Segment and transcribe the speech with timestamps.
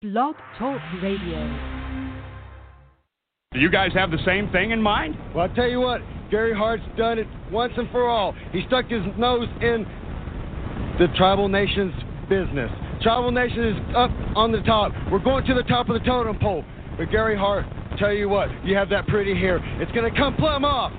[0.00, 1.42] Blog Talk Radio.
[3.52, 5.16] Do you guys have the same thing in mind?
[5.34, 8.32] Well, I'll tell you what, Gary Hart's done it once and for all.
[8.52, 9.84] He stuck his nose in
[11.00, 11.92] the tribal nation's
[12.28, 12.70] business.
[13.02, 14.92] Tribal nation is up on the top.
[15.10, 16.64] We're going to the top of the totem pole.
[16.96, 17.66] But Gary Hart,
[17.98, 19.58] tell you what, you have that pretty hair.
[19.82, 20.92] It's going to come plumb off.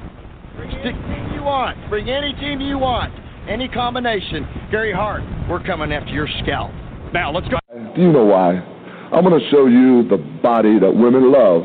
[0.57, 1.89] Bring any team you want.
[1.89, 3.13] Bring any team you want.
[3.47, 4.45] Any combination.
[4.71, 6.71] Gary Hart, we're coming after your scalp.
[7.13, 7.59] Now, let's go.
[7.95, 8.75] Do you know why?
[9.11, 11.63] I'm going to show you the body that women love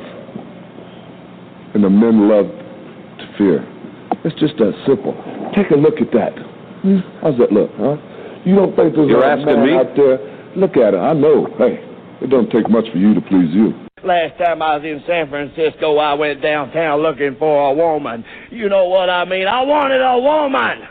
[1.75, 3.61] and the men love to fear.
[4.25, 5.12] It's just that simple.
[5.55, 6.33] Take a look at that.
[6.80, 6.99] Hmm.
[7.21, 7.97] How's that look, huh?
[8.45, 9.75] You don't think there's You're a asking man me?
[9.77, 10.19] out there?
[10.57, 10.99] Look at it.
[10.99, 11.47] I know.
[11.59, 11.85] Hey,
[12.23, 13.74] it don't take much for you to please you.
[14.02, 18.24] Last time I was in San Francisco, I went downtown looking for a woman.
[18.51, 19.47] You know what I mean?
[19.47, 20.88] I wanted a woman.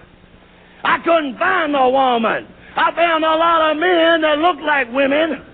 [0.83, 2.47] I couldn't find a woman.
[2.75, 5.45] I found a lot of men that looked like women.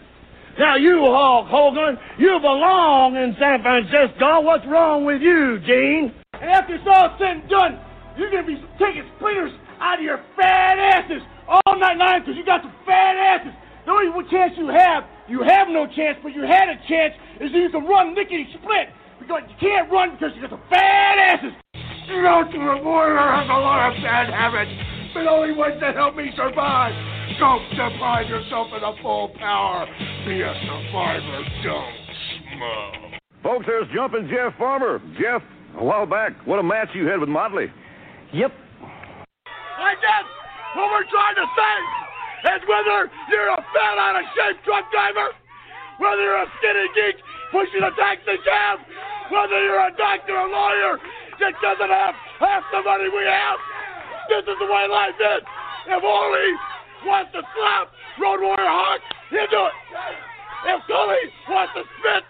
[0.58, 4.42] Now you, Hulk Hogan, you belong in San Francisco.
[4.42, 6.12] What's wrong with you, Gene?
[6.34, 7.80] And after it's all said and done,
[8.18, 12.46] you're gonna be taking splinters out of your fat asses all night long because you
[12.46, 13.54] got some fat asses.
[13.86, 17.52] The only chance you have, you have no chance, but you had a chance, is
[17.54, 18.92] you can run lickety split.
[19.20, 21.54] Because you can't run because you got some fat asses.
[22.08, 24.72] You know, to the warrior has a lot of bad habits,
[25.14, 26.94] but only ones that help me survive.
[27.40, 29.86] Don't deprive yourself of the full power.
[30.26, 31.44] Be a survivor.
[31.64, 31.96] Don't
[32.56, 33.20] smoke.
[33.44, 35.00] Folks, there's Jumpin' Jeff Farmer.
[35.20, 35.42] Jeff,
[35.78, 37.72] a while back, what a match you had with Motley.
[38.34, 38.52] Yep.
[39.80, 40.28] I guess
[40.76, 41.76] what we're trying to say
[42.52, 45.32] is whether you're a fat out of shape truck driver,
[45.98, 47.18] whether you're a skinny geek
[47.52, 48.80] pushing a taxi cab,
[49.32, 51.00] whether you're a doctor or a lawyer
[51.40, 53.58] that doesn't have half the money we have,
[54.30, 55.44] this is the way life is.
[55.90, 56.46] If Ole
[57.04, 57.90] wants to slap
[58.22, 59.02] Road Warrior Hawk,
[59.34, 59.76] he'll do it.
[60.70, 62.24] If Tully wants to spit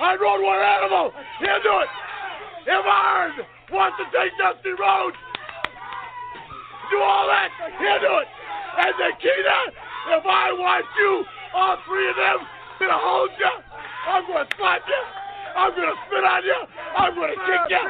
[0.00, 1.12] on Road Warrior Animal,
[1.44, 1.90] he'll do it.
[2.64, 3.32] If Arn
[3.68, 5.18] wants to take Dusty Rhodes,
[6.88, 8.28] do all that, he'll do it.
[8.72, 9.58] And Nikita,
[10.16, 12.38] if I want you, all three of them,
[12.80, 13.52] gonna hold you,
[14.08, 15.02] I'm gonna slap you,
[15.52, 16.60] I'm gonna spit on you,
[16.96, 17.84] I'm gonna kick you,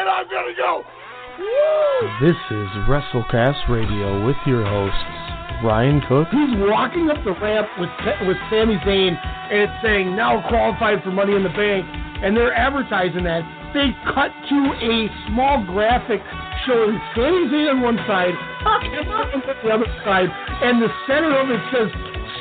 [0.00, 1.01] and I'm gonna go.
[1.38, 2.10] Woo!
[2.20, 6.28] This is WrestleCast Radio with your hosts, Ryan Cook.
[6.28, 7.88] He's walking up the ramp with
[8.28, 11.86] with Sami Zayn, and it's saying now qualified for Money in the Bank,
[12.22, 13.40] and they're advertising that.
[13.72, 16.20] They cut to a small graphic
[16.66, 20.28] showing Sami Zayn on one side, and on the other side,
[20.60, 21.88] and the center of it says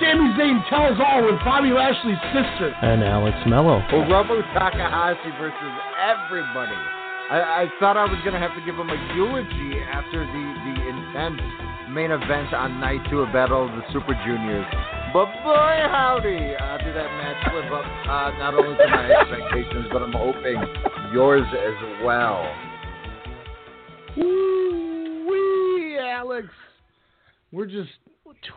[0.04, 2.76] Sami Zayn tells all with Bobby Lashley's sister.
[2.82, 3.80] And Alex Mello.
[3.88, 7.01] Hiromu Takahashi versus everybody.
[7.32, 10.76] I, I thought I was gonna have to give him a eulogy after the the
[10.84, 11.40] intense
[11.90, 14.66] main event on night two of Battle of the Super Juniors.
[15.14, 19.88] But boy howdy, uh, did that match live up uh, not only to my expectations,
[19.94, 20.62] but I'm hoping
[21.14, 22.44] yours as well.
[24.18, 26.48] Woo wee, Alex.
[27.54, 27.92] We're just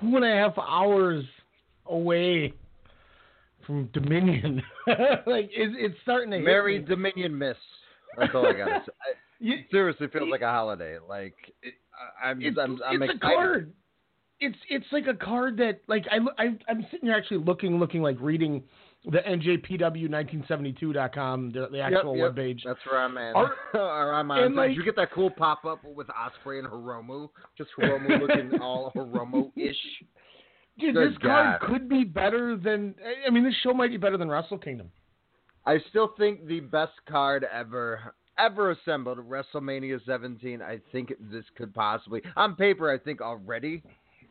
[0.01, 1.25] two and a half hours
[1.87, 2.53] away
[3.65, 4.65] from Dominion.
[5.29, 6.85] like it's, it's starting to hit Merry me.
[6.87, 7.57] Dominion Miss.
[8.19, 8.53] That's all I
[8.87, 8.93] say.
[9.41, 10.99] You- seriously feels like a holiday.
[11.07, 11.75] Like it,
[12.23, 13.33] I- I'm, It's, I'm, I'm it's excited.
[13.33, 13.73] a card.
[14.41, 18.03] It's it's like a card that like I, I I'm sitting here actually looking looking
[18.03, 18.65] like reading
[19.05, 22.47] the NJPW1972.com the, the actual yep, yep.
[22.47, 22.61] webpage.
[22.65, 23.35] That's where I'm at.
[23.37, 24.55] Are- or I'm on.
[24.57, 27.29] like- Did you get that cool pop up with Ospreay and Hiromu?
[27.57, 29.77] Just Hiromu looking all Hiromu ish.
[30.79, 32.95] Dude, Good this card could be better than
[33.27, 34.91] I mean this show might be better than Wrestle Kingdom.
[35.67, 40.61] I still think the best card ever ever assembled WrestleMania 17.
[40.61, 42.91] I think this could possibly on paper.
[42.91, 43.83] I think already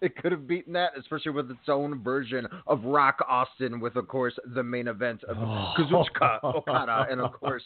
[0.01, 4.07] it could have beaten that, especially with its own version of Rock Austin, with of
[4.07, 7.63] course the main event of Kazuchika Okada and of course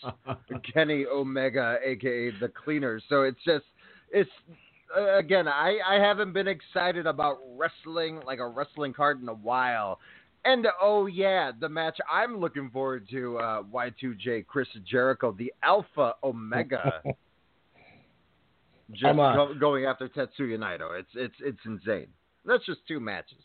[0.74, 3.04] Kenny Omega, aka the Cleaners.
[3.10, 3.66] So it's just
[4.12, 4.30] it's
[4.96, 9.34] uh, again, I I haven't been excited about wrestling like a wrestling card in a
[9.34, 10.00] while.
[10.50, 16.14] And oh yeah, the match I'm looking forward to uh, Y2J Chris Jericho, the Alpha
[16.24, 17.02] Omega,
[18.92, 20.98] just uh, go, going after Tetsuya Naito.
[20.98, 22.08] It's it's it's insane.
[22.46, 23.40] That's just two matches.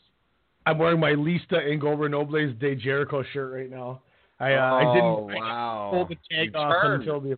[0.65, 4.03] I'm wearing my Lista Ingober Nobles de Jericho shirt right now.
[4.39, 5.89] I uh, I Oh, didn't I wow.
[5.93, 7.03] pull the tag You off turned.
[7.03, 7.37] until the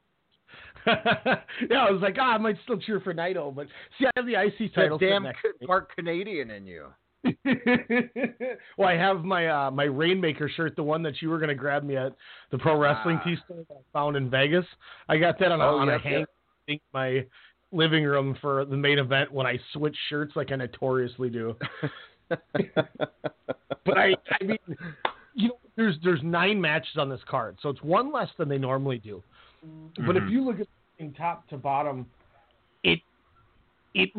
[0.86, 3.66] yeah, I was like, ah, I might still cheer for Naito, but
[3.98, 4.98] see, I have the IC title.
[4.98, 5.66] Damn next ca- to me.
[5.66, 6.88] part Canadian in you.
[8.76, 11.54] well, I have my uh, my Rainmaker shirt, the one that you were going to
[11.54, 12.14] grab me at
[12.50, 13.24] the pro wrestling Ah.
[13.24, 14.66] tee store that I found in Vegas.
[15.08, 16.28] I got that on a, Oh, on a hang yep.
[16.68, 17.24] in my
[17.72, 21.56] living room for the main event when I switch shirts like I notoriously do.
[23.86, 24.58] But I, I mean,
[25.34, 28.56] you know, there's there's nine matches on this card, so it's one less than they
[28.56, 29.22] normally do.
[30.06, 30.30] But if Mhm.
[30.30, 32.06] you look at top to bottom,
[33.94, 34.10] it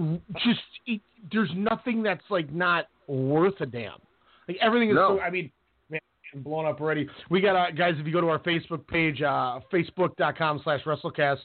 [0.43, 1.01] just it,
[1.31, 3.99] there's nothing that's like not worth a damn.
[4.47, 5.17] Like everything is No.
[5.17, 5.21] so.
[5.21, 5.51] I mean,
[5.89, 5.99] man,
[6.35, 7.07] blown up already.
[7.29, 7.95] We got uh, guys.
[7.97, 11.39] If you go to our Facebook page, uh, facebook.com/slash WrestleCast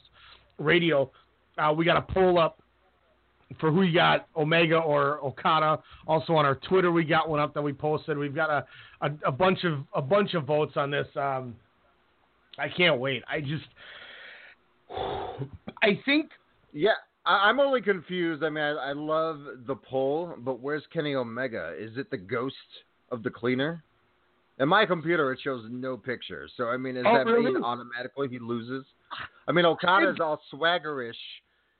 [0.59, 1.11] Radio,
[1.57, 2.59] uh, we got a poll up
[3.59, 5.79] for who you got, Omega or Okada.
[6.07, 8.17] Also on our Twitter, we got one up that we posted.
[8.17, 8.65] We've got a,
[9.05, 11.07] a, a bunch of a bunch of votes on this.
[11.17, 11.55] Um,
[12.57, 13.23] I can't wait.
[13.29, 13.65] I just,
[15.83, 16.29] I think
[16.73, 16.91] Yeah,
[17.25, 18.43] I, I'm only confused.
[18.43, 21.73] I mean, I, I love the poll, but where's Kenny Omega?
[21.77, 22.55] Is it the ghost
[23.11, 23.83] of the cleaner?
[24.59, 26.47] In my computer, it shows no picture.
[26.55, 28.85] So, I mean, is Oh, that mean automatically he loses?
[29.47, 31.13] I mean, Okada's all swaggerish.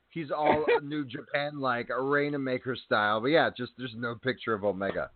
[0.09, 3.21] He's all New Japan like, a Rainmaker style.
[3.21, 5.11] But yeah, just there's no picture of Omega.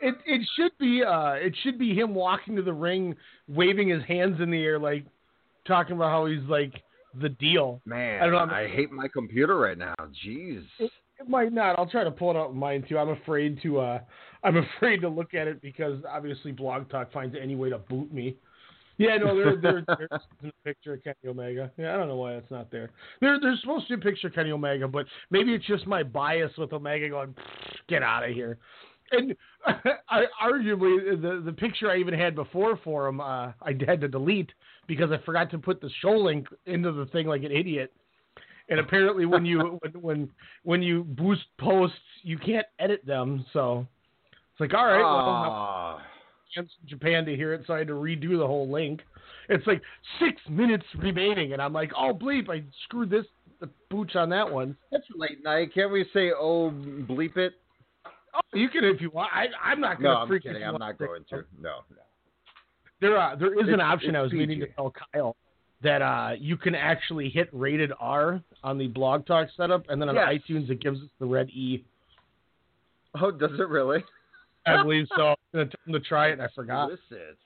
[0.00, 3.14] it it should be uh it should be him walking to the ring,
[3.48, 5.04] waving his hands in the air, like
[5.66, 6.72] talking about how he's like
[7.20, 7.80] the deal.
[7.84, 8.54] Man, I don't know.
[8.54, 9.94] I hate my computer right now.
[10.26, 10.64] Jeez.
[10.78, 11.78] It, it might not.
[11.78, 12.98] I'll try to pull it up in mine too.
[12.98, 13.80] I'm afraid to.
[13.80, 13.98] uh
[14.44, 18.12] I'm afraid to look at it because obviously Blog Talk finds any way to boot
[18.12, 18.36] me.
[18.98, 21.70] Yeah, no, there, there, there's a picture of Kenny Omega.
[21.76, 22.90] Yeah, I don't know why it's not there.
[23.20, 26.02] There, there's supposed to be a picture of Kenny Omega, but maybe it's just my
[26.02, 27.34] bias with Omega going,
[27.88, 28.58] get out of here.
[29.12, 29.36] And
[29.66, 34.08] I, arguably, the the picture I even had before for him, uh, I had to
[34.08, 34.50] delete
[34.86, 37.92] because I forgot to put the show link into the thing like an idiot.
[38.68, 40.30] And apparently, when you when when
[40.64, 43.44] when you boost posts, you can't edit them.
[43.52, 43.86] So
[44.52, 46.00] it's like, all right, well, Aw.
[46.54, 46.82] chance ah.
[46.82, 49.02] in Japan to hear it, so I had to redo the whole link.
[49.48, 49.82] It's like
[50.18, 53.26] six minutes remaining, and I'm like, oh bleep, I screwed this
[53.60, 54.76] the booch on that one.
[54.90, 55.72] That's late night.
[55.74, 57.54] Can't we say, oh, bleep it?
[58.06, 59.30] Oh, you can if you want.
[59.32, 60.60] I, I'm not gonna I'm kidding.
[60.60, 61.36] you I'm not going to.
[61.60, 61.96] No, No.
[63.00, 64.10] There, uh, there is an It's- option.
[64.10, 65.36] it's I was meaning to tell Kyle
[65.82, 70.08] that uh, you can actually hit rated R on the Blog Talk setup, and then
[70.08, 70.28] on Yes.
[70.48, 71.84] iTunes it gives us the red E.
[73.20, 74.02] Oh, does it really?
[74.66, 75.28] I believe so.
[75.30, 76.88] I'm gonna tell them to try it, and I forgot.
[76.88, 77.36] Solicit.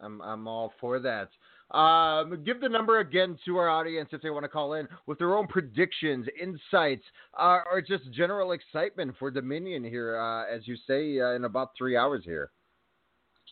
[0.00, 1.28] I'm I'm all for that.
[1.76, 5.18] Um, give the number again to our audience if they want to call in with
[5.18, 7.02] their own predictions, insights,
[7.36, 11.70] uh, or just general excitement for Dominion here, uh, as you say, uh, in about
[11.76, 12.50] three hours here.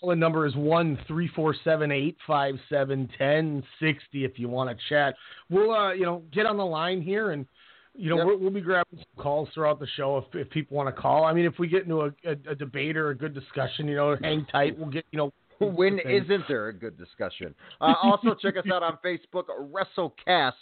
[0.01, 4.25] Call-in number is one three four seven eight five seven ten sixty.
[4.25, 5.15] If you want to chat,
[5.51, 7.47] we'll uh, you know get on the line here, and
[7.95, 8.27] you know Yep.
[8.27, 11.25] we'll, we'll be grabbing some calls throughout the show if, if people want to call.
[11.25, 13.97] I mean, if we get into a, a, a debate or a good discussion, you
[13.97, 14.79] know, hang tight.
[14.79, 15.33] We'll get you know.
[15.61, 17.55] When isn't there a good discussion?
[17.81, 20.53] Uh, also, check us out on Facebook, WrestleCast,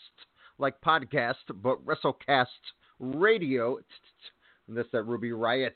[0.59, 2.47] like podcast, but WrestleCast
[3.01, 3.79] Radio.
[4.69, 5.75] And that's that Ruby Riot.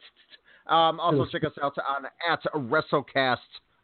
[0.68, 3.36] Um, also, check us out on at WrestleCast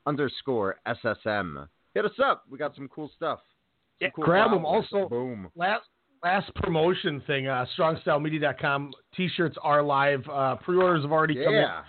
[0.07, 1.69] underscore SSM.
[1.95, 2.45] Hit us up.
[2.51, 3.39] We got some cool stuff.
[3.39, 3.47] Some
[4.01, 4.63] Yeah, cool grab 'em.
[4.63, 4.89] followers.
[4.93, 5.51] Also, boom.
[5.55, 5.85] last
[6.25, 7.47] last promotion thing.
[7.49, 10.27] Uh, StrongStyleMedia.com T-shirts are live.
[10.29, 11.63] Uh, pre-orders have already come in.
[11.63, 11.83] Yeah.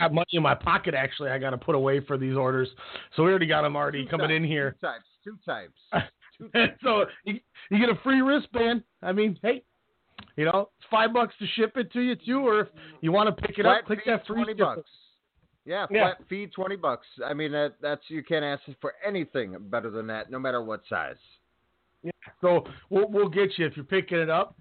[0.00, 1.30] Got money in my pocket actually.
[1.30, 2.68] I got to put away for these orders,
[3.14, 4.72] so we already got them already Two coming in here.
[4.80, 5.04] Two types.
[5.24, 5.80] Two types.
[6.38, 6.80] Two types.
[6.82, 7.38] so you,
[7.70, 8.82] you get a free wristband.
[9.02, 9.62] I mean, hey,
[10.36, 12.68] you know, it's five bucks to ship it to you too, or if
[13.00, 14.58] you want to pick it Flat up, click fee, that free twenty ship.
[14.60, 14.90] bucks.
[15.64, 16.14] Yeah, Yeah.
[16.14, 17.06] flat fee twenty bucks.
[17.24, 20.80] I mean that that's you can't ask for anything better than that, no matter what
[20.88, 21.16] size.
[22.02, 22.10] Yeah.
[22.40, 24.56] So we'll we'll get you if you're picking it up.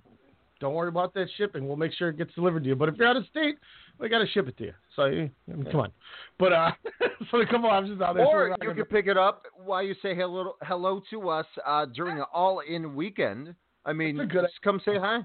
[0.59, 1.67] Don't worry about that shipping.
[1.67, 2.75] We'll make sure it gets delivered to you.
[2.75, 3.55] But if you're out of state,
[3.97, 4.73] we got to ship it to you.
[4.95, 5.91] So I mean, come on.
[6.37, 6.71] But uh,
[7.31, 8.25] so a couple options out there.
[8.27, 11.87] Or not you can pick it up while you say hello hello to us uh,
[11.87, 13.55] during an all-in weekend.
[13.87, 15.21] I mean, good- just come say hi.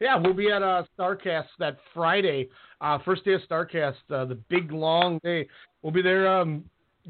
[0.00, 2.48] Yeah, we'll be at uh, Starcast that Friday,
[2.80, 5.48] uh, first day of Starcast, uh, the big long day.
[5.82, 6.64] We'll be there um,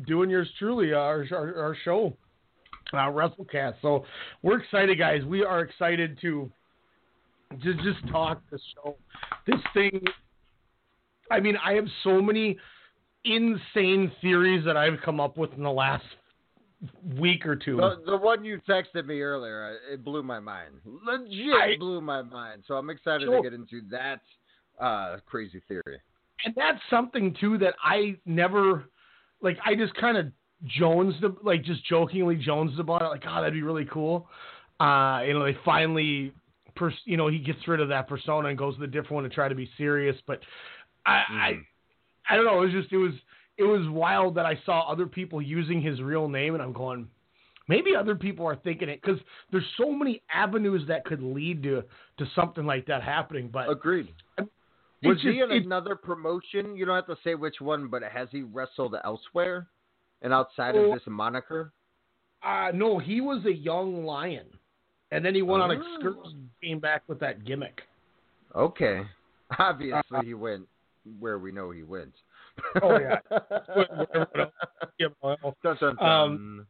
[0.06, 2.16] doing yours truly, uh, our, our, our show,
[2.92, 3.74] uh, WrestleCast.
[3.82, 4.04] So
[4.42, 5.24] we're excited, guys.
[5.24, 6.50] We are excited to
[7.58, 8.96] just just talk the show.
[9.46, 10.02] This thing.
[11.30, 12.56] I mean, I have so many
[13.24, 16.04] insane theories that I've come up with in the last
[17.18, 17.76] week or two.
[17.76, 20.74] The, the one you texted me earlier, uh, it blew my mind.
[20.84, 22.64] Legit I- blew my mind.
[22.68, 23.36] So I'm excited Sure.
[23.38, 24.20] to get into that
[24.80, 26.00] uh, crazy theory.
[26.44, 28.84] and that's something too that I never
[29.40, 29.56] like.
[29.64, 30.26] I just kind of
[30.64, 33.06] jonesed, like just jokingly jonesed about it.
[33.06, 34.28] Like, oh, that'd be really cool.
[34.78, 36.32] Uh, you know, they finally,
[36.74, 39.24] pers- you know, he gets rid of that persona and goes to the different one
[39.24, 40.16] to try to be serious.
[40.26, 40.40] But
[41.06, 41.52] I, I,
[42.28, 42.60] I don't know.
[42.62, 43.12] It was just it was
[43.58, 47.08] it was wild that I saw other people using his real name, and I'm going.
[47.68, 49.18] Maybe other people are thinking it because
[49.50, 51.82] there's so many avenues that could lead to
[52.18, 53.48] to something like that happening.
[53.52, 54.14] But Agreed.
[55.02, 56.76] Was just- he in it's- another promotion?
[56.76, 59.66] You don't have to say which one, but has he wrestled elsewhere?
[60.22, 60.92] And outside Oh.
[60.92, 61.72] of this moniker,
[62.42, 64.46] Uh, no, he was a young lion,
[65.10, 65.74] and then he went on Oh.
[65.74, 67.82] excursion, came back with that gimmick.
[68.54, 69.06] okay,
[69.58, 70.68] obviously he went
[71.18, 72.14] where we know he went.
[72.82, 73.18] Oh, yeah.
[76.00, 76.66] Um,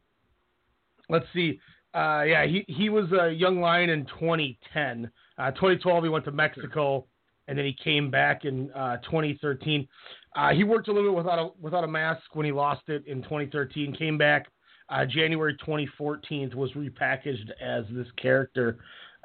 [1.09, 1.59] let's see.
[1.93, 5.09] Uh, yeah, he he was a young lion in 2010.
[5.37, 7.05] Uh, 2012, he went to Mexico,
[7.47, 9.87] and then he came back in uh, 2013.
[10.35, 13.05] Uh, he worked a little bit without a without a mask when he lost it
[13.07, 13.95] in 2013.
[13.95, 14.47] Came back
[14.89, 16.51] uh, January 2014.
[16.55, 18.77] Was repackaged as this character.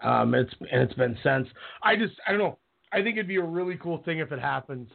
[0.02, 1.48] Um, it's and it's been since.
[1.82, 2.58] I just I don't know.
[2.92, 4.88] I think it'd be a really cool thing if it happens.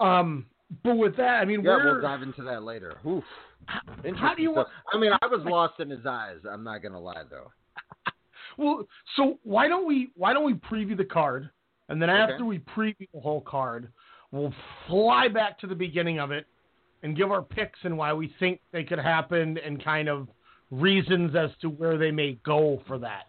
[0.00, 0.46] Um,
[0.82, 2.98] but with that, I mean, yeah, we're, we'll dive into that later.
[3.06, 3.24] Oof.
[4.16, 4.66] how do you stuff.
[4.92, 6.38] I mean, I was lost in his eyes.
[6.50, 7.52] I'm not gonna lie though.
[8.58, 11.50] Well, so why don't we why don't we preview the card,
[11.90, 12.32] and then Okay.
[12.32, 13.92] after we preview the whole card,
[14.30, 14.54] we'll
[14.86, 16.46] fly back to the beginning of it
[17.02, 20.28] and give our picks and why we think they could happen and kind of
[20.70, 23.26] reasons as to where they may go for that.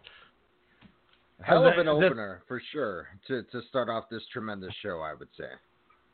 [1.42, 5.00] Hell of an that- opener for sure to to start off this tremendous show.
[5.00, 5.50] I would say.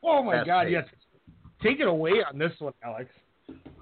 [0.05, 0.63] Oh my Fast God!
[0.63, 0.71] paced.
[0.71, 0.85] Yes,
[1.63, 3.09] take it away on this one, Alex.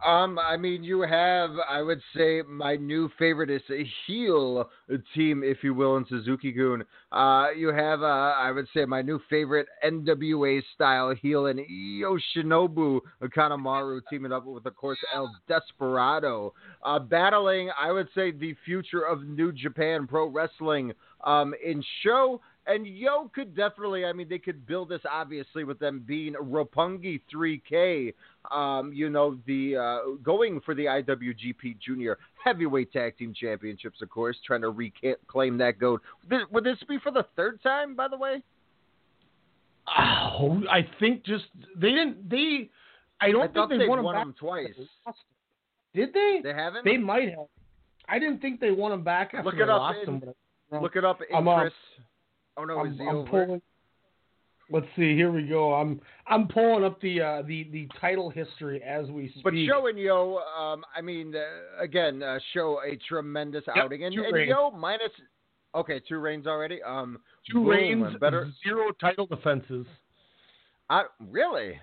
[0.06, 4.70] Um, I mean, you have, I would say, my new favorite is a heel
[5.16, 6.84] team, if you will, in Suzuki Gun.
[7.14, 11.66] Uh, you have, uh, I would say, my new favorite NWA style heel in
[12.04, 16.54] Yoshinobu Kanemaru teaming up with, of course, El Desperado.
[16.84, 20.92] Uh, battling, I would say, the future of New Japan Pro Wrestling
[21.24, 22.42] um, in show.
[22.66, 27.22] And Yo could definitely, I mean, they could build this obviously with them being Roppongi
[27.34, 28.14] 3K
[28.52, 34.10] um, you know, the uh, going for the IWGP Junior Heavyweight Tag Team Championships, of
[34.10, 36.02] course, trying to reclaim that gold.
[36.52, 38.44] Would this be for the third time, by the way?
[39.88, 42.70] Oh, I think just they didn't they.
[43.22, 44.68] I don't I think they, they won, won them twice.
[45.94, 46.40] Did they?
[46.44, 46.86] They haven't.
[46.86, 47.48] They might have.
[48.08, 50.82] I didn't think they won them back after Look they it up lost in- them.
[50.82, 51.74] Look it up, Chris.
[52.58, 53.46] Oh no, is I'm, he I'm over?
[53.46, 53.62] pulling.
[54.70, 55.16] Let's see.
[55.16, 55.74] Here we go.
[55.74, 59.44] I'm I'm pulling up the uh, the the title history as we speak.
[59.44, 64.06] But Sho and Yo, um, I mean, uh, again, uh, Sho a tremendous Yep, outing,
[64.06, 64.48] and, and.
[64.48, 65.12] Yo minus.
[65.76, 66.82] Okay, two reigns already.
[66.84, 67.20] Um,
[67.50, 68.52] two boom, reigns, better.
[68.64, 69.88] zero title defenses.
[70.90, 71.80] I, really?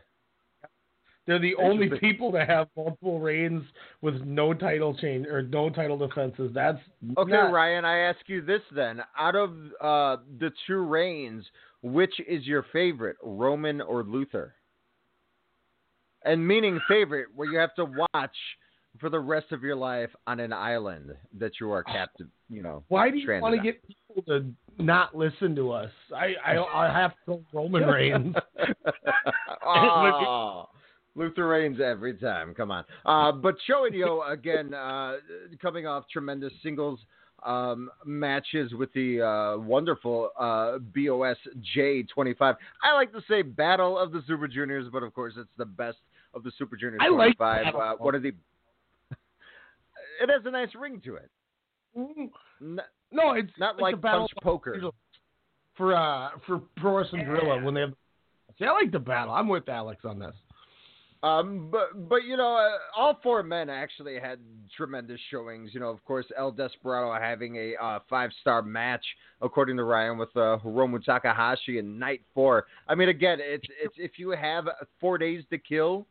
[1.31, 3.63] They're the only people to have multiple reigns
[4.03, 6.51] with no title change or no title defenses.
[6.53, 6.81] That's
[7.17, 9.01] Okay, not- Ryan, I ask you this then.
[9.17, 11.45] Out of uh, the two reigns,
[11.83, 14.57] which is your favorite, Roman or Luther?
[16.25, 18.37] And meaning favorite, where you have to watch
[18.99, 22.83] for the rest of your life on an island that you are captive, you know.
[22.89, 25.93] Why do you want to get people to not listen to us?
[26.13, 28.35] I I, I have to go Roman Reigns.
[29.65, 30.70] oh,
[31.21, 32.55] Luther Reigns every time.
[32.55, 32.85] Come on.
[33.05, 35.17] Uh, but showing you again, uh,
[35.61, 36.99] coming off tremendous singles
[37.45, 41.37] um, matches with the uh, wonderful uh, BOS
[41.77, 42.57] J25.
[42.83, 45.99] I like to say Battle of the Super Juniors, but of course it's the best
[46.35, 47.65] of the Super Juniors I like 25.
[47.65, 47.81] Battle.
[47.81, 48.33] uh, what are the?
[50.23, 51.31] It has a nice ring to it.
[51.97, 52.29] Mm,
[52.61, 54.79] N- no, it's not it's like punch poker.
[55.77, 57.95] for uh for Pro Wrestling Guerrilla when they have.
[58.59, 59.33] See, I like the battle.
[59.33, 60.35] I'm with Alex on this.
[61.23, 64.39] Um, but but you know, uh, all four men actually had
[64.75, 65.71] tremendous showings.
[65.75, 69.05] You know, of course, El Desperado having a uh, five star match
[69.43, 72.67] according to Ryan with uh, Hiromu Takahashi in night four.
[72.89, 74.65] I mean, again, it's it's if you have
[74.99, 76.07] four days to kill,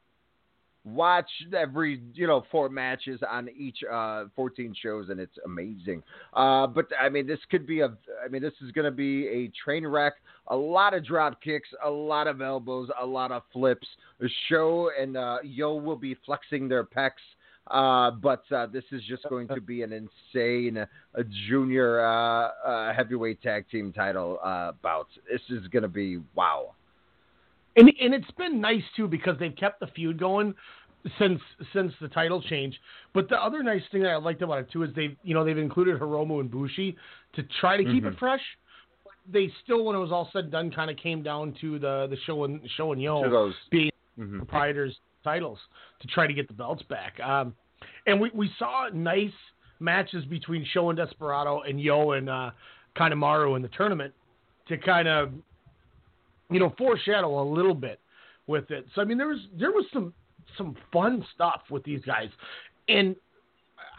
[0.85, 6.01] watch every you know four matches on each uh 14 shows and it's amazing
[6.33, 7.87] uh but i mean this could be a
[8.23, 10.13] i mean this is going to be a train wreck
[10.47, 13.87] a lot of drop kicks a lot of elbows a lot of flips
[14.19, 17.11] the show and uh yo will be flexing their pecs
[17.69, 22.93] uh, but uh, this is just going to be an insane uh, junior uh, uh,
[22.93, 25.07] heavyweight tag team title uh, bout.
[25.31, 26.73] This is going to be wow.
[27.79, 30.53] And and it's been nice too because they've kept the feud going
[31.17, 31.41] since
[31.73, 32.79] since the title change.
[33.13, 35.43] But the other nice thing that I liked about it too is they've you know
[35.45, 36.95] they've included Hiromu and Bushi
[37.33, 38.13] to try to keep Mhm.
[38.13, 38.41] it fresh.
[39.31, 42.07] They still, when it was all said and done, kind of came down to the
[42.09, 43.55] the show and show and yo those.
[43.69, 44.37] being Mhm.
[44.37, 45.59] proprietors titles
[46.01, 47.19] to try to get the belts back.
[47.19, 47.55] Um,
[48.07, 49.33] and we, we saw nice
[49.79, 52.51] matches between Sho and Desperado and Yo and uh,
[52.95, 54.13] Kanemaru in the tournament
[54.67, 55.31] to kind of,
[56.49, 57.99] you know, foreshadow a little bit
[58.47, 58.85] with it.
[58.95, 60.13] So I mean, there was there was some
[60.57, 62.29] some fun stuff with these guys,
[62.87, 63.15] and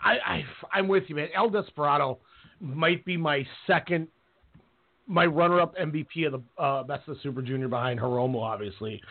[0.04, 1.28] I, I I'm with you, man.
[1.34, 2.18] El Desperado
[2.60, 4.08] might be my second.
[5.06, 9.02] My runner-up MVP of the uh, best of Super Junior behind Hiromu, obviously.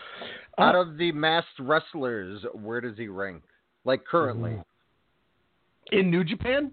[0.57, 3.43] Out of the masked wrestlers, where does he rank?
[3.85, 4.61] like currently,
[5.91, 6.71] in New Japan,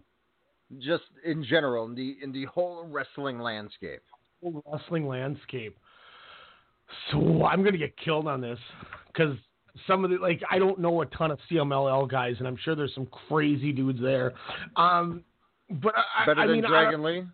[0.79, 4.03] just in general in the in the whole wrestling landscape.
[4.43, 5.77] whole wrestling landscape.
[7.11, 8.59] So I'm gonna get killed on this
[9.09, 9.37] because
[9.87, 12.75] some of the like I don't know a ton of CMLL guys, and I'm sure
[12.75, 14.33] there's some crazy dudes there.
[14.77, 15.23] Um,
[15.71, 17.25] but I, Better I than mean, I- Dragon Lee.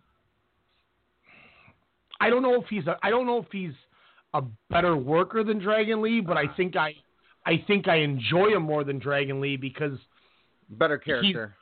[2.19, 3.73] I don't know if he's a, I don't know if he's
[4.33, 6.93] a better worker than Dragon Lee, but I think I
[7.45, 9.97] I think I enjoy him more than Dragon Lee because
[10.69, 11.55] Better character.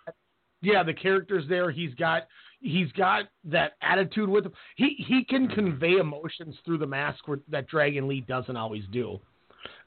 [0.61, 1.71] yeah, the character's there.
[1.71, 2.23] He's got
[2.61, 4.53] he's got that attitude with him.
[4.75, 9.19] He he can convey emotions through the mask where, that Dragon Lee doesn't always do.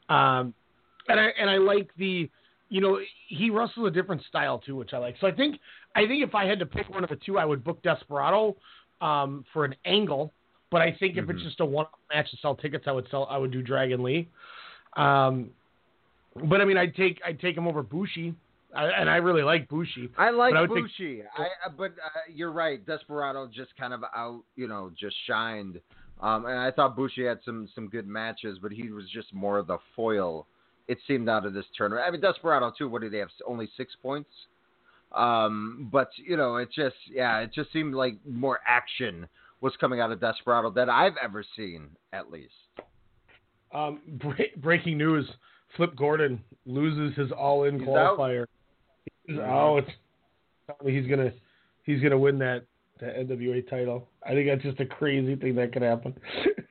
[0.09, 0.53] Um,
[1.09, 2.29] and I and I like the
[2.69, 5.17] you know he wrestles a different style too, which I like.
[5.21, 5.59] So I think
[5.95, 8.57] I think if I had to pick one of the two, I would book Desperado
[9.01, 10.33] um, for an angle.
[10.71, 13.29] But I think if it's just a one match to sell tickets, I would sell.
[13.31, 14.29] I would do Dragon Lee.
[14.97, 15.51] Um,
[16.51, 18.35] but I mean, I'd take I'd take him over Bushi,
[18.75, 20.11] I, and I really like Bushi.
[20.19, 21.23] I like I would think- Bushi.
[21.37, 22.85] I, but uh, you're right.
[22.85, 25.81] Desperado just kind of out, you know, just shined.
[26.21, 29.59] Um, and I thought Bushi had some some good matches, but he was just more
[29.59, 30.47] of the foil.
[30.87, 32.05] It seemed out of this tournament.
[32.07, 32.89] I mean, Desperado too.
[32.89, 33.31] What did they have?
[33.47, 34.31] Only six points.
[35.13, 39.29] Um, but you know, it just yeah, it just seemed like more action
[39.61, 42.53] was coming out of Desperado than I've ever seen, at least.
[43.73, 45.27] Um, bre- breaking news:
[45.77, 48.19] Flip Gordon loses his all-in He's out.
[49.29, 49.37] Qualifier.
[49.37, 49.85] He's out.
[50.67, 51.33] Telling me He's gonna
[51.85, 52.65] he's gonna win that
[53.01, 54.09] that NWA title.
[54.25, 56.15] I think that's just a crazy thing that could happen.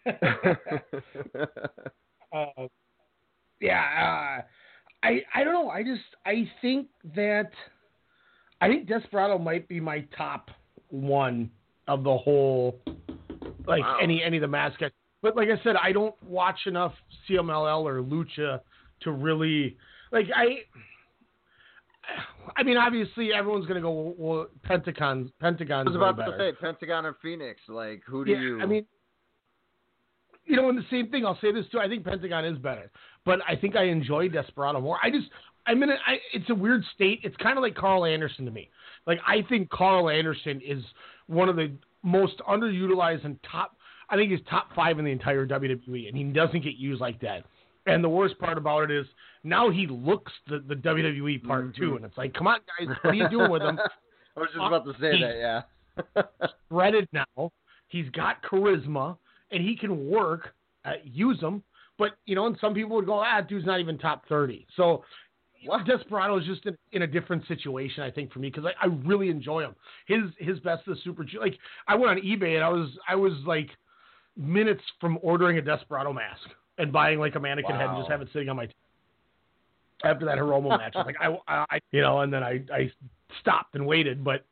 [2.34, 2.68] uh,
[3.60, 4.42] yeah, uh,
[5.04, 5.70] I I don't know.
[5.70, 7.52] I just I think that
[8.62, 10.50] I think Desperado might be my top
[10.90, 11.52] one
[11.88, 12.80] of the whole
[13.68, 13.98] like Wow.
[14.02, 14.96] any any of the mascots.
[15.22, 16.94] But like I said, I don't watch enough
[17.30, 18.62] CMLL or Lucha
[19.02, 19.78] to really
[20.12, 20.64] like I.
[22.56, 24.14] I mean, obviously, everyone's gonna go.
[24.18, 27.60] Well, Pentagon, Pentagon's I was about to say Pentagon and Fenix.
[27.68, 28.62] Like, who do Yeah, you?
[28.62, 28.86] I mean,
[30.46, 31.26] you know, and the same thing.
[31.26, 31.80] I'll say this too.
[31.80, 32.92] I think Pentagon is better,
[33.26, 34.98] but I think I enjoy Desperado more.
[35.02, 35.28] I just,
[35.66, 37.22] I'm in a, I, it's a weird state.
[37.24, 38.70] It's kind of like Karl Anderson to me.
[39.08, 40.84] Like I think Karl Anderson is
[41.28, 41.72] one of the
[42.04, 43.78] most underutilized and top.
[44.10, 47.20] I think he's top five in the entire WWE, and he doesn't get used like
[47.22, 47.46] that.
[47.86, 49.06] And the worst part about it is
[49.44, 53.12] now he looks the, the WWE part too, and it's like, come on, guys, what
[53.12, 53.78] are you doing with him?
[54.38, 55.38] I was just about to say He- that.
[55.38, 56.24] Yeah.
[56.72, 57.52] shredded now.
[57.90, 59.18] He's got charisma
[59.52, 60.54] and he can work.
[60.86, 61.64] Uh, use him,
[61.98, 64.68] but you know, and some people would go, "Ah, dude's not even top 30.
[64.76, 65.04] So
[65.86, 68.90] Desperado is just in, in a different situation, I think, for me because I, I
[69.06, 69.76] really enjoy him.
[70.08, 72.90] His his best of the Super Ju- like I went on eBay and I was
[73.08, 73.70] I was like
[74.36, 76.42] minutes from ordering a Desperado mask
[76.78, 78.66] and buying like a mannequin head and just have it sitting on my.
[78.66, 78.74] T-
[80.04, 82.92] after that Hiromu match, I like I, I you know, and then I I
[83.42, 84.46] stopped and waited, but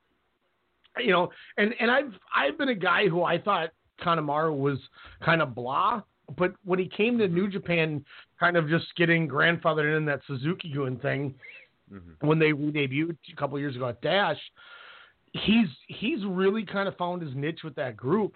[0.97, 3.69] you know, and and I've I've been a guy who I thought
[4.01, 4.77] Kanemaru was
[5.23, 6.01] kind of blah,
[6.38, 7.51] but when he came to New mm-hmm.
[7.51, 8.05] Japan,
[8.39, 11.36] kind of just getting grandfathered in that Suzuki Gun thing
[11.91, 12.27] mm-hmm.
[12.27, 14.39] when they re-debuted a couple years ago at Dash,
[15.34, 18.36] he's he's really kind of found his niche with that group,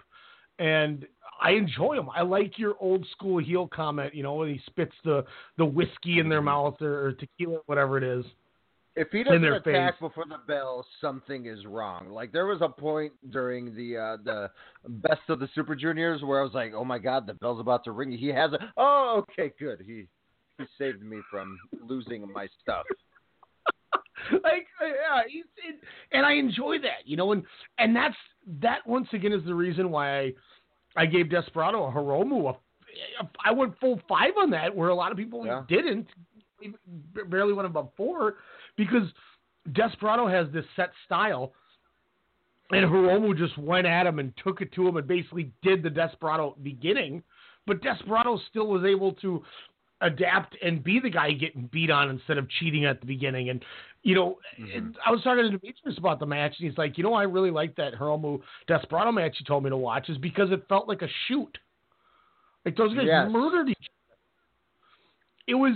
[0.58, 1.06] and
[1.40, 2.08] I enjoy him.
[2.14, 5.24] I like your old school heel comment, you know, when he spits the
[5.58, 8.24] the whiskey in their mouth or, or tequila, whatever it is.
[8.96, 10.00] If he doesn't attack face.
[10.00, 12.08] before the bell, something is wrong.
[12.08, 14.50] Like there was a point during the uh, the
[14.88, 17.84] best of the Super Juniors where I was like, "Oh my God, the bell's about
[17.84, 18.72] to ring." He has a.
[18.78, 19.82] Oh, okay, good.
[19.86, 20.06] He
[20.56, 22.86] he saved me from losing my stuff.
[24.32, 25.76] like uh, yeah, he's it,
[26.12, 27.42] and I enjoy that, you know, and
[27.78, 28.16] and that's
[28.62, 30.32] that once again is the reason why I
[30.96, 32.56] I gave Desperado a Hiromu a,
[33.44, 35.62] I went full five on that where a lot of people Yeah.
[35.68, 36.08] didn't
[37.28, 38.36] barely went above four
[38.76, 39.08] because
[39.72, 41.52] Desperado has this set style
[42.70, 45.90] and Hiromu just went at him and took it to him and basically did the
[45.90, 47.22] Desperado beginning,
[47.66, 49.42] but Desperado still was able to
[50.00, 53.50] adapt and be the guy getting beat on instead of cheating at the beginning.
[53.50, 53.64] And
[54.02, 54.76] you know, mm-hmm.
[54.76, 57.24] and I was talking to Demetrius about the match, and he's like, you know, I
[57.24, 60.86] really like that Hiromu Desperado match you told me to watch, is because it felt
[60.86, 61.58] like a shoot.
[62.64, 63.28] Like those guys Yes.
[63.30, 64.18] murdered each other.
[65.48, 65.72] It was,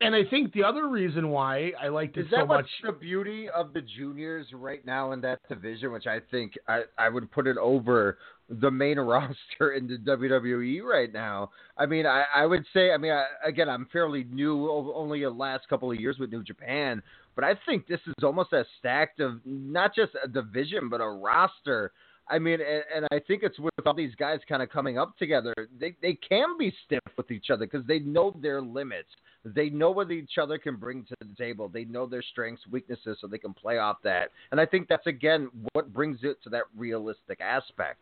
[0.00, 2.94] and I think the other reason why I liked it Is that so what's much.
[2.94, 7.08] the beauty of the juniors right now in that division, which I think I, I
[7.08, 11.50] would put it over the main roster in the WWE right now?
[11.78, 15.30] I mean, I, I would say, I mean, I, again, I'm fairly new, only the
[15.30, 17.02] last couple of years with New Japan,
[17.34, 21.08] but I think this is almost as stacked of not just a division, but a
[21.08, 21.92] roster
[22.28, 25.16] I mean, and, and I think it's with all these guys kind of coming up
[25.16, 25.54] together.
[25.78, 29.08] They they can be stiff with each other because they know their limits.
[29.44, 31.68] They know what each other can bring to the table.
[31.68, 34.30] They know their strengths, weaknesses, so they can play off that.
[34.50, 38.00] And I think that's again what brings it to that realistic aspect.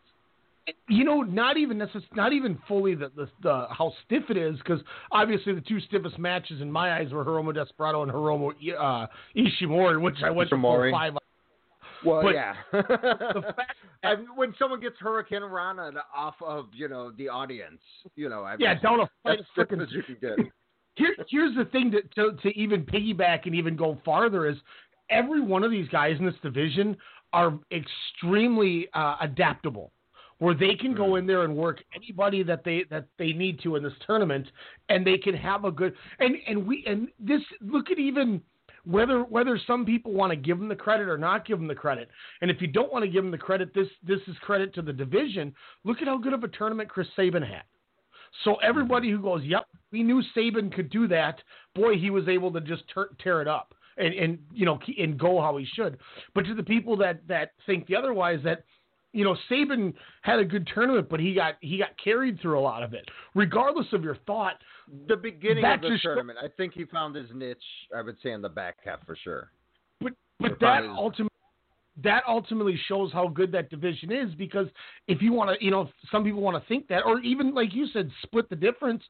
[0.89, 4.57] you know, not even necess- not even fully the, the, the how stiff it is,
[4.57, 4.81] because
[5.13, 9.07] obviously the two stiffest matches in my eyes were Hiromu Desperado and Hiromu uh,
[9.37, 10.91] Ishimori, which I went Ishimori.
[10.91, 11.13] for five.
[12.05, 12.55] Well, But yeah.
[12.73, 17.81] fact and when someone gets hurricanrana off of you know the audience,
[18.17, 20.39] you know, I Yeah, mean, down a fight that's frickin' as you can get.
[20.97, 24.57] Here, here's the thing to, to to even piggyback and even go farther is
[25.11, 26.97] every one of these guys in this division
[27.33, 29.91] are extremely uh, adaptable,
[30.39, 33.75] where they can go in there and work anybody that they that they need to
[33.75, 34.47] in this tournament,
[34.89, 38.41] and they can have a good and and we and this look at even
[38.85, 41.75] whether whether some people want to give them the credit or not give them the
[41.75, 42.09] credit.
[42.41, 44.83] And if you don't want to give them the credit, this this is credit to
[44.83, 45.55] the division.
[45.85, 47.63] Look at how good of a tournament Chris Sabin had.
[48.45, 51.41] So everybody who goes, "Yep, we knew Sabin could do that,"
[51.75, 55.19] boy, he was able to just tear, tear it up and and you know and
[55.19, 55.99] go how he should.
[56.35, 58.65] But to the people that that think the otherwise, that
[59.13, 62.61] you know Sabin had a good tournament, but he got he got carried through a
[62.61, 63.09] lot of it.
[63.35, 64.55] Regardless of your thought,
[65.09, 67.59] The beginning of the tournament, I think he found his niche.
[67.95, 69.51] I would say in the back half for sure.
[70.01, 71.31] But but Or that ultimately
[72.03, 74.67] that ultimately shows how good that division is because
[75.07, 77.73] if you want to, you know, some people want to think that, or even like
[77.73, 79.03] you said, split the difference.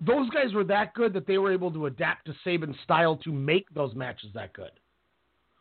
[0.00, 3.32] Those guys were that good that they were able to adapt to Sabin's style to
[3.32, 4.70] make those matches that good.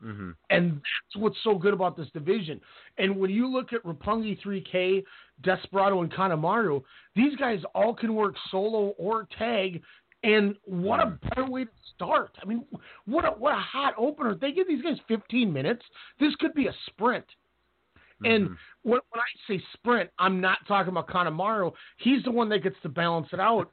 [0.04, 0.32] Mm-hmm.
[0.50, 2.62] And that's what's so good about this division.
[2.98, 5.04] And when you look at Roppongi 3K,
[5.44, 6.84] Desperado, and Kanemaru,
[7.16, 9.82] these guys all can work solo or tag.
[10.24, 12.32] And what a better way to start!
[12.42, 12.66] I mean,
[13.06, 14.34] what a what a hot opener!
[14.34, 15.84] They give these guys 15 minutes.
[16.20, 17.26] This could be a sprint.
[18.24, 18.50] And
[18.82, 21.72] when, when I say sprint, I'm not talking about Kanemaru.
[21.98, 23.72] He's the one that gets to balance it out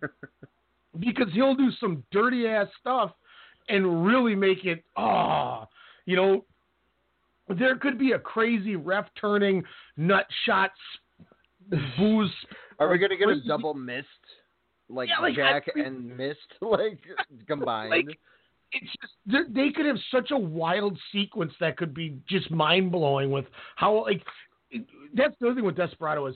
[0.98, 3.12] because he'll do some dirty ass stuff
[3.68, 5.66] and really make it ah,
[6.06, 6.44] you know,
[7.48, 9.62] there could be a crazy ref turning
[9.96, 10.78] nut shots
[11.98, 12.30] booze.
[12.78, 14.08] Are we gonna get a double mist,
[14.88, 16.98] like, Yeah, like, Jack I- and Mist, like
[17.46, 17.90] combined?
[17.90, 18.18] Like,
[18.72, 22.90] it's just they- they could have such a wild sequence that could be just mind
[22.92, 24.22] blowing with how like
[25.14, 26.34] that's the other thing with Desperado is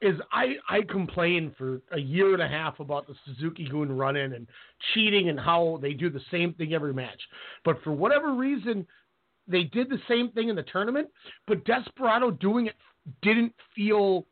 [0.00, 4.16] is I I complained for a year and a half about the Suzuki Gun run
[4.16, 4.46] in and
[4.94, 7.20] cheating and how they do the same thing every match,
[7.64, 8.86] but for whatever reason
[9.46, 11.08] they did the same thing in the tournament,
[11.46, 12.76] but Desperado doing it
[13.22, 14.26] didn't feel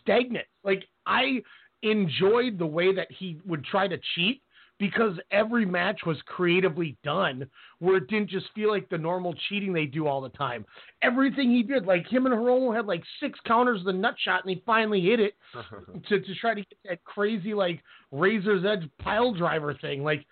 [0.00, 0.46] stagnant.
[0.62, 1.42] Like I
[1.82, 4.42] enjoyed the way that he would try to cheat
[4.78, 9.72] because every match was creatively done where it didn't just feel like the normal cheating
[9.72, 10.64] they do all the time.
[11.02, 14.44] Everything he did, like him and Hiromu had like six counters of the nut shot
[14.44, 15.34] and he finally hit it
[16.08, 20.02] to, to try to get that crazy like razor's edge pile driver thing.
[20.02, 20.26] Like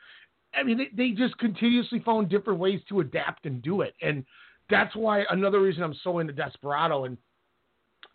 [0.55, 3.95] I mean they, they just continuously found different ways to adapt and do it.
[4.03, 4.25] And
[4.71, 7.17] that's why another reason I'm so into Desperado and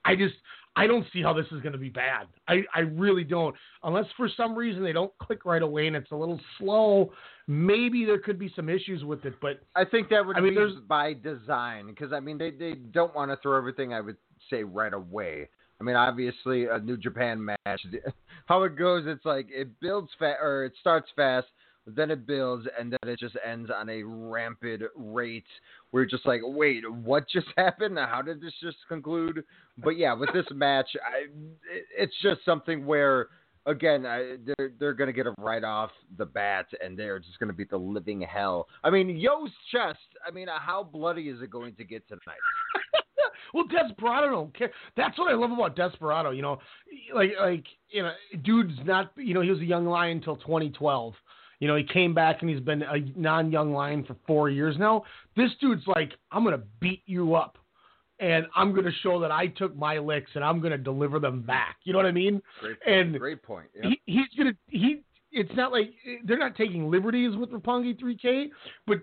[0.03, 0.35] I just
[0.77, 2.27] I don't see how this is going to be bad.
[2.47, 3.55] I, I really don't.
[3.83, 7.11] Unless for some reason they don't click right away and it's a little slow,
[7.47, 9.33] maybe there could be some issues with it.
[9.41, 12.51] But I think that would I mean, be there's- by design because I mean they
[12.51, 13.91] they don't want to throw everything.
[13.93, 14.17] I would
[14.49, 15.49] say right away.
[15.79, 17.57] I mean, obviously a New Japan match,
[18.47, 21.47] how it goes, it's like it builds fast or it starts fast,
[21.95, 25.45] then it builds, and then it just ends on a rampant rate.
[25.91, 27.97] We're just like, wait, what just happened?
[27.97, 29.43] How did this just conclude?
[29.77, 31.23] But yeah, with this match, I,
[31.73, 33.29] it, it's just something where
[33.67, 37.53] again, I, they're they're gonna get it right off the bat, and they're just gonna
[37.53, 38.67] beat the living hell.
[38.83, 39.99] I mean, Yo's chest.
[40.25, 42.21] I mean, uh, how bloody is it going to get tonight?
[43.53, 44.71] well, Desperado don't care.
[44.95, 46.31] That's what I love about Desperado.
[46.31, 46.59] You know,
[47.13, 49.11] like like you know, dude's not.
[49.15, 51.13] You know, he was a young lion until 2012.
[51.59, 55.03] You know, he came back and he's been a non-young lion for four years now.
[55.35, 57.57] This dude's like, I'm gonna beat you up,
[58.19, 61.77] and I'm gonna show that I took my licks and I'm gonna deliver them back.
[61.83, 62.41] You know what I mean?
[62.59, 63.67] Great, And great point.
[63.75, 63.85] Yep.
[63.85, 65.01] he, he's gonna he.
[65.31, 65.93] It's not like
[66.25, 68.49] they're not taking liberties with Roppongi 3K,
[68.85, 68.99] but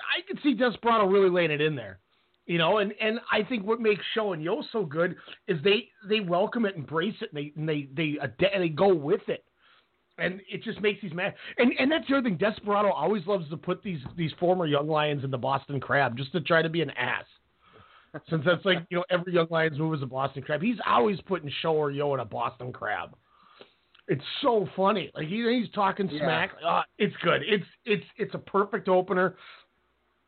[0.00, 1.98] I could see Desperado really laying it in there.
[2.46, 5.14] You know, and, and I think what makes Sho and Yo so good
[5.46, 8.18] is they they welcome it, embrace it, and they and they they
[8.58, 9.44] they go with it,
[10.20, 11.34] and it just makes these mad.
[11.58, 12.36] And and that's the other thing.
[12.36, 16.32] Desperado always loves to put these these former young lions in the Boston Crab just
[16.32, 17.24] to try to be an ass.
[18.28, 20.60] Since that's like you know every young lion's move is a Boston Crab.
[20.62, 23.14] He's always putting Sho or Yo in a Boston Crab.
[24.08, 25.10] It's so funny.
[25.14, 26.18] Like he, he's talking Yeah.
[26.20, 26.50] smack.
[26.66, 27.42] Uh, it's good.
[27.46, 29.36] It's it's it's a perfect opener.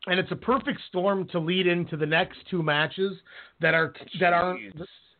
[0.07, 3.13] and it's a perfect storm to lead into the next two matches
[3.61, 4.57] that are that are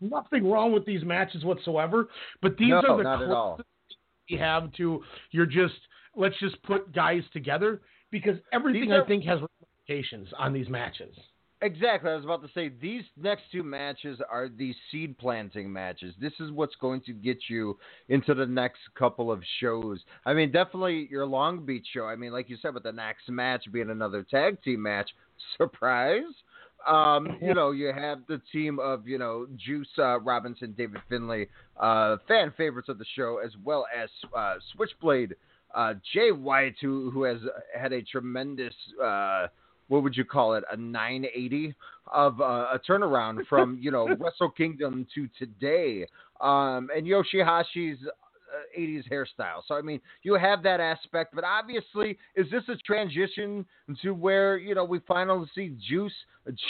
[0.02, 2.10] nothing wrong with these matches whatsoever.
[2.42, 3.56] But these No, are the not at all.
[3.56, 3.68] closest
[4.28, 5.76] you have to you're just
[6.16, 7.82] let's just put guys together
[8.12, 9.40] because everything are- I think has
[9.88, 11.16] ramifications on these matches.
[11.62, 12.12] Exactly.
[12.12, 16.14] I was about to say these next two matches are the seed planting matches.
[16.20, 20.02] This is what's going to get you into the next couple of shows.
[20.26, 22.04] I mean, definitely your Long Beach show.
[22.06, 25.10] I mean, like you said, with the next match being another tag team match,
[25.58, 26.24] surprise.
[26.88, 31.48] Um, you know, you have the team of you know Juice uh, Robinson, David Finlay,
[31.80, 35.36] uh, fan favorites of the show, as well as uh, Switchblade
[35.74, 37.38] uh, Jay White, who who has
[37.78, 38.74] had a tremendous.
[39.04, 39.48] Uh,
[39.90, 40.64] what would you call it?
[40.72, 41.76] A 980
[42.12, 46.08] of uh, a turnaround from you know Wrestle Kingdom to today,
[46.42, 48.00] um, and Yoshihashi's
[48.54, 49.62] uh, 80s hairstyle.
[49.68, 53.66] So I mean, you have that aspect, but obviously, is this a transition
[54.02, 56.14] to where you know we finally see Juice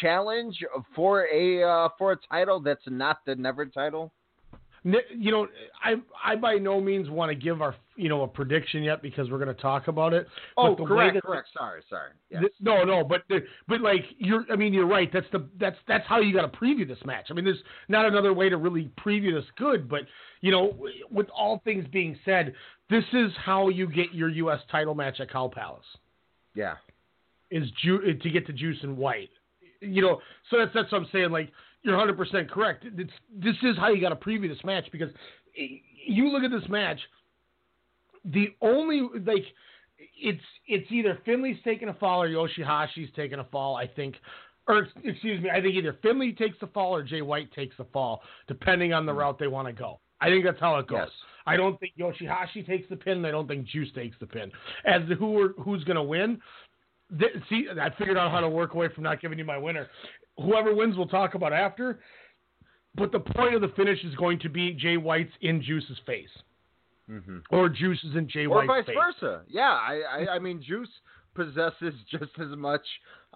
[0.01, 0.57] challenge
[0.95, 4.13] for a uh, for a title that's not the Never title?
[4.83, 5.47] You know,
[5.81, 9.31] I I by no means want to give our you know a prediction yet because
[9.31, 10.27] we're going to talk about it.
[10.57, 11.49] Oh, But the way correct, correct.
[11.57, 12.11] Sorry, sorry.
[12.29, 12.43] Yes.
[12.59, 13.21] No, no, but
[13.67, 15.09] but like you're, I mean, you're right.
[15.13, 17.27] That's the that's that's how you got to preview this match.
[17.29, 20.01] I mean, there's not another way to really preview this good, but
[20.41, 20.77] you know,
[21.09, 22.53] with all things being said,
[22.89, 24.59] this is how you get your U.S.
[24.69, 25.85] title match at Cow Palace
[26.55, 26.75] yeah.
[27.51, 29.29] is Ju- to get to Juice and White.
[29.81, 31.31] You know, so that's that's what I'm saying.
[31.31, 31.51] Like
[31.83, 32.85] you're 100 percent correct.
[32.85, 35.09] It's, this is how you got to preview this match because
[35.55, 36.99] you look at this match.
[38.25, 39.43] The only like
[40.21, 43.75] it's it's either Finlay's taking a fall or Yoshihashi's taking a fall.
[43.75, 44.15] I think,
[44.67, 47.85] or excuse me, I think either Finlay takes the fall or Jay White takes the
[47.85, 49.19] fall, depending on the mm-hmm.
[49.19, 49.99] route they want to go.
[50.21, 50.99] I think that's how it goes.
[51.01, 51.09] Yes.
[51.45, 53.17] I don't think Yoshihashi takes the pin.
[53.17, 54.49] and I don't think Juice takes the pin.
[54.85, 56.39] As to who are, who's going to win,
[57.19, 59.89] th- see, I figured out how to work away from not giving you my winner.
[60.37, 61.99] Whoever wins, we'll talk about after.
[62.95, 66.29] But the point of the finish is going to be Jay White's in Juice's face,
[67.09, 67.39] Mm-hmm.
[67.49, 68.95] or Juice's in Jay or White's vice face.
[69.21, 69.41] versa.
[69.49, 70.89] Yeah, I, I, I mean, Juice
[71.35, 72.85] possesses just as much,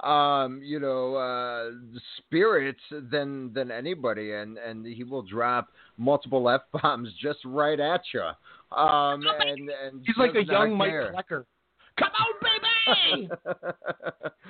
[0.04, 1.72] um, you know, uh,
[2.18, 8.02] spirit than than anybody, and and he will drop multiple f bombs just right at
[8.14, 8.22] you.
[8.78, 11.14] Um, and and He's like a young Mike care.
[11.14, 11.46] Flecker.
[11.98, 12.34] Come on,
[13.14, 13.30] baby!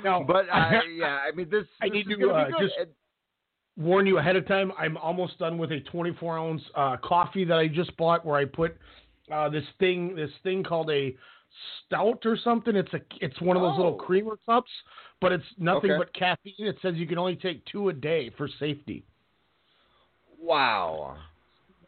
[0.04, 1.66] No, but I- I, yeah, I mean, this.
[1.82, 2.62] I this need is to, uh, be good.
[2.78, 2.90] just-
[3.78, 4.72] warn you ahead of time.
[4.78, 8.46] I'm almost done with a 24 ounce uh, coffee that I just bought, where I
[8.46, 8.76] put
[9.32, 11.16] uh, this thing, this thing called a
[11.86, 12.76] stout or something.
[12.76, 14.04] It's a, it's one of those little Oh.
[14.06, 14.72] creamer cups,
[15.22, 15.98] but it's nothing Okay.
[15.98, 16.68] but caffeine.
[16.68, 19.04] It says you can only take two a day for safety.
[20.42, 21.18] wow.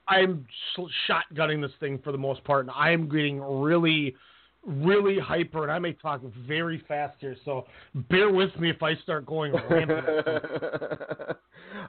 [0.07, 4.15] I'm sh- shotgunning this thing for the most part, and I am getting really,
[4.65, 7.65] really hyper, and I may talk very fast here, so
[8.09, 10.05] bear with me if I start going rampant.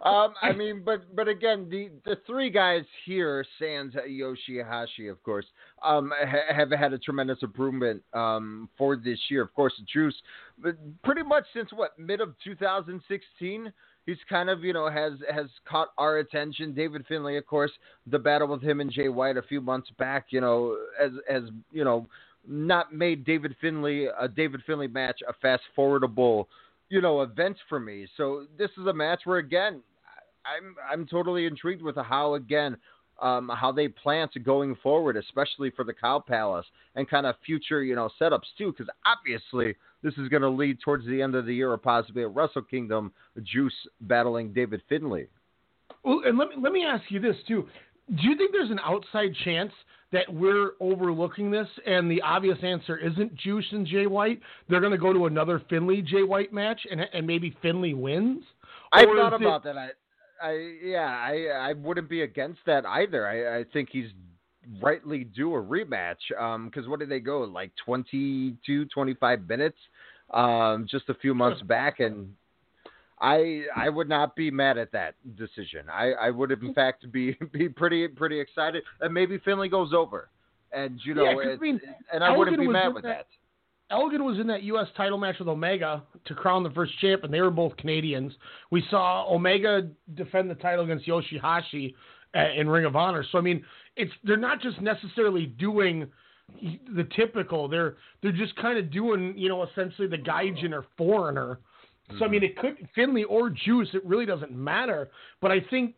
[0.04, 5.46] um, I mean, but but again, the the three guys here, Sans Yoshihashi, of course,
[5.82, 9.42] um, ha- have had a tremendous improvement um, for this year.
[9.42, 10.14] Of course, the Juice,
[10.62, 13.72] but pretty much since what mid of 2016.
[14.06, 16.72] He's kind of, you know, has has caught our attention.
[16.72, 17.70] David Finlay, of course,
[18.06, 21.42] the battle with him and Jay White a few months back, you know, as as
[21.70, 22.06] you know,
[22.46, 26.46] not made David Finlay a David Finlay match a fast forwardable,
[26.88, 28.06] you know, event for me.
[28.16, 29.82] So this is a match where again,
[30.44, 32.76] I'm I'm totally intrigued with how again
[33.20, 37.36] um, how they plan to going forward, especially for the Cow Palace and kind of
[37.44, 41.34] future you know setups too, because obviously this is going to lead towards the end
[41.34, 45.26] of the year or possibly at Wrestle Kingdom, Juice battling David Finlay.
[46.02, 47.68] Well, and let me let me ask you this too:
[48.08, 49.72] Do you think there's an outside chance
[50.12, 54.40] that we're overlooking this, and the obvious answer isn't Juice and Jay White?
[54.68, 58.42] They're going to go to another Finlay Jay White match, and and maybe Finlay wins.
[58.92, 59.76] I thought is it- about that.
[59.76, 59.90] I,
[60.42, 63.26] I yeah, I I wouldn't be against that either.
[63.26, 64.10] I, I think he's
[64.80, 66.16] rightly due a rematch.
[66.38, 69.78] Um, because what did they go like 22, 25 minutes,
[70.32, 72.34] um, just a few months back, and
[73.20, 75.86] I I would not be mad at that decision.
[75.92, 80.28] I I would in fact be be pretty pretty excited, and maybe Finlay goes over,
[80.72, 81.80] and you know, Yeah, I mean,
[82.12, 83.26] and I wouldn't Elgin be was mad with that- that.
[83.92, 84.86] Elgin was in that U.S.
[84.96, 88.32] title match with Omega to crown the first champ, and they were both Canadians.
[88.70, 91.92] We saw Omega defend the title against Yoshihashi
[92.36, 93.24] uh, in Ring of Honor.
[93.32, 93.64] So I mean,
[93.96, 96.06] it's they're not just necessarily doing
[96.94, 97.66] the typical.
[97.66, 101.58] They're they're just kind of doing you know essentially the Gaijin or foreigner.
[102.18, 103.88] So I mean, it could Finlay or Juice.
[103.94, 105.10] It really doesn't matter.
[105.40, 105.94] But I think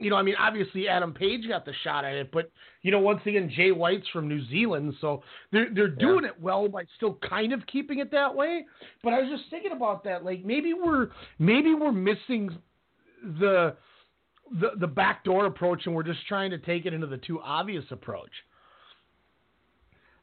[0.00, 2.98] you know, I mean, obviously Adam Page got the shot at it, but you know,
[2.98, 7.18] once again, Jay White's from New Zealand, so they're they're doing it well by still
[7.28, 8.64] kind of keeping it that way.
[9.04, 12.50] But I was just thinking about that, like maybe we're maybe we're missing
[13.38, 13.76] the
[14.58, 17.84] the the backdoor approach, and we're just trying to take it into the too obvious
[17.90, 18.32] approach.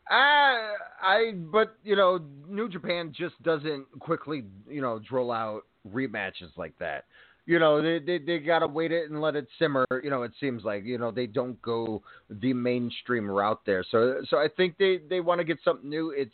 [0.10, 6.56] I, I, but you know, New Japan just doesn't quickly, you know, drill out rematches
[6.56, 7.06] like that.
[7.46, 9.86] You know, they they, they gotta wait it and let it simmer.
[10.04, 13.86] You know, it seems like you know they don't go the mainstream route there.
[13.90, 16.10] So so I think they they want to get something new.
[16.12, 16.34] It's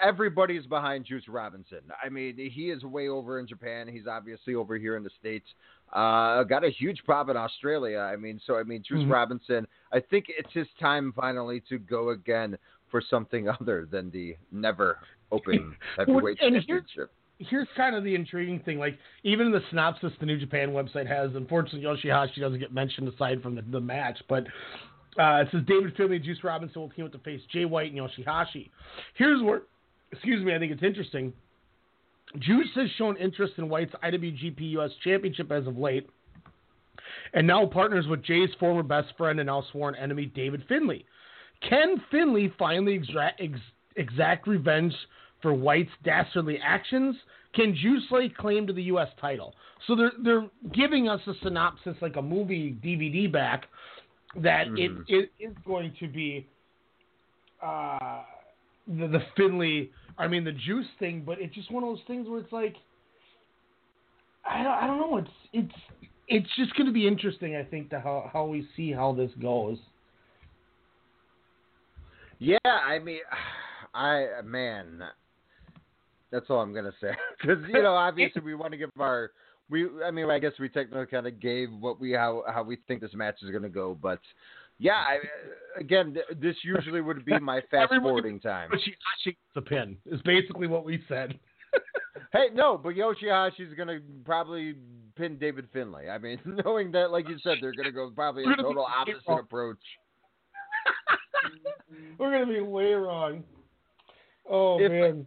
[0.00, 1.80] everybody's behind Juice Robinson.
[2.02, 3.88] I mean, he is way over in Japan.
[3.88, 5.46] He's obviously over here in the states.
[5.92, 7.98] Uh, got a huge pop in Australia.
[7.98, 9.10] I mean, so I mean, Juice Mhm.
[9.10, 9.66] Robinson.
[9.92, 12.56] I think it's his time finally to go again
[12.90, 14.98] for something other than the never
[15.32, 17.12] open heavyweight and here's- championship.
[17.38, 18.78] here's kind of the intriguing thing.
[18.78, 23.08] Like even in the synopsis the New Japan website has, unfortunately Yoshihashi doesn't get mentioned
[23.08, 24.44] aside from the, the match, but
[25.18, 27.92] uh, it says David Finlay and Juice Robinson will team up to face Jay White
[27.92, 28.70] and Yoshihashi.
[29.14, 29.62] Here's where,
[30.12, 31.32] excuse me, I think it's interesting.
[32.38, 36.08] Juice has shown interest in White's IWGP US Championship as of late,
[37.34, 41.04] and now partners with Jay's former best friend and now sworn enemy David Finlay.
[41.68, 43.58] Can Finlay finally extra- ex-
[43.96, 44.94] exact revenge
[45.42, 47.16] for White's dastardly actions?
[47.54, 49.08] Can Juice lay claim to the U.S.
[49.20, 49.54] title?
[49.86, 53.66] So they're they're giving us a synopsis like a movie DVD back
[54.36, 55.04] that Mhm.
[55.08, 56.46] it, it is going to be
[57.62, 58.22] uh,
[58.86, 62.28] the the Finlay, I mean the Juice thing, but it's just one of those things
[62.28, 62.76] where it's like
[64.48, 65.16] I don't, I don't know.
[65.18, 65.74] It's it's
[66.28, 67.56] it's just going to be interesting.
[67.56, 69.78] I think to how how we see how this goes.
[72.40, 73.20] Yeah, I mean,
[73.94, 75.02] I man,
[76.32, 77.12] that's all I'm gonna say.
[77.40, 79.30] Because you know, obviously, we want to give our
[79.68, 79.86] we.
[80.04, 83.00] I mean, I guess we technically kind of gave what we how how we think
[83.00, 84.18] this match is gonna go, but.
[84.82, 85.18] Yeah, I,
[85.78, 88.70] again, th- this usually would be my fast forwarding time.
[88.70, 91.38] But she a pin is basically what we said.
[92.32, 94.76] Hey, no, but Yoshihashi's gonna probably
[95.16, 96.08] pin David Finlay.
[96.08, 99.78] I mean, knowing that, like you said, they're gonna go probably a total opposite approach.
[102.18, 103.44] We're gonna be way wrong.
[104.48, 105.26] Oh If- man.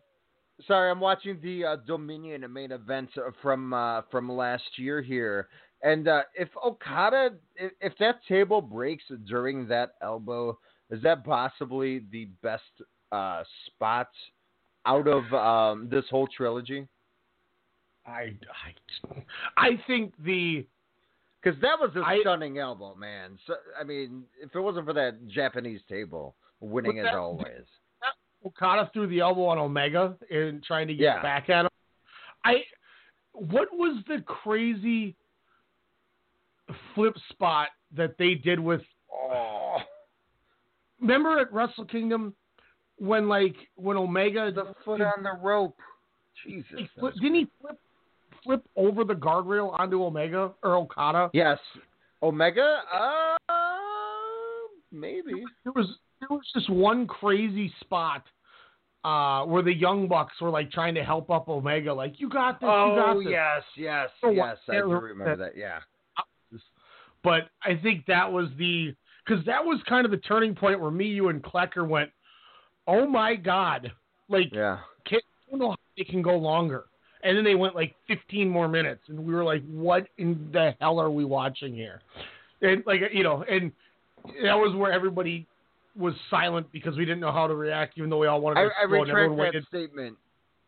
[0.67, 5.49] Sorry, I'm watching the uh, Dominion main event uh, from uh, from last year here,
[5.81, 10.57] and uh, if Okada, if, if that table breaks during that elbow,
[10.91, 12.61] is that possibly the best
[13.11, 14.09] uh, spot
[14.85, 16.87] out of um, this whole trilogy?
[18.05, 18.35] I,
[19.09, 19.21] I,
[19.57, 20.65] I think the
[21.43, 23.37] Because that was a I- stunning elbow, man.
[23.45, 27.65] So, I mean, if it wasn't for that Japanese table winning But as that- always.
[28.45, 31.21] Okada threw the elbow on Omega and trying to get Yeah.
[31.21, 31.71] back at him.
[32.43, 32.65] I
[33.31, 35.15] what was the crazy
[36.93, 39.81] flip spot that they did with Oh,
[40.99, 42.35] remember at Wrestle Kingdom
[42.97, 45.79] when like when Omega the foot did- on the rope.
[46.43, 46.77] Jesus.
[46.79, 47.79] he that didn't he flip
[48.43, 51.29] flip over the guardrail onto Omega or Okada?
[51.33, 51.59] Yes.
[52.21, 52.79] Omega?
[52.93, 53.35] Uh,
[54.91, 55.43] maybe.
[55.63, 55.87] There was
[56.19, 58.23] there was just one crazy spot
[59.03, 62.59] uh, where the Young Bucks were like trying to help up Omega, like you got
[62.61, 63.27] this, you got Oh, this.
[63.29, 64.57] yes, yes, So yes.
[64.69, 65.79] I do remember that, yeah.
[67.23, 68.93] But I think that was the
[69.25, 72.09] because that was kind of the turning point where me, you, and Klecker went,
[72.87, 73.91] "Oh my god!"
[74.27, 74.79] Like, Yeah.
[75.05, 76.85] can, I don't know how they can go longer.
[77.23, 80.75] And then they went like 15 more minutes, and we were like, "What in the
[80.79, 82.01] hell are we watching here?"
[82.61, 83.71] And like you know, and
[84.43, 85.47] that was where everybody
[85.95, 88.63] was silent because we didn't know how to react, even though we all wanted I,
[88.63, 89.65] to I everyone retract that waited.
[89.67, 90.17] statement.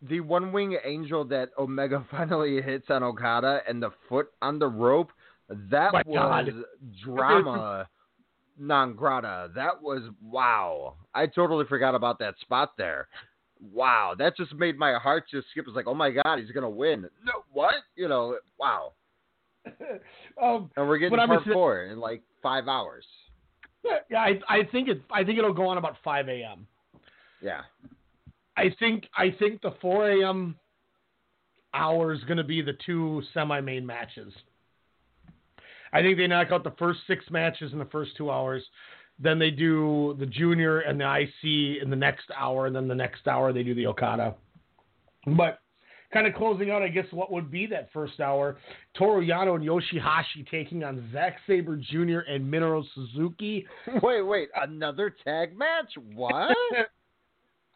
[0.01, 4.67] The one wing angel that Omega finally hits on Okada and the foot on the
[4.67, 5.11] rope,
[5.49, 6.65] that My was God.
[7.03, 7.87] drama
[8.57, 9.49] non grata.
[9.55, 10.95] That was wow.
[11.13, 13.07] I totally forgot about that spot there.
[13.73, 15.65] Wow, that just made my heart just skip.
[15.67, 17.01] It's like, oh my god, he's gonna win.
[17.23, 17.75] No, what?
[17.95, 18.93] You know, wow.
[20.41, 23.05] um, And we're getting part obviously- four in like five hours.
[24.09, 25.01] yeah, I, I think it.
[25.11, 26.67] I think it'll go on about 5 a.m.
[27.41, 27.61] Yeah.
[28.57, 30.55] I think I think the 4 a.m.
[31.73, 34.33] hour is going to be the two semi-main matches.
[35.93, 38.63] I think they knock out the first six matches in the first two hours.
[39.17, 42.95] Then they do the junior and the IC in the next hour, and then the
[42.95, 44.35] next hour they do the Okada.
[45.37, 45.59] But
[46.13, 48.57] kind of closing out, I guess what would be that first hour:
[48.97, 52.19] Toru Yano and Yoshihashi taking on Zack Sabre Jr.
[52.29, 53.65] and Minoru Suzuki.
[54.03, 55.93] Wait, wait, another tag match?
[56.13, 56.55] What?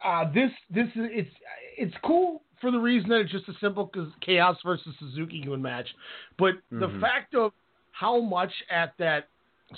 [0.02, 1.30] Uh, this this is it's
[1.76, 3.90] it's cool for the reason that it's just a simple
[4.22, 5.88] chaos versus Suzuki Gun match,
[6.38, 7.00] but the Mhm.
[7.02, 7.52] fact of
[7.92, 9.28] how much at that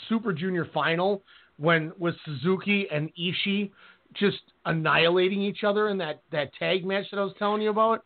[0.08, 1.24] Super Junior final
[1.58, 3.70] when with Suzuki and Ishii
[4.14, 8.04] just annihilating each other in that that tag match that I was telling you about.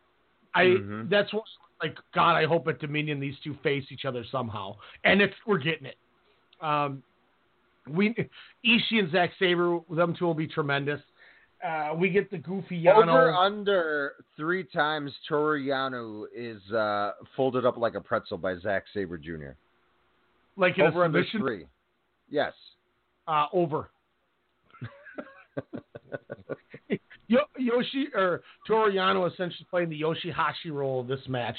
[0.55, 1.09] I Mhm.
[1.09, 1.45] that's what
[1.83, 2.35] like God.
[2.37, 5.99] I hope at Dominion these two face each other somehow, and it's we're getting it.
[6.61, 7.03] Um,
[7.89, 8.15] we
[8.65, 11.01] Ishii and Zack Sabre, them two will be tremendous.
[11.65, 13.09] Uh, we get the goofy Yano.
[13.09, 18.85] Over under three times Toru Yano is uh, folded up like a pretzel by Zack
[18.93, 19.53] Sabre Jr.
[20.57, 21.67] like in a Over under three.
[22.29, 22.53] Yes.
[23.27, 23.91] Uh, over.
[27.29, 31.57] Yo, Yoshi or Toru Yano essentially playing the Yoshihashi role of this match,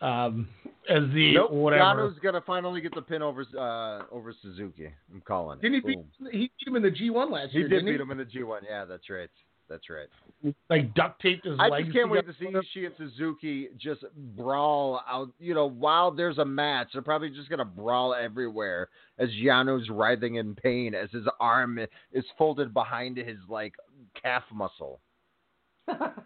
[0.00, 0.48] um,
[0.88, 1.50] as the nope.
[1.50, 2.08] whatever.
[2.08, 4.88] Yano's gonna finally get the pin over uh, over Suzuki.
[5.12, 5.58] I'm calling.
[5.60, 6.28] Didn't he beat, Boom.
[6.32, 7.68] he beat him in the G1 last He year?
[7.68, 8.60] did didn't beat him in the G1.
[8.66, 9.28] Yeah, that's right.
[9.70, 10.54] That's right.
[10.68, 11.86] Like duct taped his I legs.
[11.86, 14.04] just can't wait to see Ishii and Suzuki just
[14.36, 15.30] brawl out.
[15.38, 20.34] You know, while there's a match, they're probably just gonna brawl everywhere as Yano's writhing
[20.34, 21.78] in pain as his arm
[22.12, 23.74] is folded behind his like
[24.20, 25.00] calf muscle.
[25.88, 26.16] uh,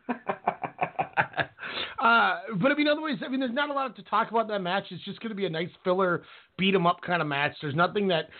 [2.00, 4.84] but I mean, otherwise, I mean, there's not a lot to talk about that match.
[4.90, 6.22] It's just going to be a nice filler,
[6.56, 7.52] beat 'em up kind of match.
[7.60, 8.30] There's nothing that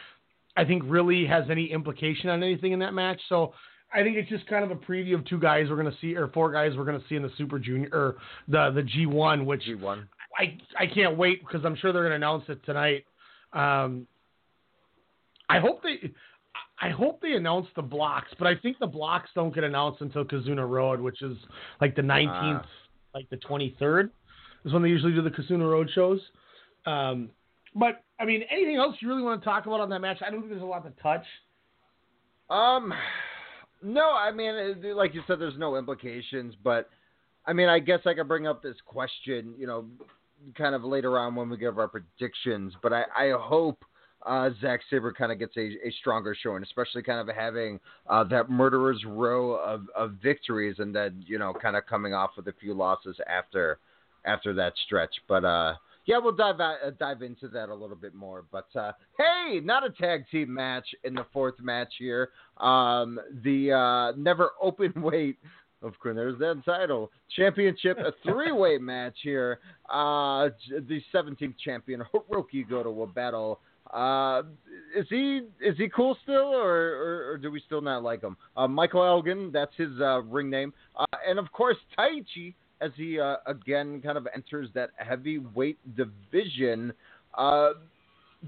[0.56, 3.20] I think really has any implication on anything in that match.
[3.28, 3.52] So
[3.94, 6.16] I think it's just kind of a preview of two guys we're going to see,
[6.16, 8.16] or four guys we're going to see in the Super Junior or
[8.48, 10.04] the the G1, which G1.
[10.38, 13.04] I I can't wait because I'm sure they're going to announce it tonight.
[13.52, 14.06] Um,
[15.48, 16.10] I hope they.
[16.80, 20.24] I hope they announce the blocks, but I think the blocks don't get announced until
[20.24, 21.36] Kizuna Road, which is
[21.80, 22.66] like the 19th, Ah.
[23.14, 24.10] like the 23rd,
[24.64, 26.20] is when they usually do the Kizuna Road shows.
[26.84, 27.30] Um,
[27.76, 30.18] but I mean, anything else you really want to talk about on that match?
[30.20, 31.24] I don't think there's a lot to touch.
[32.50, 32.92] Um,
[33.84, 36.88] no, I mean, like you said, there's no implications, but
[37.46, 39.84] I mean, I guess I could bring up this question, you know,
[40.56, 42.72] kind of later on when we give our predictions.
[42.82, 43.84] But I, I hope
[44.24, 47.78] uh, Zack Sabre kind of gets a, a stronger showing, especially kind of having
[48.08, 52.30] uh, that murderer's row of, of victories, and then you know, kind of coming off
[52.36, 53.78] with a few losses after
[54.24, 55.14] after that stretch.
[55.28, 55.74] But uh,
[56.06, 58.44] yeah, we'll dive uh, dive into that a little bit more.
[58.50, 62.30] But uh, hey, not a tag team match in the fourth match here.
[62.58, 65.38] Um, the uh, never open weight.
[65.82, 69.58] Of course, there's that title championship, a three-way match here.
[69.90, 73.60] Uh, the 17th champion Hiroki Goto will battle.
[73.92, 74.42] Uh,
[74.96, 78.36] is he is he cool still, or, or, or do we still not like him?
[78.56, 83.20] Uh, Michael Elgin, that's his uh, ring name, uh, and of course Taichi as he
[83.20, 86.92] uh, again kind of enters that heavyweight division.
[87.36, 87.70] Uh,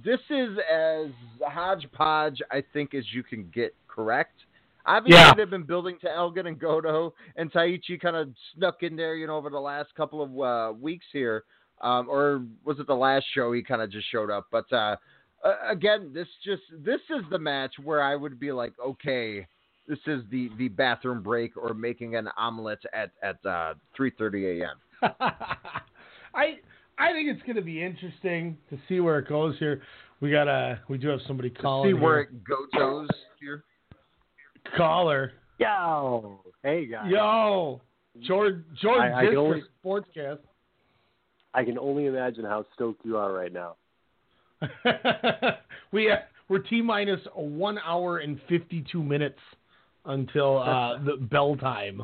[0.05, 1.07] this is as
[1.43, 3.75] hodgepodge, I think, as you can get.
[3.97, 4.44] Correct.
[4.84, 5.34] Obviously, Yeah.
[5.34, 9.26] they've been building to Elgin and Goto, and Taichi kind of snuck in there, you
[9.26, 11.42] know, over the last couple of uh, weeks here.
[11.80, 14.47] Um, or was it the last show he kind of just showed up?
[14.53, 14.97] But uh,
[15.44, 19.47] uh, again, this just this is the match where I would be like, okay,
[19.88, 25.12] this is the the bathroom break or making an omelet at at uh, 3:30 a.m.
[26.34, 26.59] I
[26.99, 29.82] I think it's going to be interesting to see where it goes here.
[30.20, 31.90] We got a we do have somebody calling.
[31.90, 32.30] See where here.
[32.32, 33.64] it goes here.
[34.77, 35.33] Caller.
[35.59, 37.11] Yo, hey guys.
[37.11, 37.81] Yo,
[38.23, 40.39] George George I- I can only- Sportscast.
[41.55, 43.77] I can only imagine how stoked you are right now.
[45.93, 46.17] we uh,
[46.49, 49.39] we're t minus one hour and fifty two minutes
[50.05, 52.03] until uh, the bell time.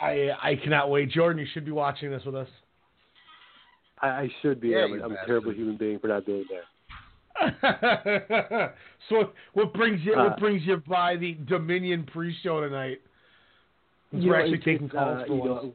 [0.00, 1.40] I I cannot wait, Jordan.
[1.40, 2.48] You should be watching this with us.
[4.00, 4.68] I, I should be.
[4.68, 6.62] Yeah, I'm, I'm a terrible human being for not being there.
[9.08, 13.00] so what brings you Uh, what brings you by the Dominion pre-show tonight?
[14.12, 15.64] You we're actually taking calls uh, for you once.
[15.64, 15.74] know,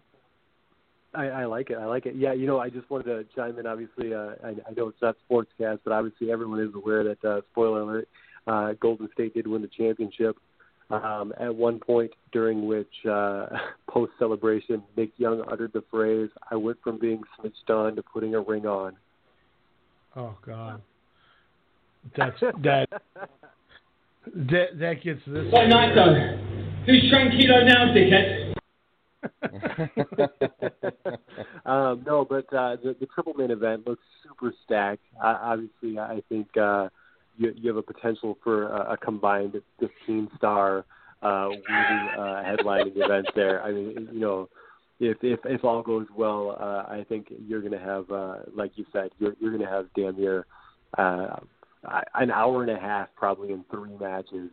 [1.14, 1.78] I, I like it.
[1.78, 2.16] I like it.
[2.16, 3.68] Yeah, you know, I just wanted to chime in.
[3.68, 7.42] Obviously, uh, I, I know it's not sportscast, but obviously everyone is aware that uh,
[7.52, 8.08] spoiler alert,
[8.48, 10.38] uh, Golden State did win the championship.
[10.90, 13.48] Um, at one point during which uh,
[13.90, 18.36] post celebration, Nick Young uttered the phrase, "I went from being switched on to putting
[18.36, 18.96] a ring on."
[20.16, 20.82] Oh God,
[22.16, 22.88] that's that
[24.36, 25.52] that that gets this.
[25.52, 26.38] Why not though?
[26.86, 28.54] Who's tranquilo now, dickhead?
[31.66, 35.06] um, no, but uh, the, the triple main event looks super stacked.
[35.22, 36.90] Uh, obviously, I think uh,
[37.38, 40.86] you, you have a potential for a, a combined 15 star
[41.22, 43.64] uh, leading uh, headlining event there.
[43.64, 44.50] I mean, you know,
[45.00, 48.74] if if if all goes well, uh, I think you're going to have, uh, like
[48.76, 50.46] you said, you're you're going to have damn near
[50.98, 51.38] uh,
[52.16, 54.50] an hour and a half, probably in three matches,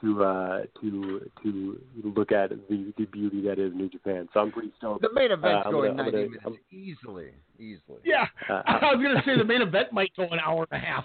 [0.00, 4.28] to uh, to to look at the the beauty that is New Japan.
[4.34, 5.02] So I'm pretty stoked.
[5.02, 8.00] The main event's Uh, going gonna- I'm 90 gonna- minutes I'm- easily, easily.
[8.04, 10.84] Yeah, Uh, I was gonna say the main event might go an hour and a
[10.84, 11.04] half.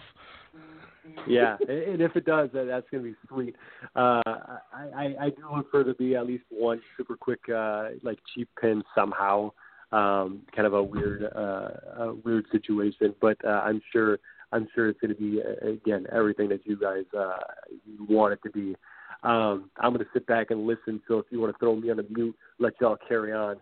[1.27, 3.55] yeah, and and if it does, that's going to be sweet.
[3.95, 4.59] Uh, I,
[4.95, 8.19] I, I do look for there to be at least one super quick, uh, like
[8.33, 9.51] cheap pin somehow.
[9.93, 14.19] Um, kind of a weird, uh, a weird situation, but uh, I'm sure,
[14.51, 17.37] I'm sure it's going to be uh, again everything that you guys uh,
[17.85, 18.75] you want it to be.
[19.23, 21.01] Um, I'm going to sit back and listen.
[21.07, 23.57] So if you want to throw me on a mute, let y'all carry on.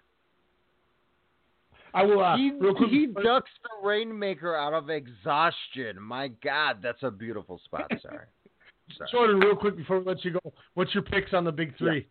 [1.94, 2.24] I will.
[2.24, 6.00] Uh, he, real quick, he ducks the Rainmaker out of exhaustion.
[6.02, 7.92] My God, that's a beautiful spot.
[8.02, 8.26] Sorry.
[8.98, 9.10] Sorry.
[9.12, 12.08] Jordan, real quick before we let you go, what's your picks on the big three?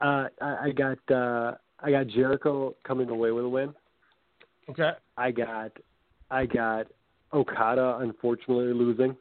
[0.00, 3.74] Uh, I, I got, uh, I got Jericho coming away with a win.
[4.70, 4.92] Okay.
[5.16, 5.72] I got
[6.30, 6.86] I got
[7.32, 9.16] Okada unfortunately losing.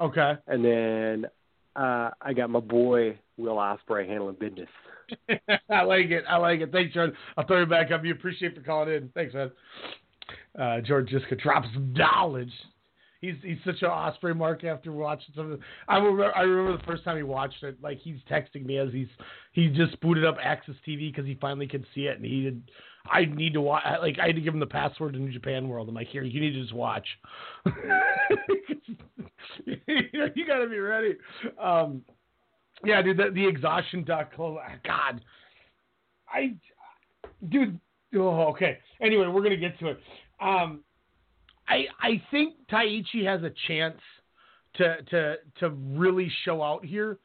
[0.00, 0.34] Okay.
[0.46, 1.26] And then
[1.76, 4.68] uh I got my boy Will Ospreay handling business.
[5.70, 6.24] I like it.
[6.28, 6.70] I like it.
[6.72, 7.16] Thanks, Jordan.
[7.36, 8.04] I'll throw you back up.
[8.04, 9.10] You appreciate for calling in.
[9.14, 9.50] Thanks, man.
[10.58, 12.52] Uh, George Jiska drops knowledge.
[13.20, 16.78] He's he's such an Ospreay mark after watching some of the, I remember I remember
[16.78, 17.76] the first time he watched it.
[17.82, 19.08] Like he's texting me as he's
[19.52, 22.62] he just booted up AXS TV because he finally could see it and he did.
[23.08, 23.82] I need to watch.
[24.00, 25.88] Like I had to give him the password to New Japan World.
[25.88, 27.06] I'm like, here, you need to just watch.
[29.66, 31.16] you got to be ready.
[31.60, 32.02] Um,
[32.84, 34.32] yeah, dude, the, the exhaustion duck.
[34.38, 35.20] Oh, God,
[36.32, 36.54] I,
[37.48, 37.78] dude.
[38.14, 38.78] Oh, okay.
[39.00, 40.00] Anyway, we're gonna get to it.
[40.40, 40.80] Um,
[41.68, 44.00] I I think Taichi has a chance
[44.76, 47.18] to to to really show out here.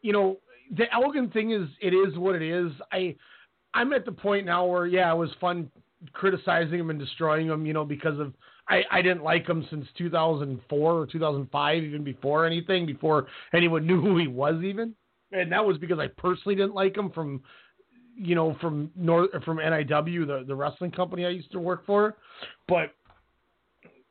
[0.00, 0.38] You know,
[0.76, 2.72] the Elgin thing is it is what it is.
[2.90, 3.14] I
[3.74, 5.70] I'm at the point now where yeah, it was fun
[6.12, 7.66] criticizing him and destroying him.
[7.66, 8.32] You know, because of
[8.68, 14.00] I I didn't like him since 2004 or 2005, even before anything, before anyone knew
[14.00, 14.94] who he was even,
[15.32, 17.42] and that was because I personally didn't like him from
[18.16, 22.16] you know, from North from NIW, the the wrestling company I used to work for.
[22.68, 22.94] But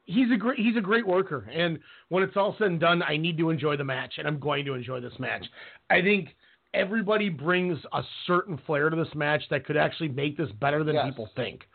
[0.05, 3.17] he's a great he's a great worker, and when it's all said and done, I
[3.17, 5.45] need to enjoy the match, and I'm going to enjoy this match.
[5.89, 6.29] I think
[6.73, 10.95] everybody brings a certain flair to this match that could actually make this better than
[10.95, 11.05] Yes.
[11.05, 11.67] people think.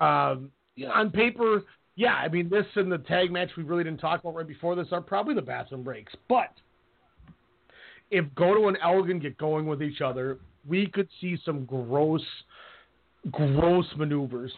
[0.00, 0.50] Um,
[0.92, 1.62] On paper,
[1.94, 4.74] yeah, I mean this and the tag match we really didn't talk about right before
[4.74, 6.52] this are probably the bathroom breaks, but
[8.10, 12.24] if Goto and Elgin get going with each other, we could see some gross,
[13.30, 14.52] gross maneuvers.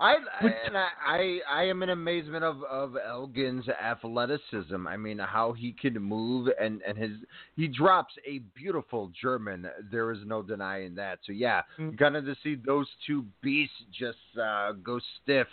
[0.00, 4.86] I and I, I am in amazement of of Elgin's athleticism.
[4.86, 7.12] I mean, how he can move and and his
[7.54, 9.68] he drops a beautiful German.
[9.92, 11.18] There is no denying that.
[11.26, 11.62] So yeah,
[11.96, 15.46] gonna to see those two beasts just uh, go stiff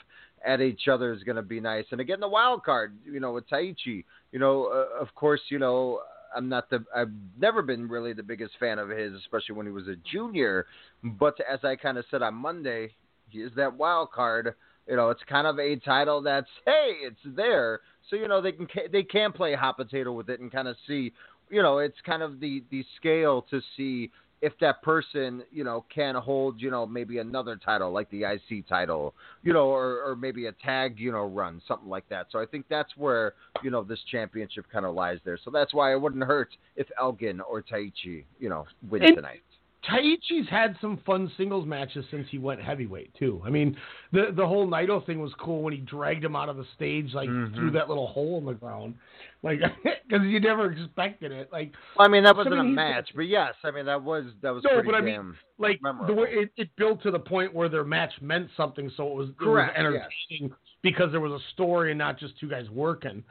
[0.46, 1.86] at each other is gonna be nice.
[1.92, 5.60] And again, the wild card, you know, with Taichi, you know, uh, of course, you
[5.60, 6.02] know.
[6.36, 6.84] I'm not the.
[6.94, 10.66] I've never been really the biggest fan of his, especially when he was a junior.
[11.02, 12.92] But as I kind of said on Monday,
[13.34, 14.56] is that wild card.
[14.88, 18.54] You know, it's kind of a title that's hey, it's there, so you know they
[18.54, 21.12] can they can play hot potato with it and kind of see.
[21.50, 24.12] You know, it's kind of the the scale to see
[24.42, 28.68] if that person you know can hold you know maybe another title like the IC
[28.68, 29.14] title,
[29.44, 32.28] you know, or or maybe a tag you know run something like that.
[32.32, 35.40] So I think that's where you know this championship kind of lies there.
[35.44, 39.42] So that's why it wouldn't hurt if Elgin or Taichi you know win And- tonight.
[39.86, 43.42] Taichi's had some fun singles matches since he went heavyweight too.
[43.46, 43.78] I mean,
[44.12, 47.14] the the whole Naito thing was cool when he dragged him out of the stage
[47.14, 47.56] like Mhm.
[47.56, 48.96] through that little hole in the ground,
[49.44, 51.50] like because you never expected it.
[51.52, 53.86] Like, Well, I mean that wasn't I a mean, he's- match, but yes, I mean
[53.86, 57.02] that was that was no, pretty but I mean, like the way it, it built
[57.04, 60.54] to the point where their match meant something, so it was, it was Correct, entertaining
[60.82, 63.24] because there was a story and not just two guys working.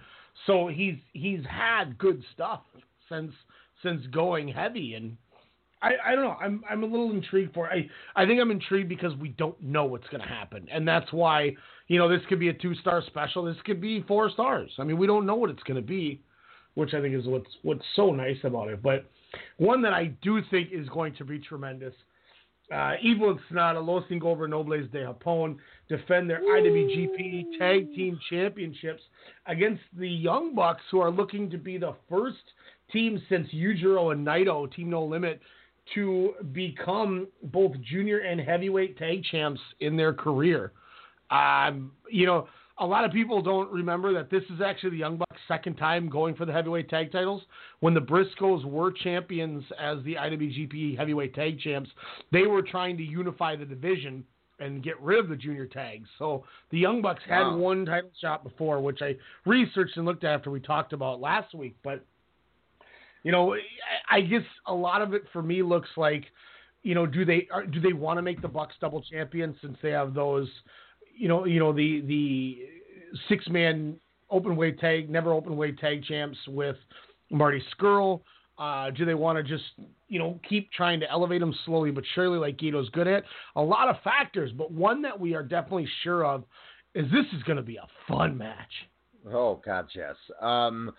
[0.46, 2.62] So he's he's had good stuff
[3.10, 3.32] since
[3.82, 5.16] since going heavy and.
[5.86, 6.36] I, I don't know.
[6.40, 7.70] I'm I'm a little intrigued for.
[7.70, 11.12] I I think I'm intrigued because we don't know what's going to happen, and that's
[11.12, 11.54] why
[11.86, 13.44] you know this could be a two star special.
[13.44, 14.70] This could be four stars.
[14.78, 16.20] I mean, we don't know what it's going to be,
[16.74, 18.82] which I think is what's what's so nice about it.
[18.82, 19.08] But
[19.58, 21.94] one that I do think is going to be tremendous.
[22.72, 25.56] Uh, Evil and Sanada, Los Ingobernables de Japón
[25.88, 29.02] defend their IWGP Tag Team Championships
[29.46, 32.42] against the Young Bucks, who are looking to be the first
[32.92, 35.40] team since Yujiro and Naito, Team No Limit,
[35.94, 40.72] to become both junior and heavyweight tag champs in their career.
[41.30, 45.16] Um, you know, a lot of people don't remember that this is actually the Young
[45.16, 47.42] Bucks' second time going for the heavyweight tag titles.
[47.80, 51.90] When the Briscoes were champions as the IWGP heavyweight tag champs,
[52.32, 54.24] they were trying to unify the division
[54.58, 56.08] and get rid of the junior tags.
[56.18, 57.56] So the Young Bucks had Wow.
[57.56, 61.54] one title shot before, which I researched and looked at after we talked about last
[61.54, 61.76] week.
[61.82, 62.04] But
[63.26, 63.56] You know,
[64.08, 66.26] I, guess a lot of it for me looks like,
[66.84, 69.76] you know, do they are, do they want to make the Bucks double champions since
[69.82, 70.48] they have those,
[71.12, 72.58] you know, you know the the
[73.28, 73.96] six man
[74.30, 76.76] open weight tag, never open weight tag champs with
[77.28, 78.20] Marty Scurll.
[78.58, 79.72] Uh, do they want to just,
[80.06, 83.24] you know, keep trying to elevate them slowly but surely like Gedo's good at?
[83.56, 86.44] A lot of factors, but one that we are definitely sure of
[86.94, 88.70] is this is going to be a fun match.
[89.28, 90.14] Oh God, yes.
[90.40, 90.92] Um,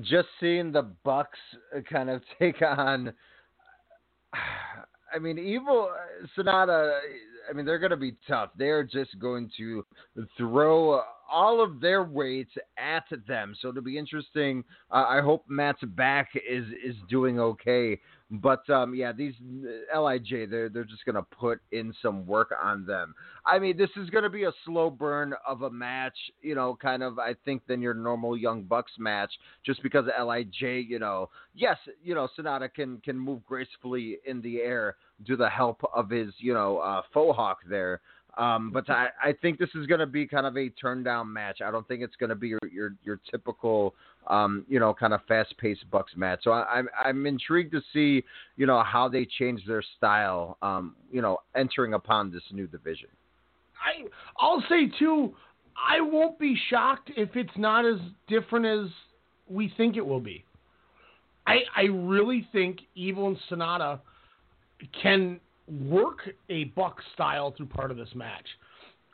[0.00, 1.38] just seeing the Bucks
[1.76, 3.12] uh, kind of take on.
[5.14, 6.98] I mean, Evil uh, Sanada.
[7.48, 8.50] I mean, they're going to be tough.
[8.56, 9.84] They're just going to
[10.38, 13.54] throw all of their weights at them.
[13.60, 14.64] So it'll be interesting.
[14.90, 17.98] Uh, I hope Matt's back is is doing okay.
[18.30, 19.34] But um, yeah, these
[19.94, 23.14] Lij they're they're just gonna put in some work on them.
[23.44, 26.16] I mean, this is gonna be a slow burn of a match.
[26.40, 29.32] You know, kind of I think than your normal Young Bucks match,
[29.66, 30.46] just because Lij.
[30.62, 34.96] You know, yes, you know Sanada can can move gracefully in the air
[35.26, 38.00] due the help of his you know uh, faux hawk there.
[38.38, 41.30] Um, but I, I think this is going to be kind of a turn down
[41.30, 41.60] match.
[41.60, 43.94] I don't think it's going to be your, your, your typical,
[44.26, 46.40] um, you know, kind of fast paced Bucks match.
[46.44, 48.24] So I, I'm, I'm intrigued to see,
[48.56, 53.08] you know, how they change their style, um, you know, entering upon this new division.
[53.84, 54.08] I,
[54.40, 55.34] I'll say too,
[55.76, 58.90] I won't be shocked if it's not as different as
[59.48, 60.44] we think it will be.
[61.46, 64.00] I, I really think Evil and Sanada
[65.02, 68.46] can work a Buck style through part of this match.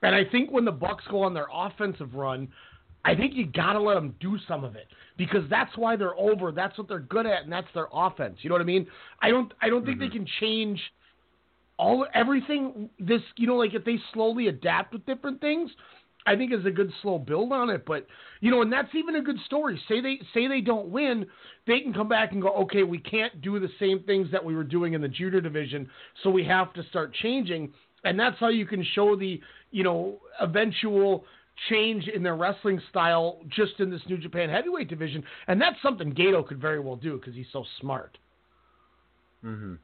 [0.03, 2.49] And I think when the Bucks go on their offensive run,
[3.05, 4.87] I think you got to let them do some of it
[5.17, 6.53] because that's why they're over.
[6.53, 8.39] That's what they're good at, and that's their offense.
[8.43, 8.87] You know what I mean?
[9.23, 9.53] I don't.
[9.63, 10.09] I don't think mm-hmm.
[10.09, 10.81] they can change
[11.79, 12.91] all everything.
[12.99, 15.71] This, you know, like if they slowly adapt with different things,
[16.29, 17.87] I think is a good slow build on it.
[17.87, 18.07] But
[18.41, 19.81] you know, and that's even a good story.
[19.89, 21.27] Say they say they don't win,
[21.67, 24.55] they can come back and go, okay, we can't do the same things that we
[24.55, 25.89] were doing in the junior division,
[26.23, 27.73] so we have to start changing.
[28.05, 31.25] And that's how you can show the you know eventual
[31.71, 35.25] change in their wrestling style just in this New Japan heavyweight division.
[35.49, 38.19] And that's something Gedo could very well do because he's so smart.
[39.45, 39.75] Mm-hmm.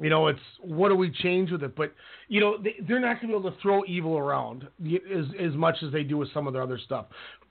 [0.00, 1.76] You know, it's what do we change with it?
[1.76, 1.92] But
[2.28, 5.54] you know, they, are not going to be able to throw evil around as as
[5.54, 7.06] much as they do with some of their other stuff.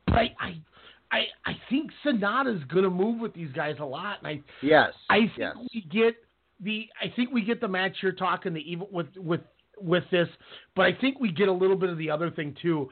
[0.05, 0.61] But I, I,
[1.11, 4.91] I, I think Sanada's going to move with these guys a lot, and I, yes,
[5.09, 5.55] I think yes.
[5.73, 6.15] we get
[6.59, 9.41] the, I think we get the match you're talking the evil with with
[9.79, 10.27] with this,
[10.75, 12.89] but I think we get a little bit of the other thing too,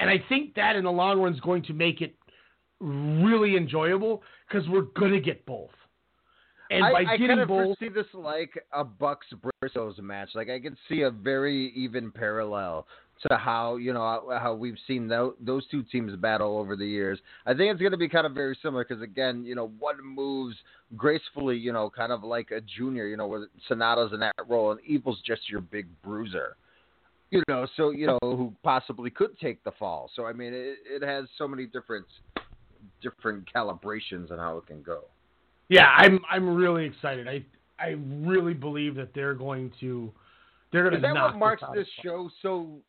[0.00, 2.14] and I think that in the long run is going to make it
[2.80, 5.70] really enjoyable because we're going to get both.
[6.72, 9.26] And I, by I getting kind of both, see this like a Bucks
[9.62, 10.30] Briscoes match.
[10.34, 12.86] Like I can see a very even parallel
[13.28, 17.18] to how you know how we've seen those, those two teams battle over the years.
[17.44, 19.96] I think it's going to be kind of very similar because again, you know, one
[20.02, 20.56] moves
[20.96, 24.72] gracefully, you know, kind of like a junior, you know, where Sanada's in that role,
[24.72, 26.56] and Evil's just your big bruiser.
[27.30, 30.10] You know, so you know who possibly could take the fall.
[30.16, 32.06] So I mean, it, it has so many different
[33.02, 35.04] different calibrations on how it can go
[35.72, 37.26] yeah, I'm I'm really excited.
[37.26, 37.42] I
[37.78, 40.12] I really believe that they're going to
[40.70, 41.08] they're going to.
[41.08, 42.80] Is that what marks this show so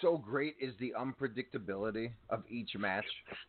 [0.00, 0.54] so great?
[0.60, 3.04] Is the unpredictability of each match?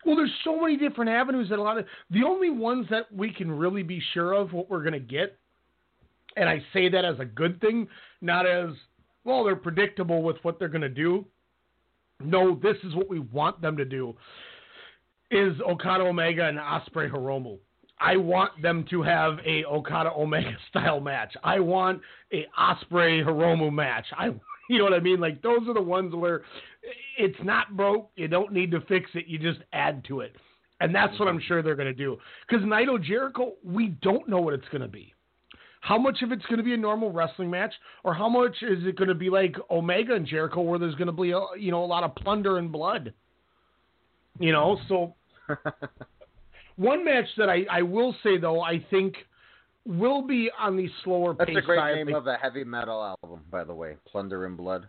[0.05, 3.31] Well, there's so many different avenues that a lot of the only ones that we
[3.31, 5.37] can really be sure of what we're going to get,
[6.35, 7.87] and I say that as a good thing,
[8.21, 8.71] not as
[9.23, 9.43] well.
[9.43, 11.25] They're predictable with what they're going to do.
[12.21, 14.15] No, this is what we want them to do.
[15.29, 17.59] Is Okada Omega and Ospreay Hiromu
[17.99, 21.35] I want them to have a Okada Omega style match.
[21.43, 24.05] I want a Ospreay Hiromu match.
[24.17, 24.27] I
[24.69, 25.19] you know what I mean?
[25.19, 26.43] Like those are the ones where
[27.17, 28.11] it's not broke.
[28.15, 29.25] You don't need to fix it.
[29.27, 30.35] You just add to it.
[30.81, 32.17] And that's what I'm sure they're going to do.
[32.47, 35.13] Because Naito Jericho, we don't know what it's going to be.
[35.81, 37.73] How much of it's going to be a normal wrestling match,
[38.03, 41.07] or how much is it going to be like Omega and Jericho, where there's going
[41.07, 43.13] to be a, you know a lot of plunder and blood.
[44.39, 45.15] You know, so
[46.79, 49.15] One match that I, I will say though, I think
[49.85, 53.41] will be on the slower That's pace a great name of a heavy metal album,
[53.51, 53.97] by the way.
[54.09, 54.87] Plunder and Blood.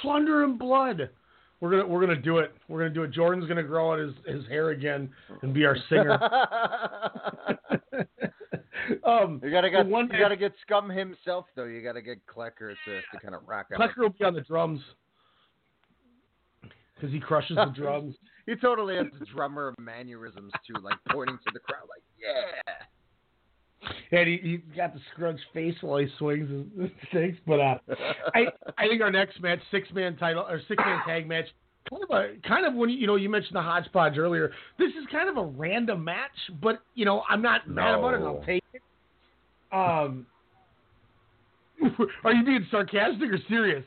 [0.00, 1.10] Plunder and Blood.
[1.60, 2.54] We're gonna we're gonna do it.
[2.68, 3.10] We're gonna do it.
[3.10, 5.10] Jordan's gonna grow out his, his hair again
[5.42, 6.12] and be our singer.
[9.04, 11.64] um, you gotta get one you gotta get Scum himself though.
[11.64, 13.80] You gotta get Klecker to, to kind of rock out.
[13.80, 14.80] Klecker will be on the drums
[16.98, 18.14] because he crushes the drums.
[18.46, 22.72] He totally has the drummer mannerisms too, like pointing to the crowd, like yeah.
[24.10, 27.38] And he, he got the scrunch face while he swings and sticks.
[27.46, 27.78] But uh,
[28.34, 28.46] I
[28.76, 31.46] I think our next match, six man title or six man tag match,
[31.88, 34.50] kind of a kind of when you know you mentioned the hodgepodge earlier.
[34.78, 36.30] This is kind of a random match,
[36.60, 38.22] but you know I'm not mad about it.
[38.22, 38.82] I'll take it.
[39.70, 40.26] Um,
[42.24, 43.84] are you being sarcastic or serious?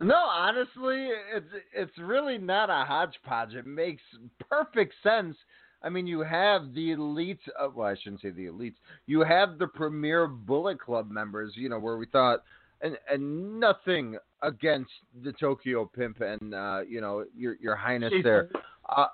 [0.00, 3.54] No, honestly, it's it's really not a hodgepodge.
[3.54, 4.02] It makes
[4.50, 5.36] perfect sense.
[5.82, 7.40] I mean, you have the elites.
[7.60, 8.76] Uh, well, I shouldn't say the elites.
[9.06, 11.52] You have the premier Bullet Club members.
[11.54, 12.42] You know, where we thought,
[12.80, 14.90] and and nothing against
[15.22, 18.50] the Tokyo Pimp and uh, you know your your Highness Chase there,
[18.88, 19.06] uh,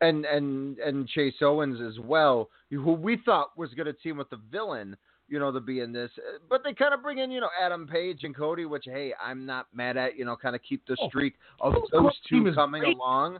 [0.00, 4.30] and and and Chase Owens as well, who we thought was going to team with
[4.30, 4.96] the villain.
[5.32, 7.48] You know, to be in this, Uh, but they kind of bring in, you know,
[7.58, 10.14] Adam Page and Cody, which hey, I'm not mad at.
[10.18, 12.94] You know, kind of keep the Oh, streak of those two coming great.
[12.94, 13.38] along.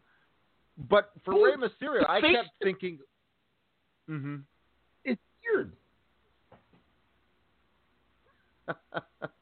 [0.88, 2.98] But for Rey Mysterio, I kept thinking.
[4.06, 4.36] hmm
[5.04, 5.76] It's weird.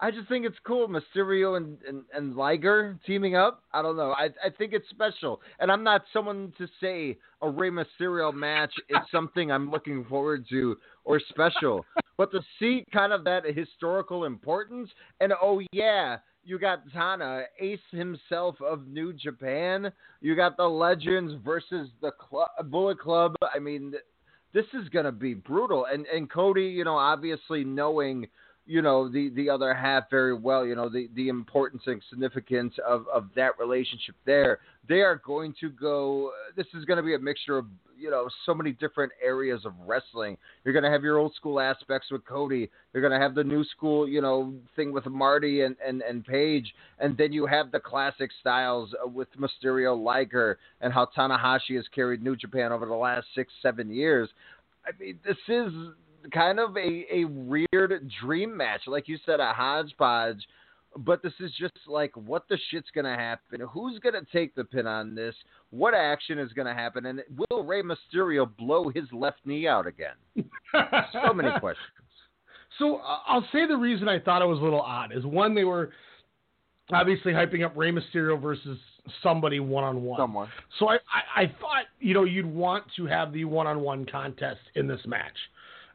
[0.00, 3.62] I just think it's cool, Mysterio and, and, and Liger teaming up.
[3.72, 4.12] I don't know.
[4.12, 8.72] I I think it's special, and I'm not someone to say a Rey Mysterio match
[8.88, 11.84] is something I'm looking forward to or special,
[12.16, 14.90] but to see kind of that historical importance,
[15.20, 19.90] and oh yeah, you got Tana, Ace himself of New Japan.
[20.20, 23.34] You got the Legends versus the Cl- Bullet Club.
[23.54, 23.94] I mean,
[24.52, 28.26] this is gonna be brutal, and and Cody, you know, obviously knowing
[28.66, 32.74] you know the the other half very well you know the the importance and significance
[32.86, 34.60] of of that relationship there.
[34.88, 37.66] They are going to go this is going to be a mixture of
[37.98, 40.38] you know so many different areas of wrestling.
[40.64, 42.70] You're going to have your old school aspects with Cody.
[42.92, 46.24] You're going to have the new school you know thing with Marty and and and
[46.24, 46.74] Page.
[46.98, 51.84] And then you have the classic styles uh, with Mysterio Liger and how Tanahashi has
[51.94, 54.30] carried New Japan over the last 6 7 years.
[54.86, 55.72] I mean this is
[56.32, 58.82] kind of a, a weird dream match.
[58.86, 60.46] Like you said, a hodgepodge.
[60.96, 63.66] But this is just like what the shit's gonna happen.
[63.72, 65.34] Who's gonna take the pin on this?
[65.70, 67.06] What action is gonna happen?
[67.06, 67.20] And
[67.50, 70.14] will Rey Mysterio blow his left knee out again?
[71.12, 71.88] so many questions.
[72.78, 75.54] So uh, I'll say the reason I thought it was a little odd is one,
[75.54, 75.90] they were
[76.92, 78.78] obviously hyping up Rey Mysterio versus
[79.22, 80.18] somebody one on one.
[80.18, 80.48] Someone.
[80.78, 84.06] So I, I, I thought, you know, you'd want to have the one on one
[84.06, 85.36] contest in this match.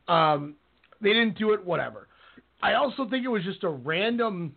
[0.09, 0.55] Um,
[1.01, 2.07] they didn't do it, whatever.
[2.61, 4.53] I also think it was just a random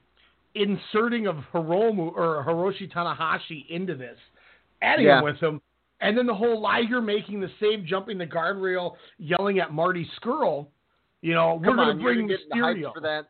[0.55, 4.19] inserting of Hiromu or Hiroshi Tanahashi into this,
[4.83, 5.19] adding Yeah.
[5.19, 5.61] him with him,
[6.01, 10.67] and then the whole Liger making the save, jumping the guardrail, yelling at Marty Scurll.
[11.21, 12.93] You know, we're going to bring Mysterio.
[12.93, 13.29] for that.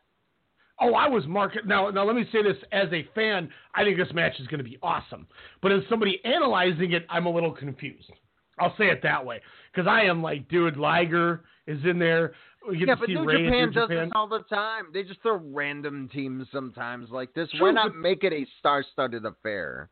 [0.81, 1.91] Oh, I was market now.
[1.91, 4.63] Now let me say this as a fan, I think this match is going to
[4.63, 5.27] be awesome.
[5.61, 8.11] But as somebody analyzing it, I'm a little confused.
[8.59, 9.41] I'll say it that way
[9.71, 12.33] because I am like, dude, Liger is in there.
[12.71, 14.05] Yeah, but New Ray Japan does Japan.
[14.05, 14.85] this all the time.
[14.93, 17.49] They just throw random teams sometimes like this.
[17.59, 19.89] Why not but- make it a star-studded affair?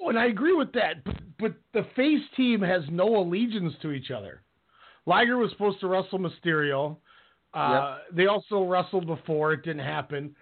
[0.00, 1.04] Oh, and I agree with that.
[1.04, 4.42] But but the face team has no allegiance to each other.
[5.06, 6.98] Liger was supposed to wrestle Mysterio.
[7.52, 9.52] Uh, They also wrestled before.
[9.52, 10.36] It didn't happen.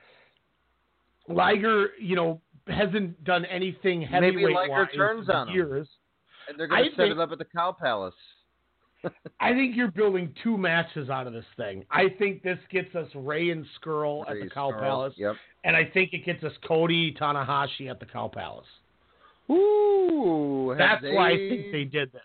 [1.27, 5.87] Liger, you know, hasn't done anything Maybe heavyweight Liger turns on him.
[6.51, 8.15] And they're going to set think- it up at the Cow Palace.
[9.41, 11.87] I think you're building two matches out of this thing.
[11.91, 15.37] I think this gets us Rey and Scurll at the Cow Scurll, Palace, Yep.
[15.65, 18.67] and I think it gets us Cody Tanahashi at the Cow Palace.
[19.51, 22.21] Ooh, That's they, why I think they did this.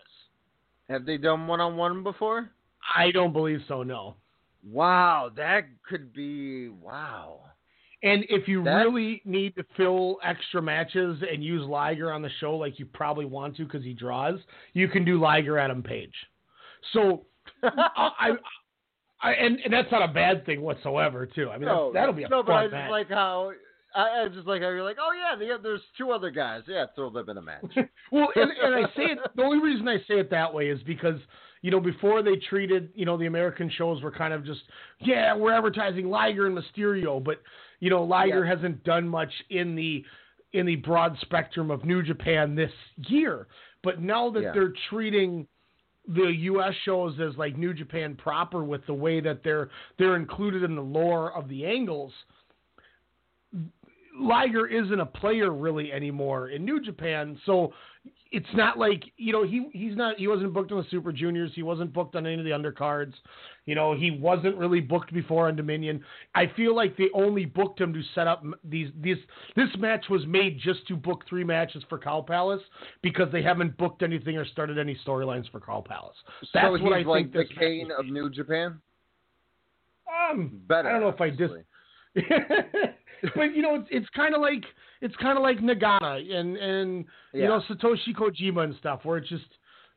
[0.90, 2.50] have they done one on one before?
[2.94, 3.82] I don't believe so.
[3.82, 4.16] No.
[4.70, 7.40] Wow, that could be wow.
[8.02, 12.30] And if you That- really need to fill extra matches and use Liger on the
[12.40, 14.38] show, like you probably want to because he draws,
[14.74, 16.14] you can do Liger Adam Page.
[16.92, 17.24] So
[17.62, 17.68] I,
[18.18, 18.30] I,
[19.22, 21.50] I and, and that's not a bad thing whatsoever, too.
[21.50, 22.90] I mean, no, that'll be a no, fun but I just match.
[22.90, 23.52] like how
[23.94, 26.62] I, I just like how you're like, oh yeah, the, there's two other guys.
[26.68, 27.64] Yeah, throw them in a match.
[28.12, 29.18] well, and, and I say it.
[29.36, 31.18] The only reason I say it that way is because
[31.62, 34.60] you know before they treated you know the American shows were kind of just
[35.00, 37.40] yeah we're advertising Liger and Mysterio, but
[37.80, 38.54] you know Liger Yeah.
[38.54, 40.04] hasn't done much in the
[40.52, 42.72] in the broad spectrum of New Japan this
[43.08, 43.46] year.
[43.82, 44.52] But now that Yeah.
[44.52, 45.46] they're treating
[46.08, 46.72] the U.S.
[46.84, 50.82] shows as like New Japan proper with the way that they're they're included in the
[50.82, 52.12] lore of the angles.
[54.18, 57.74] Liger isn't a player really anymore in New Japan, so
[58.32, 61.52] it's not like you know he he's not he wasn't booked on the Super Juniors,
[61.54, 63.12] he wasn't booked on any of the undercards,
[63.66, 66.02] you know he wasn't really booked before on Dominion.
[66.34, 69.18] I feel like they only booked him to set up these these
[69.54, 72.62] this match was made just to book three matches for Cow Palace
[73.02, 76.16] because they haven't booked anything or started any storylines for Cow Palace.
[76.52, 78.80] That's so what I like think the Kane of New Japan.
[80.30, 80.88] um, Better.
[80.88, 81.50] I don't know if I dis.
[83.34, 84.64] but you know, it's it's kind of like
[85.00, 89.28] it's kind of like Nagata and and you know Satoshi Kojima and stuff, where it's
[89.28, 89.44] just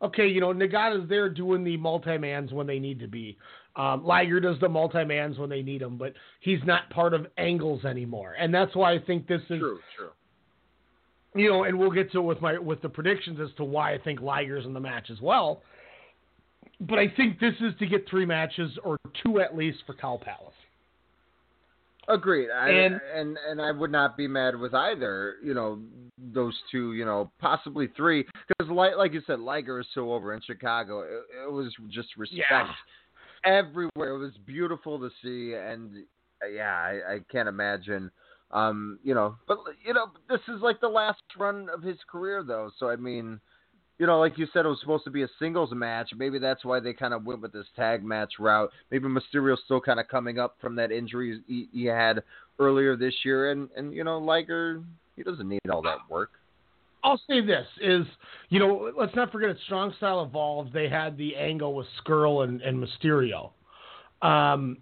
[0.02, 0.28] okay.
[0.28, 3.38] You know, Nagata's there doing the multi mans when they need to be.
[3.76, 7.28] Um, Liger does the multi mans when they need them, but he's not part of
[7.38, 10.10] angles anymore, and that's why I think this is True, true.
[11.36, 13.94] you know, and we'll get to it with my with the predictions as to why
[13.94, 15.62] I think Liger's in the match as well.
[16.82, 20.20] But I think this is to get three matches or two at least for Cow
[20.24, 20.54] Palace.
[22.10, 22.50] Agreed.
[22.50, 25.36] I, And- and and I would not be mad with either.
[25.44, 25.80] You know,
[26.18, 26.94] those two.
[26.94, 28.26] You know, possibly three.
[28.48, 31.02] Because like like you said, Liger is so over in Chicago.
[31.02, 32.68] It, it was just respect Yeah.
[33.46, 34.16] everywhere.
[34.16, 36.04] It was beautiful to see, and
[36.52, 38.12] yeah, I, I can't imagine.
[38.52, 42.44] Um, you know, but you know, this is like the last run of his career,
[42.44, 42.72] though.
[42.80, 43.40] So I mean,
[44.00, 46.12] you know, like you said, it was supposed to be a singles match.
[46.16, 48.72] Maybe that's why they kind of went with this tag match route.
[48.92, 52.24] Maybe Mysterio's still kind of coming up from that injury he, he had
[52.60, 54.82] earlier this year, and and you know, Liger,
[55.18, 56.32] he doesn't need all that work.
[57.04, 58.06] I'll say this is,
[58.50, 62.44] you know, let's not forget at Strong Style Evolved, they had the angle with Scurll
[62.44, 63.52] and, and Mysterio.
[64.22, 64.78] Um,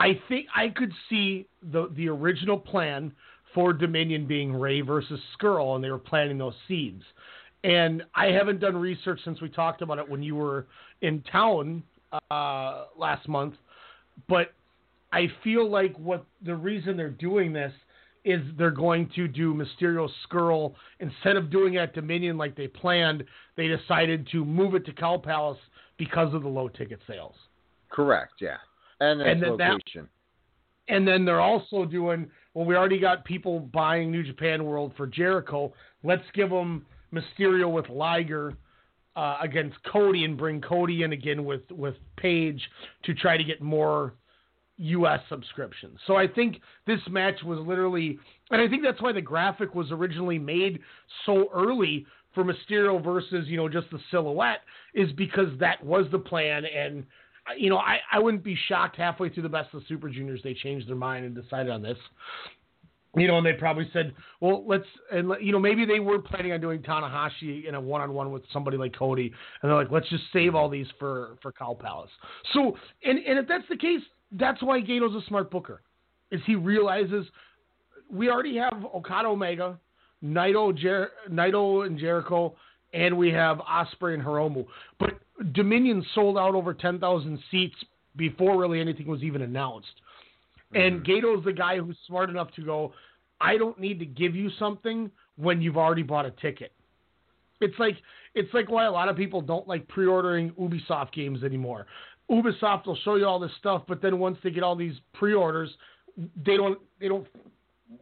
[0.00, 3.12] I think I could see the the original plan
[3.52, 7.02] for Dominion being Rey versus Scurll, and they were planting those seeds.
[7.64, 10.66] And I haven't done research since we talked about it when you were
[11.02, 11.82] in town
[12.30, 13.54] uh, last month,
[14.28, 14.52] but
[15.12, 17.72] I feel like what the reason they're doing this
[18.24, 22.68] is they're going to do Mysterio Scurll instead of doing it at Dominion like they
[22.68, 23.24] planned.
[23.56, 25.58] They decided to move it to Cow Palace
[25.96, 27.34] because of the low ticket sales.
[27.90, 28.34] Correct.
[28.40, 28.56] Yeah.
[29.00, 29.80] And, And then that-
[30.88, 32.64] And then they're also doing well.
[32.64, 35.72] We already got people buying New Japan World for Jericho.
[36.02, 38.54] Let's give them Mysterio with Liger
[39.16, 42.60] uh, against Cody and bring Cody in again with with Page
[43.04, 44.14] to try to get more
[44.76, 45.20] U.S.
[45.28, 45.98] subscriptions.
[46.06, 48.18] So I think this match was literally,
[48.50, 50.80] and I think that's why the graphic was originally made
[51.26, 54.60] so early for Mysterio versus you know just the silhouette
[54.94, 57.04] is because that was the plan and.
[57.56, 60.52] You know, I, I wouldn't be shocked halfway through the best of Super Juniors they
[60.52, 61.96] changed their mind and decided on this.
[63.20, 66.52] You know, and they probably said, well, let's, and you know, maybe they were planning
[66.52, 70.24] on doing Tanahashi in a one-on-one with somebody like Cody, and they're like, let's just
[70.32, 72.10] save all these for for Cow Palace.
[72.52, 74.00] So, and and if that's the case,
[74.32, 75.82] that's why Gedo's a smart booker,
[76.30, 77.26] is he realizes
[78.10, 79.78] we already have Okada Omega,
[80.24, 82.54] Naito, Jer- Naito and Jericho,
[82.92, 84.66] and we have Ospreay and Hiromu,
[84.98, 85.10] but
[85.52, 87.76] Dominion sold out over ten thousand seats
[88.16, 89.86] before really anything was even announced.
[90.74, 91.26] And mm-hmm.
[91.26, 92.92] Gedo's the guy who's smart enough to go,
[93.40, 96.72] I don't need to give you something when you've already bought a ticket.
[97.60, 97.96] It's like
[98.34, 101.86] it's like why a lot of people don't like pre-ordering Ubisoft games anymore.
[102.30, 105.70] Ubisoft will show you all this stuff, but then once they get all these pre-orders,
[106.44, 107.26] they don't they don't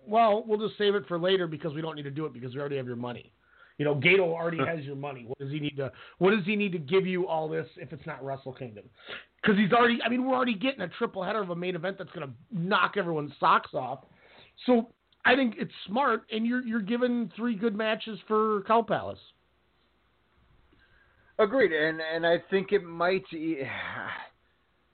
[0.07, 2.55] well, we'll just save it for later because we don't need to do it because
[2.55, 3.32] we already have your money.
[3.78, 5.24] You know, Gedo already has your money.
[5.26, 7.93] What does he need to what does he need to give you all this if
[7.93, 8.84] it's not Wrestle Kingdom?
[9.43, 11.99] Because he's already I mean, we're already getting a triple header of a main event
[11.99, 14.01] that's gonna knock everyone's socks off.
[14.64, 14.89] So
[15.27, 19.18] I think it's smart and you're you're giving three good matches for Cow Palace.
[21.39, 23.24] Agreed, and and I think it might.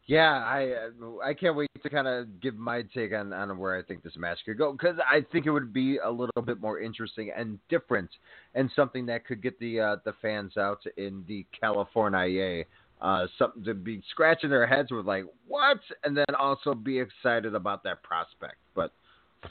[0.07, 0.89] Yeah, I
[1.25, 4.17] I can't wait to kind of give my take on on where I think this
[4.17, 7.61] match could go because I think it would be a little bit more interesting and
[7.69, 8.11] different,
[8.57, 12.65] and something that could get the uh, the fans out in the California.
[13.01, 17.55] Uh, something to be scratching their heads with, like what, and then also be excited
[17.55, 18.57] about that prospect.
[18.75, 18.93] But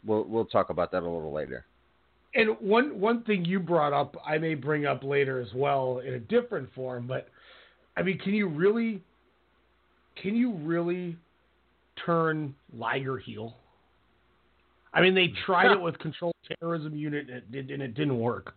[0.06, 1.66] we'll we'll talk about that a little later.
[2.34, 6.14] And one one thing you brought up, I may bring up later as well in
[6.14, 7.28] a different form, but
[7.98, 9.02] I mean, can you really,
[10.22, 11.18] can you really
[12.06, 13.56] turn Liger heel?
[14.94, 18.20] I mean, they tried it with Control Terrorism Unit, and it, did, and it didn't
[18.20, 18.54] work.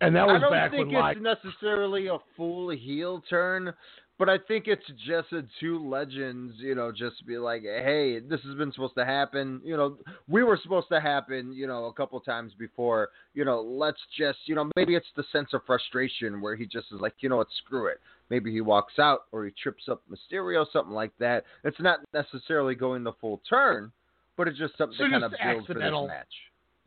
[0.00, 0.52] And that was back.
[0.52, 1.20] I don't think it's Liger.
[1.20, 3.72] necessarily a full heel turn,
[4.20, 8.20] but I think it's just a two legends, you know, just to be like, hey,
[8.20, 9.62] this has been supposed to happen.
[9.64, 9.96] You know,
[10.28, 13.08] we were supposed to happen, you know, a couple times before.
[13.32, 16.88] You know, let's just, you know, maybe it's the sense of frustration where he just
[16.92, 17.98] is like, you know what, screw it.
[18.28, 21.44] Maybe he walks out or he trips up Mysterio, something like that.
[21.64, 23.90] It's not necessarily going the full turn,
[24.36, 26.08] but it's just something So to kind of build for this accidental.
[26.08, 26.26] match.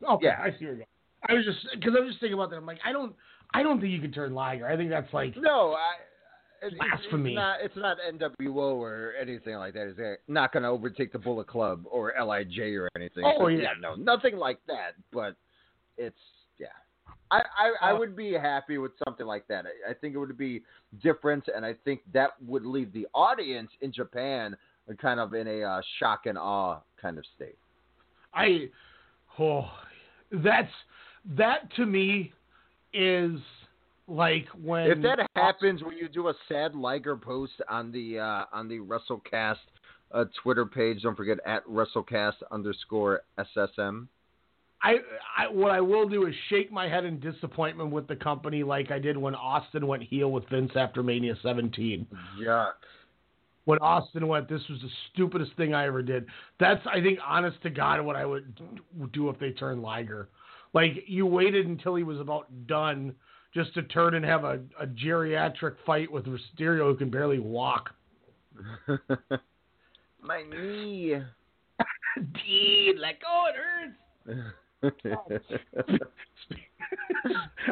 [0.08, 0.40] Okay, Yeah.
[0.40, 0.86] I see where you're going.
[1.28, 2.56] I was just because I was just thinking about that.
[2.58, 3.12] I'm like, I don't,
[3.52, 4.68] I don't think you can turn Liger.
[4.68, 5.94] I think that's like No, I.
[6.64, 7.30] It's, Blasphemy.
[7.30, 7.96] It's not, it's not
[8.40, 9.94] NWO or anything like that.
[9.96, 13.24] It's not going to overtake the Bullet Club or Lij or anything.
[13.24, 13.68] Oh, So, yeah.
[13.80, 14.92] no, nothing like that.
[15.12, 15.36] But
[15.96, 16.16] it's
[16.58, 16.66] yeah.
[17.30, 19.66] I I, I Uh, would be happy with something like that.
[19.66, 20.62] I, I think it would be
[21.02, 24.56] different, and I think that would leave the audience in Japan
[25.00, 27.56] kind of in a uh, shock and awe kind of state.
[28.34, 28.68] I,
[29.38, 29.70] oh,
[30.30, 30.72] that's
[31.36, 32.32] that to me
[32.92, 33.38] is
[34.06, 38.44] like when If that happens, when you do a sad Liger post on the uh,
[38.52, 39.56] on the WrestleCast
[40.12, 41.02] uh, Twitter page?
[41.02, 44.08] Don't forget at WrestleCast underscore SSM.
[44.82, 44.96] I,
[45.38, 48.90] I what I will do is shake my head in disappointment with the company, like
[48.90, 52.06] I did when Austin went heel with Vince after Mania 17.
[52.40, 52.72] Yuck.
[53.64, 56.26] When Austin went, this was the stupidest thing I ever did.
[56.60, 58.60] That's I think, honest to God, what I would
[59.12, 60.28] do if they turned Liger.
[60.74, 63.14] Like you waited until he was about done
[63.54, 67.90] just to turn and have a, a geriatric fight with Mysterio who can barely walk.
[70.22, 71.16] My knee.
[72.16, 74.44] Dude, let go, it hurts.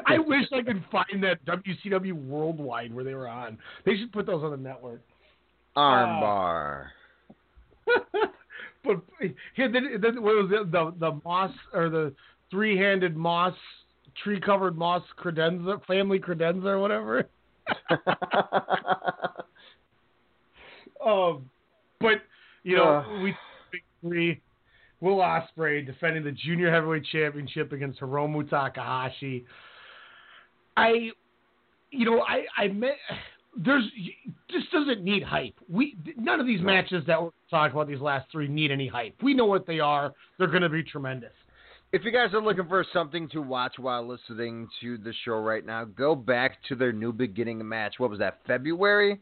[0.06, 3.58] I wish I could find that WCW Worldwide where they were on.
[3.84, 5.02] They should put those on the network.
[5.76, 6.86] Armbar.
[7.86, 8.26] Uh,
[8.84, 9.00] but
[9.56, 10.72] yeah, then, then what was it?
[10.72, 12.12] The the moss or the
[12.50, 13.54] three handed moss
[14.22, 17.28] tree covered moss credenza family credenza or whatever.
[21.04, 21.48] um,
[22.00, 22.22] but
[22.62, 23.22] you know Uh.
[23.22, 23.34] we
[24.00, 24.40] three.
[25.00, 29.44] Will Ospreay defending the junior heavyweight championship against Hiromu Takahashi.
[30.76, 31.10] I,
[31.90, 32.94] you know, I I met
[33.56, 33.84] there's
[34.48, 35.54] this doesn't need hype.
[35.68, 39.14] We none of these matches that we're talking about these last three need any hype.
[39.22, 40.12] We know what they are.
[40.38, 41.32] They're going to be tremendous.
[41.92, 45.64] If you guys are looking for something to watch while listening to the show right
[45.64, 47.96] now, go back to their new beginning match.
[47.98, 48.38] What was that?
[48.46, 49.20] February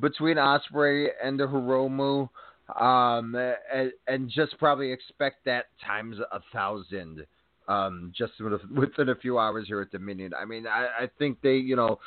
[0.00, 2.28] between Ospreay and the Hiromu,
[2.80, 3.36] um,
[3.72, 7.24] and, and just probably expect that times a thousand.
[7.68, 10.32] Um, just within a few hours here at Dominion.
[10.34, 12.00] I mean, I, I think they, you know,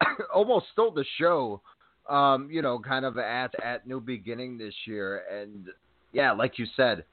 [0.34, 1.60] almost stole the show.
[2.08, 5.66] Um, you know, kind of at at New Beginning this year, and
[6.12, 7.04] yeah, like you said,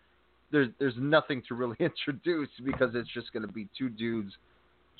[0.52, 4.34] there's there's nothing to really introduce because it's just going to be two dudes,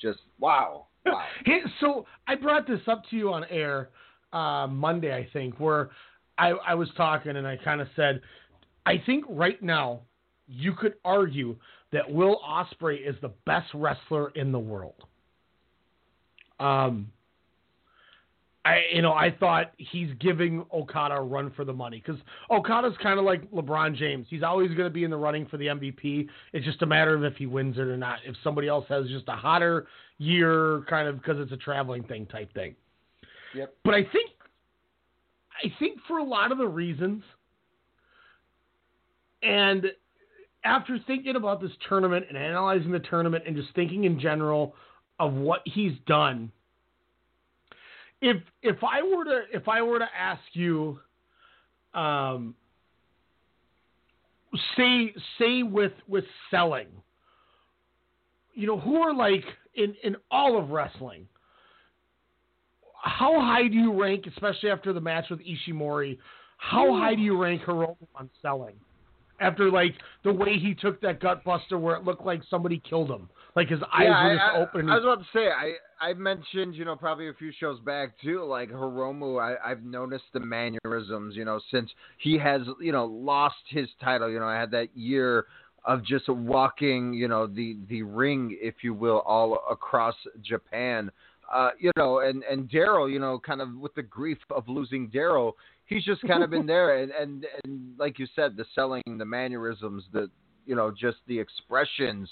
[0.00, 1.22] just wow, wow.
[1.44, 3.90] Hey, so I brought this up to you on air
[4.32, 5.90] uh, Monday, I think, where
[6.38, 8.20] I, I was talking and I kind of said,
[8.86, 10.00] I think right now
[10.46, 11.56] you could argue
[11.92, 15.04] that Will Ospreay is the best wrestler in the world.
[16.58, 17.10] Um,
[18.64, 22.94] I you know I thought he's giving Okada a run for the money because Okada's
[23.02, 24.26] kind of like LeBron James.
[24.28, 26.28] He's always going to be in the running for the MVP.
[26.52, 28.18] It's just a matter of if he wins it or not.
[28.26, 29.86] If somebody else has just a hotter
[30.18, 32.74] year, kind of because it's a traveling thing type thing.
[33.54, 33.74] Yep.
[33.84, 34.30] But I think
[35.64, 37.22] I think for a lot of the reasons,
[39.42, 39.86] and
[40.64, 44.74] after thinking about this tournament and analyzing the tournament and just thinking in general
[45.18, 46.52] of what he's done
[48.20, 51.00] if if I were to if I were to ask you,
[51.94, 52.54] um,
[54.76, 56.88] say say with with selling,
[58.54, 59.44] you know, who are like
[59.74, 61.26] in in all of wrestling,
[63.02, 66.18] how high do you rank, especially after the match with Ishimori?
[66.58, 68.74] How high do you rank Hiromu on selling?
[69.40, 73.10] After like the way he took that gut buster where it looked like somebody killed
[73.10, 74.88] him, like his eyes yeah, were just I, open.
[74.88, 77.80] I, I was about to say I I mentioned you know probably a few shows
[77.80, 82.92] back too like Hiromu I I've noticed the mannerisms you know since he has you
[82.92, 84.30] know lost his title.
[84.30, 85.46] You know I had that year
[85.84, 91.10] of just walking you know the the ring if you will all across Japan.
[91.52, 95.08] Uh you know and and Daryl you know kind of with the grief of losing
[95.08, 95.52] Daryl
[95.90, 97.02] he's just kind of been there.
[97.02, 100.30] And and and like you said the selling the mannerisms the
[100.64, 102.28] you know just the expressions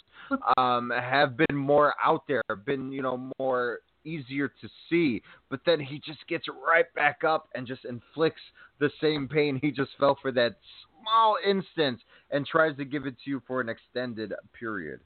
[0.57, 5.23] um have been more out there been you know more easier to see.
[5.51, 8.41] But then he just gets right back up and just inflicts
[8.81, 10.57] the same pain he just felt for that
[11.03, 12.01] small instant
[12.31, 15.01] and tries to give it to you for an extended period.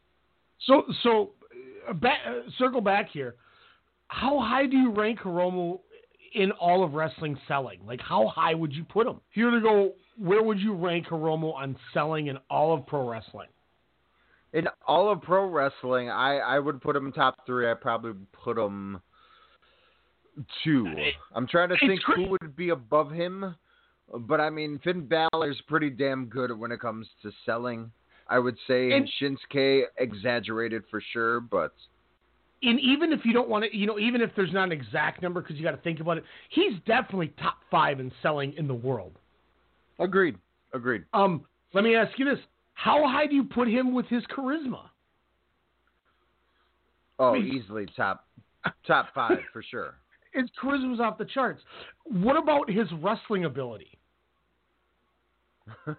[0.66, 1.30] So, so
[1.88, 3.34] uh, back, uh, circle back here.
[4.08, 5.80] How high do you rank Hiromu
[6.34, 7.80] in all of wrestling selling?
[7.86, 9.20] Like, how high would you put him?
[9.30, 9.92] Here to go.
[10.16, 13.48] Where would you rank Hiromu on selling in all of pro wrestling?
[14.52, 18.58] in all of pro wrestling i i would put him top three i probably put
[18.58, 19.00] him
[20.62, 20.86] two
[21.34, 23.54] i'm trying to think who would be above him
[24.20, 27.90] but i mean finn Balor's pretty damn good when it comes to selling
[28.28, 31.72] i would say And- shinsuke exaggerated for sure but
[32.62, 35.20] And even if you don't want to, you know, even if there's not an exact
[35.22, 38.68] number because you got to think about it, he's definitely top five in selling in
[38.68, 39.18] the world.
[39.98, 40.36] agreed
[40.72, 41.44] agreed Um,
[41.74, 42.38] let me ask you this:
[42.74, 44.84] How high do you put him with his charisma?
[47.18, 47.44] oh Wait.
[47.44, 48.26] easily top
[48.86, 49.96] top five for sure
[50.32, 51.60] His charisma's off the charts.
[52.04, 53.98] What about his wrestling ability?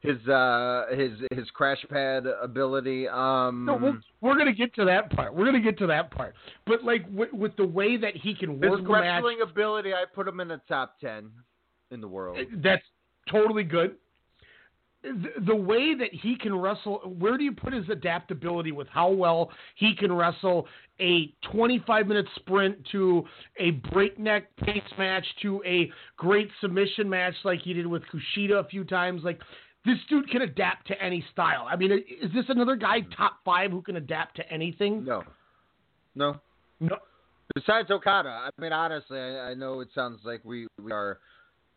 [0.00, 3.08] his uh his his crash pad ability.
[3.08, 5.34] Um, No, we'll, we're gonna get to that part.
[5.34, 6.34] We're gonna get to that part.
[6.66, 10.04] But like with, with the way that he can his work match, wrestling ability, I
[10.12, 11.30] put him in the top ten
[11.90, 12.38] in the world.
[12.62, 12.82] that's
[13.30, 13.96] totally good.
[15.02, 19.10] The, the way that he can wrestle, where do you put his adaptability with how
[19.10, 20.66] well he can wrestle
[20.98, 23.24] a 25 minute sprint to
[23.58, 28.68] a breakneck pace match to a great submission match like he did with Kushida a
[28.68, 29.20] few times?
[29.22, 29.40] Like,
[29.84, 31.66] this dude can adapt to any style.
[31.70, 35.04] I mean, is this another guy top five who can adapt to anything?
[35.04, 35.22] No,
[36.14, 36.40] no,
[36.80, 36.96] no.
[37.54, 41.18] Besides Okada, I mean, honestly, I, I know it sounds like we, we are,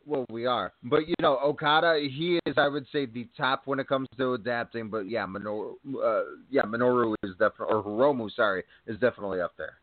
[0.05, 3.79] well, we are, but you know, Okada, he is, I would say, the top when
[3.79, 4.89] it comes to adapting.
[4.89, 9.75] But yeah, Minoru, uh, yeah, Minoru is definitely, or Hiromu, sorry, is definitely up there.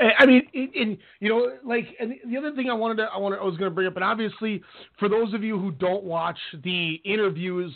[0.00, 3.18] I mean, in, in you know, like, and the other thing I wanted to, I
[3.18, 4.62] wanted, I was going to bring up, and obviously,
[4.98, 7.72] for those of you who don't watch the interviews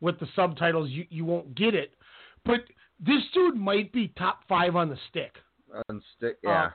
[0.00, 1.94] with the subtitles, you you won't get it.
[2.44, 2.60] But
[3.00, 5.36] this dude might be top five on the stick.
[5.88, 6.66] On stick, yeah.
[6.66, 6.70] Uh,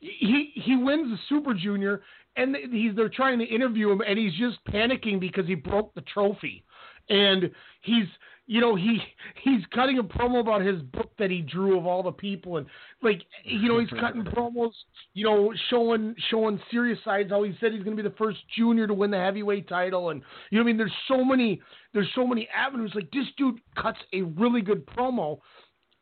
[0.00, 2.02] he he wins the Super Junior,
[2.36, 6.02] and he's they're trying to interview him, and he's just panicking because he broke the
[6.02, 6.64] trophy,
[7.08, 7.50] and
[7.80, 8.06] he's
[8.46, 8.98] you know he
[9.42, 12.66] he's cutting a promo about his book that he drew of all the people, and
[13.02, 14.72] like you know he's cutting promos,
[15.14, 17.30] you know showing showing serious sides.
[17.30, 20.10] How he said he's going to be the first junior to win the heavyweight title,
[20.10, 20.76] and you know I mean.
[20.76, 21.60] There's so many
[21.94, 22.92] there's so many avenues.
[22.94, 25.38] Like this dude cuts a really good promo,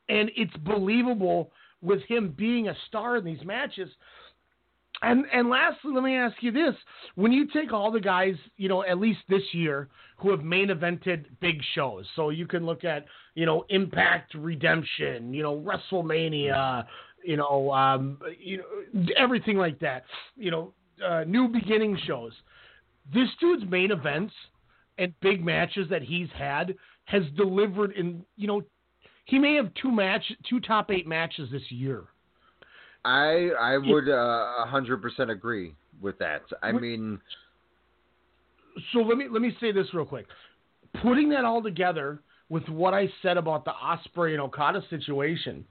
[0.08, 3.90] and it's believable with him being a star in these matches.
[5.02, 6.74] And and lastly, let me ask you this:
[7.14, 9.88] When you take all the guys, you know, at least this year,
[10.18, 15.32] who have main evented big shows, so you can look at, you know, Impact, Redemption,
[15.32, 16.84] you know, WrestleMania,
[17.24, 20.04] you know, um, you know, everything like that,
[20.36, 20.74] you know,
[21.06, 22.32] uh, New Beginning shows.
[23.12, 24.34] This dude's main events
[24.98, 26.74] and big matches that he's had
[27.04, 28.62] has delivered in, you know,
[29.24, 32.04] he may have two match, two top eight matches this year.
[33.04, 36.42] I I would uh, a hundred percent agree with that.
[36.62, 37.18] I mean,
[38.92, 40.26] so let me let me say this real quick.
[41.02, 45.64] Putting that all together with what I said about the Ospreay and Okada situation,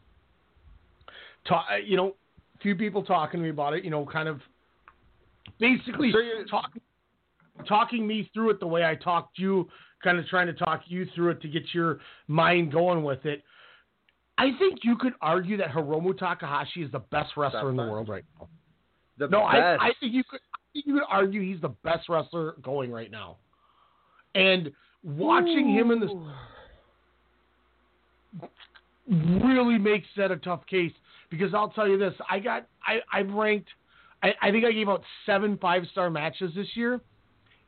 [1.47, 2.15] ta- uh, you know,
[2.55, 3.83] a few people talking to me about it.
[3.83, 4.41] You know, kind of
[5.59, 6.19] basically So
[6.49, 6.81] talking
[7.67, 9.67] talking me through it the way I talked you,
[10.03, 13.43] kind of trying to talk you through it to get your mind going with it.
[14.39, 18.07] I think you could argue that Hiromu Takahashi is the best wrestler in the world
[18.07, 18.47] right now.
[19.17, 19.81] the no, best.
[19.81, 20.39] I, I think you could.
[20.53, 23.35] I think you could argue he's the best wrestler going right now.
[24.35, 24.71] And
[25.03, 26.11] watching him in this
[29.43, 30.93] really makes that a tough case
[31.29, 33.69] because I'll tell you this: I got I I've ranked.
[34.23, 37.01] I, I think I gave out seven five star matches this year,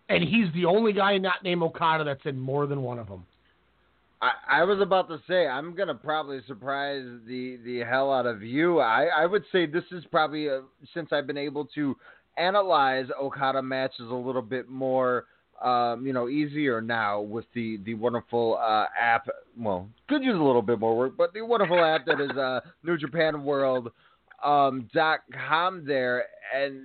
[0.08, 3.26] and he's the only guy not named Okada that's in more than one of them.
[4.22, 8.44] I, I was about to say I'm gonna probably surprise the the hell out of
[8.44, 8.80] you.
[8.80, 10.62] I I would say this is probably a,
[10.94, 11.96] since I've been able to
[12.38, 15.26] analyze Okada matches a little bit more.
[15.62, 19.28] Um, you know, easier now with the the wonderful uh, app.
[19.58, 22.62] Well, could use a little bit more work, but the wonderful app that is uh,
[22.84, 23.92] New Japan World
[24.44, 26.82] um, dot com there, and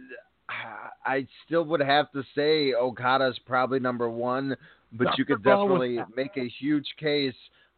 [1.04, 4.56] I still would have to say Okada's probably number one,
[4.92, 7.34] but Nothing you could definitely make a huge case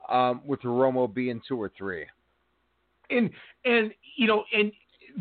[0.08, 2.06] um, with Romo being two or three.
[3.10, 3.30] And
[3.64, 4.72] and you know and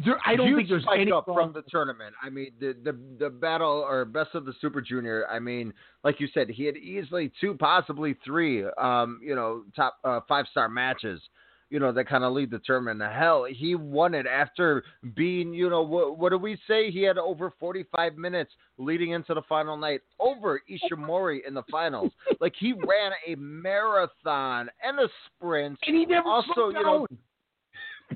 [0.06, 2.14] there, I don't Huge think there's any up from the tournament.
[2.22, 5.26] I mean, the the the battle or best of the Super Junior.
[5.30, 5.74] I mean,
[6.04, 8.66] like you said, he had easily two, possibly three.
[8.78, 11.22] Um, you know, top uh, five star matches.
[11.70, 13.02] You know, that kind of lead the tournament.
[13.12, 14.84] Hell, he won it after
[15.16, 16.90] being, you know, what, what do we say?
[16.92, 22.12] He had over 45 minutes leading into the final night over Ishimori in the finals.
[22.40, 25.78] like he ran a marathon and a sprint.
[25.86, 27.08] And he never also, you know,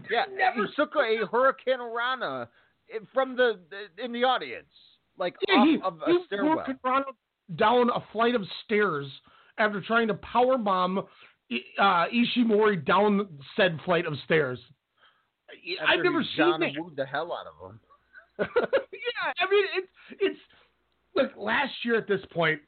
[0.09, 0.25] yeah,
[0.55, 2.47] he took a hurricanrana
[3.13, 3.59] from the,
[4.01, 4.71] in the audience,
[5.17, 6.65] like Yeah, off he, of a he stairwell.
[6.81, 7.11] Toronto
[7.57, 9.07] down a flight of stairs
[9.57, 11.03] after trying to power bomb
[11.79, 14.59] uh, Ishimori down said flight of stairs.
[15.85, 16.71] I've never seen that.
[16.77, 17.79] wooed the hell out of him.
[18.39, 20.39] yeah, I mean it's it's
[21.15, 22.61] look last year at this point,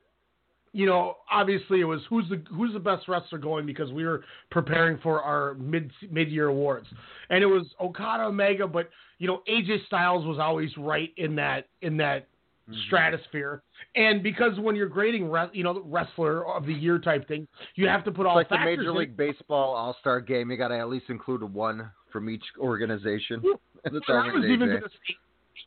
[0.74, 4.24] you know, obviously it was who's the who's the best wrestler going because we were
[4.50, 6.88] preparing for our mid mid year awards,
[7.30, 8.90] and it was Okada Omega, but
[9.20, 12.28] you know AJ Styles was always right in that in that
[12.70, 12.80] Mm-hmm.
[12.88, 13.62] stratosphere,
[13.98, 17.46] and because when you're grading re- you know the wrestler of the year type thing,
[17.76, 18.96] you have to put all It's like the Major in.
[18.96, 20.50] League Baseball All Star Game.
[20.50, 23.44] You got to at least include one from each organization.
[23.84, 25.16] And I was even say,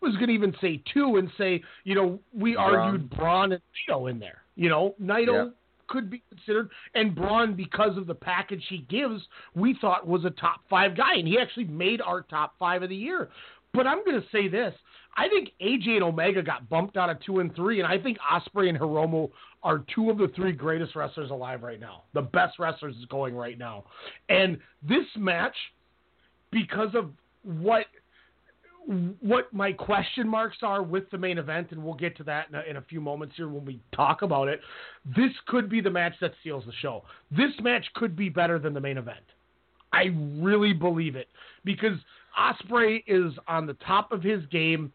[0.01, 2.75] was going to even say two and say, you know, we Braun.
[2.75, 4.43] argued Braun and Naito in there.
[4.55, 5.55] You know, Naito Yep.
[5.89, 9.23] could be considered, and Braun, because of the package he gives,
[9.55, 12.89] we thought was a top five guy, and he actually made our top five of
[12.89, 13.29] the year.
[13.75, 14.75] But I'm going to say this:
[15.17, 18.19] I think AJ and Omega got bumped out of two and three, and I think
[18.19, 19.31] Ospreay and Hiromu
[19.63, 23.35] are two of the three greatest wrestlers alive right now, the best wrestlers is going
[23.35, 23.85] right now.
[24.29, 25.55] And this match,
[26.51, 27.11] because of
[27.43, 27.87] what
[29.21, 32.55] what my question marks are with the main event, and we'll get to that in
[32.55, 34.61] a, in a few moments here when we talk about it.
[35.05, 37.03] This could be the match that steals the show.
[37.31, 39.25] This match could be better than the main event.
[39.93, 41.27] I really believe it
[41.65, 41.99] because
[42.39, 44.93] Ospreay is on the top of his game.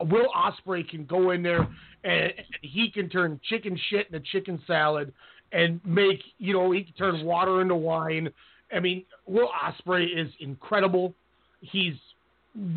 [0.00, 1.66] Will Ospreay can go in there
[2.04, 2.32] and,
[2.62, 5.12] he can turn chicken shit into chicken salad
[5.52, 8.28] and make you know he can turn water into wine.
[8.74, 11.14] I mean, Will Ospreay is incredible.
[11.60, 11.94] He's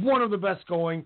[0.02, 1.06] one of the best going,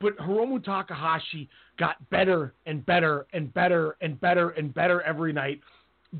[0.00, 5.60] but Hiromu Takahashi got better and better and better and better and better every night.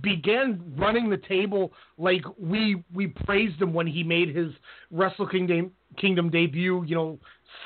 [0.03, 4.53] Began running the table like we we praised him when he made his
[4.91, 7.19] Wrestle Kingdom Kingdom debut, you know,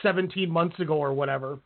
[0.03, 1.59] 17 months ago or whatever.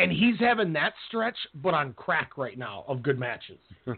[0.00, 3.58] And he's having that stretch, but on crack right now of good matches.
[3.86, 3.92] God,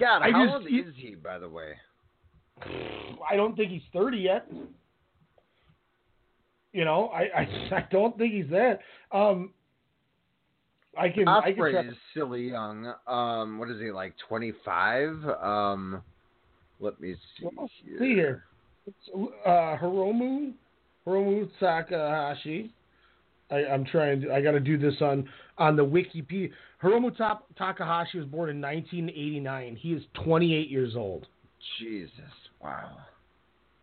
[0.00, 1.74] I how just- old is he, by the way?
[3.30, 4.46] I don't think he's 30 yet.
[6.72, 7.42] You know, I, I,
[7.76, 8.80] I don't think he's that.
[9.12, 9.52] Um,
[10.98, 12.92] I can I can Ospreay is silly young.
[13.06, 14.14] Um, what is he like?
[14.28, 15.16] Twenty five.
[15.40, 16.02] Um,
[16.80, 17.98] let me see Well, here.
[17.98, 18.44] see here.
[18.86, 20.52] It's, uh, Hiromu,
[21.06, 22.72] Hiromu Takahashi.
[23.50, 24.22] I, I'm trying.
[24.22, 25.28] To, I got to do this on
[25.58, 26.50] on the Wikipedia.
[26.82, 29.76] Hiromu Ta- Takahashi was born in 1989.
[29.76, 31.26] He is 28 years old.
[31.78, 32.10] Jesus,
[32.62, 32.96] wow.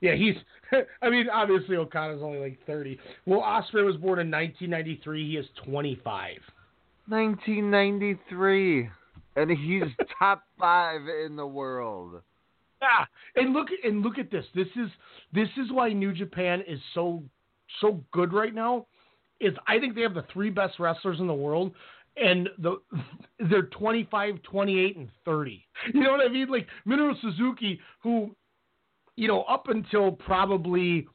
[0.01, 0.35] Yeah, he's.
[1.01, 2.99] I mean, obviously Okada's only like 30.
[3.25, 5.29] Well, Ospreay was born in 1993.
[5.31, 6.37] He is 25.
[7.07, 8.89] 1993,
[9.37, 9.83] and he's
[10.19, 12.21] top five in the world.
[12.81, 13.05] Yeah,
[13.41, 14.45] and look and look at this.
[14.53, 14.89] This is
[15.33, 17.23] this is why New Japan is so
[17.81, 18.85] so good right now.
[19.39, 21.73] Is I think they have the three best wrestlers in the world,
[22.15, 22.77] and the
[23.49, 25.65] they're 25, 28, and 30.
[25.93, 26.49] You know what I mean?
[26.49, 28.35] Like Minoru Suzuki, who,
[29.15, 31.07] you know, up until probably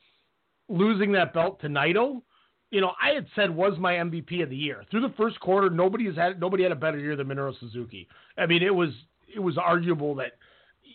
[0.68, 2.22] losing that belt to Naito,
[2.70, 4.84] you know, I had said was my MVP of the year.
[4.90, 8.08] Through the first quarter, nobody has had nobody had a better year than Minoru Suzuki.
[8.38, 8.90] I mean, it was
[9.34, 10.32] it was arguable that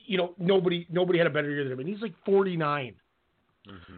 [0.05, 2.95] you know nobody nobody had a better year than him, and he's like 49.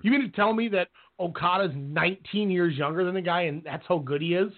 [0.01, 0.87] You mean to tell me that
[1.19, 4.51] Okada's 19 years younger than the guy, and that's how good he is?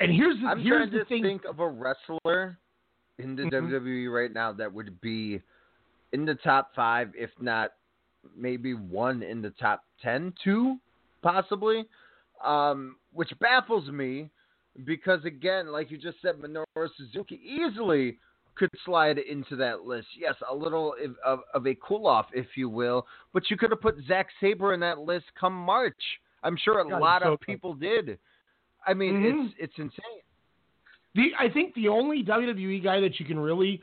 [0.00, 1.22] And here's the I'm here's trying the to thing.
[1.22, 2.58] think of a wrestler
[3.18, 3.50] in the Mhm.
[3.52, 5.40] WWE right now that would be
[6.12, 7.72] in the top five, if not
[8.36, 10.78] maybe one in the top ten, two
[11.22, 11.88] possibly,
[12.42, 14.28] um, which baffles me
[14.84, 18.18] because again, like you just said, Minoru Suzuki easily
[18.54, 20.08] could slide into that list.
[20.18, 23.70] Yes, a little of, of, of a cool off, if you will, but you could
[23.70, 25.96] have put Zack Sabre in that list come March.
[26.42, 27.46] I'm sure a God, lot so of good.
[27.46, 28.18] people did.
[28.86, 29.46] I mean, Mhm.
[29.46, 30.20] it's it's insane.
[31.14, 33.80] The I think the only WWE guy that you can really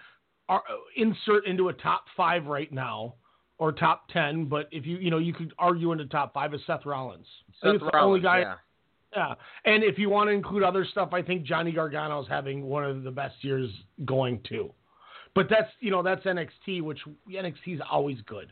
[0.49, 0.59] uh,
[0.95, 3.13] insert into a top five right now,
[3.59, 6.61] or top ten, but if you you know you could argue into top five is
[6.65, 7.27] Seth Rollins.
[7.61, 8.39] Seth it's the only guy.
[8.39, 8.55] yeah.
[9.15, 9.33] Yeah,
[9.65, 12.83] and if you want to include other stuff, I think Johnny Gargano is having one
[12.83, 13.69] of the best years
[14.05, 14.71] going too.
[15.33, 16.99] But that's you know that's NXT, which
[17.29, 18.49] NXT is always good.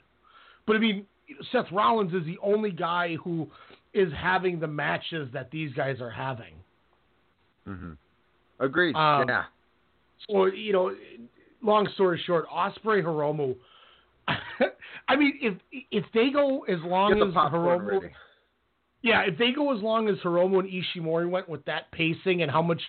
[0.66, 1.06] But I mean,
[1.52, 3.48] Seth Rollins is the only guy who
[3.94, 6.56] is having the matches that these guys are having.
[7.68, 7.92] Mm-hmm.
[8.60, 8.96] Agreed.
[8.96, 9.44] Um, yeah.
[10.30, 10.96] So you know,
[11.62, 13.56] long story short, Ospreay Hiromu.
[15.08, 15.54] I mean, if
[15.92, 18.14] if they go as long as Hiromu, ready.
[19.02, 22.52] Yeah, if they go as long as Hiromu and Ishimori went with that pacing and
[22.52, 22.82] how much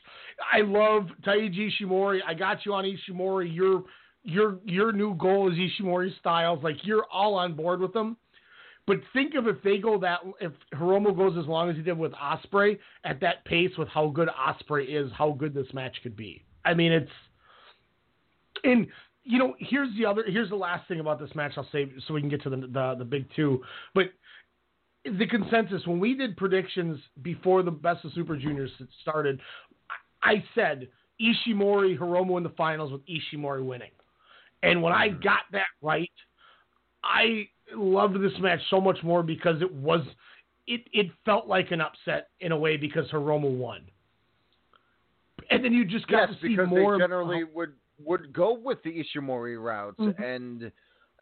[0.52, 2.20] I love Taiji Ishimori.
[2.26, 3.54] I got you on Ishimori.
[3.54, 3.84] Your
[4.22, 6.62] your your new goal is Ishimori Styles.
[6.62, 8.16] Like you're all on board with them.
[8.86, 11.98] But think of if they go that if Hiromu goes as long as he did
[11.98, 16.16] with Ospreay at that pace with how good Ospreay is, how good this match could
[16.16, 16.42] be.
[16.64, 17.10] I mean, it's
[18.64, 18.86] and
[19.24, 22.14] you know here's the other here's the last thing about this match I'll say so
[22.14, 23.62] we can get to the the, the big two.
[23.94, 24.06] But
[25.16, 28.70] the consensus when we did predictions before the Best of Super Juniors
[29.02, 29.40] started,
[30.22, 30.88] I said
[31.20, 33.90] Ishimori Hiromu in the finals with Ishimori winning,
[34.62, 36.10] and when I got that right,
[37.04, 40.02] I loved this match so much more because it was
[40.66, 43.82] it it felt like an upset in a way because Hiromu won.
[45.50, 47.72] And then you just got Yes, to see because more they of generally would
[48.04, 50.22] would go with the Ishimori routes, Mhm.
[50.22, 50.72] and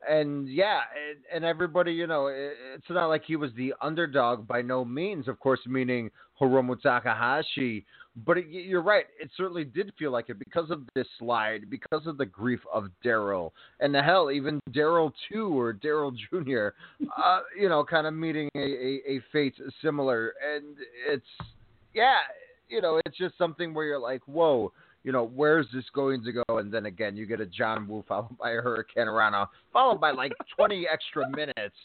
[0.09, 4.47] and yeah, and, and everybody, you know, it, it's not like he was the underdog
[4.47, 5.29] by no means.
[5.29, 6.11] Of course, meaning
[6.41, 7.85] Hiromu Takahashi.
[8.25, 9.05] But it, you're right.
[9.21, 12.87] It certainly did feel like it because of this slide, because of the grief of
[13.05, 13.51] Daryl,
[13.81, 16.75] and the hell, even Daryl two or Daryl Junior,
[17.23, 20.35] uh, you know, kind of meeting a, a, a fate similar.
[20.55, 20.77] And
[21.09, 21.27] it's
[21.95, 22.19] yeah,
[22.69, 24.73] you know, it's just something where you're like, whoa
[25.07, 26.59] you know, where's this going to go?
[26.59, 30.33] And then again, you get a John Woo followed by a Hurricanrana, followed by like
[30.57, 31.77] 20 extra minutes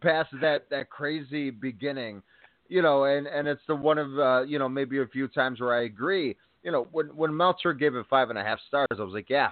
[0.00, 2.22] past that that crazy beginning,
[2.68, 5.60] you know, and and it's the one of uh, you know maybe a few times
[5.60, 6.36] where I agree.
[6.62, 9.28] You know, when when Meltzer gave it five and a half stars, I was like,
[9.28, 9.50] yeah,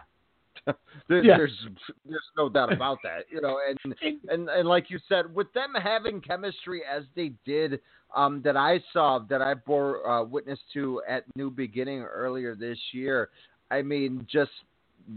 [1.08, 1.36] there, Yeah.
[1.36, 1.66] There's
[2.08, 3.94] there's no doubt about that, you know, and
[4.30, 7.80] and and like you said, with them having chemistry as they did,
[8.16, 12.78] um, that I saw that I bore uh, witness to at New Beginning earlier this
[12.92, 13.28] year.
[13.70, 14.50] I mean, just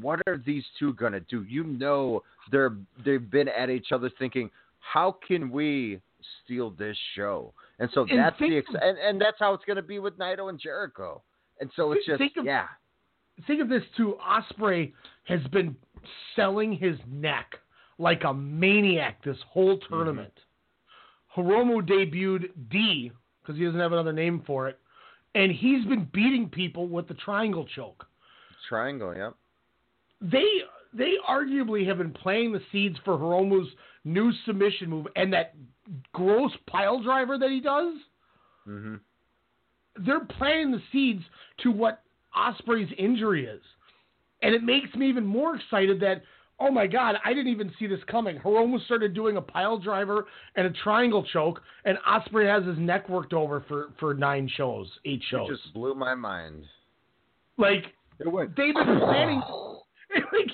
[0.01, 1.43] what are these two gonna do?
[1.43, 2.21] You know,
[2.51, 5.99] they're they've been at each other thinking, how can we
[6.43, 7.53] steal this show?
[7.79, 10.49] And so And that's the ex- and and that's how it's gonna be with Naito
[10.49, 11.21] and Jericho.
[11.59, 12.67] And so it's just of- yeah.
[13.47, 14.17] think of this too.
[14.21, 14.93] Ospreay
[15.23, 15.75] has been
[16.35, 17.55] selling his neck
[17.97, 20.33] like a maniac this whole tournament.
[21.35, 23.11] Hiromu debuted D
[23.41, 24.79] because he doesn't have another name for it,
[25.35, 28.05] and he's been beating people with the triangle choke.
[28.67, 29.35] Triangle, yep.
[30.21, 30.45] They
[30.93, 33.69] they arguably have been playing the seeds for Hiromu's
[34.03, 35.55] new submission move and that
[36.13, 37.93] gross pile driver that he does.
[38.67, 38.95] Mm-hmm.
[40.05, 41.23] they're playing the seeds
[41.63, 42.03] to what
[42.37, 43.61] Ospreay's injury is.
[44.43, 46.21] And it makes me even more excited that,
[46.59, 48.37] oh my God, I didn't even see this coming.
[48.39, 50.25] Hiromu started doing a pile driver
[50.55, 54.87] and a triangle choke, and Ospreay has his neck worked over for, for nine shows,
[55.05, 55.49] eight shows.
[55.49, 56.65] It just blew my mind.
[57.57, 57.85] like,
[58.19, 58.55] It went.
[58.55, 59.41] they've been planning.
[60.15, 60.49] like,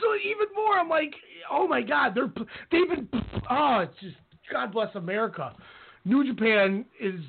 [0.00, 1.14] so even more, I'm like,
[1.50, 2.32] oh my God, they're
[2.70, 3.08] they've been.
[3.50, 4.16] Oh, it's just
[4.52, 5.54] God bless America.
[6.04, 7.20] New Japan is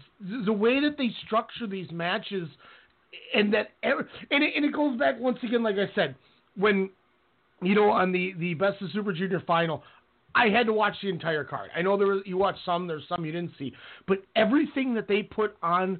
[0.45, 2.47] the way that they structure these matches,
[3.33, 6.15] and that ever, and it, and it goes back once again, like I said,
[6.55, 6.89] when
[7.61, 9.83] you know on the the Best of Super Junior final.
[10.35, 11.71] I had to watch the entire card.
[11.75, 13.73] I know there was, you watched some, there's some you didn't see,
[14.07, 15.99] but everything that they put on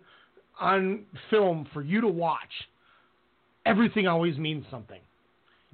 [0.60, 2.38] on film for you to watch,
[3.66, 5.00] everything always means something.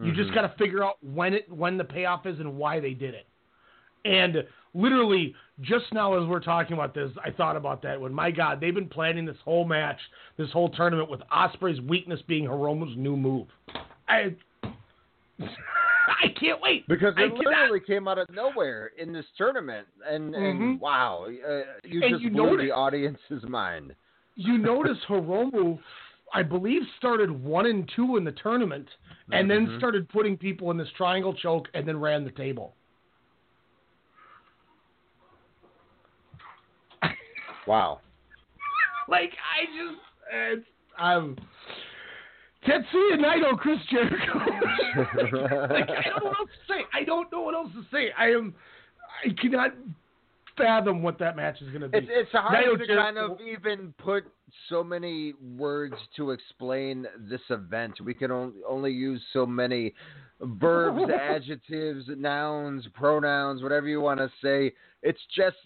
[0.01, 0.35] You just Mhm.
[0.35, 3.27] got to figure out when it when the payoff is and why they did it.
[4.05, 7.99] And literally, just now as we're talking about this, I thought about that.
[7.99, 9.99] When my God, they've been planning this whole match,
[10.37, 13.47] this whole tournament with Ospreay's weakness being Hiromu's new move.
[14.07, 14.35] I
[16.23, 19.87] I can't wait Because I it cannot- literally came out of nowhere in this tournament,
[20.07, 20.79] and, and Mhm.
[20.79, 23.95] wow, uh, you And just you blew notice- the audience's mind.
[24.35, 25.79] you notice Hiromu,
[26.33, 28.87] I believe, started one and two in the tournament,
[29.31, 29.77] and then Mhm.
[29.77, 32.75] started putting people in this triangle choke, and then ran the table.
[37.67, 38.01] Wow.
[39.07, 40.67] like I just,
[40.97, 41.35] I'm
[42.67, 44.39] Tetsuya Naito, Chris Jericho.
[45.73, 46.81] like I don't know what else to say.
[46.93, 48.11] I don't know what else to say.
[48.17, 48.53] I am,
[49.23, 49.71] I cannot
[50.57, 51.97] fathom what that match is going to be.
[51.97, 54.23] It's it's hard Naito to Jericho- kind of even put
[54.69, 57.99] so many words to explain this event.
[58.03, 59.93] We can only only use so many
[60.41, 64.73] verbs, adjectives, nouns, pronouns, whatever you want to say.
[65.03, 65.57] It's just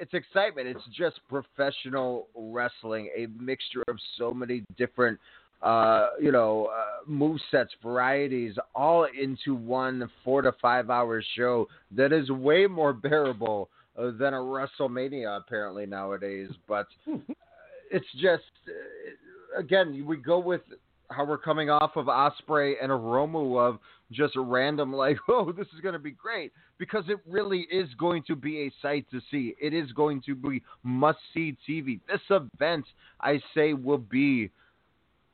[0.00, 0.66] it's excitement.
[0.68, 5.18] It's just professional wrestling, a mixture of so many different
[5.62, 11.66] uh, you know, uh, move sets, varieties, all into one four to five hour show
[11.90, 13.68] that is way more bearable
[13.98, 16.50] uh, than a WrestleMania apparently nowadays.
[16.68, 17.16] But uh,
[17.90, 20.60] it's just, uh, again, we go with
[21.10, 23.78] how we're coming off of Ospreay and a Romu of
[24.12, 28.22] just random like, oh, this is going to be great because it really is going
[28.28, 29.54] to be a sight to see.
[29.60, 32.00] It is going to be must see TV.
[32.08, 32.84] This event,
[33.20, 34.50] I say, will be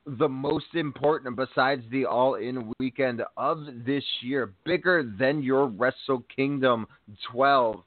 [0.06, 6.24] the most important besides the all in weekend of this year, bigger than your Wrestle
[6.35, 6.86] Kingdom
[7.32, 7.82] 12.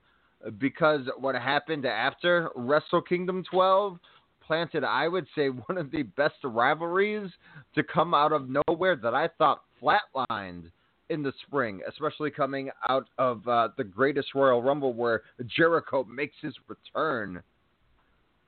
[0.59, 3.99] Because what happened after Wrestle Kingdom 12
[4.45, 7.29] planted, I would say, one of the best rivalries
[7.75, 10.71] to come out of nowhere that I thought flatlined
[11.09, 15.21] in the spring, especially coming out of uh, the greatest Royal Rumble where
[15.55, 17.41] Jericho makes his return.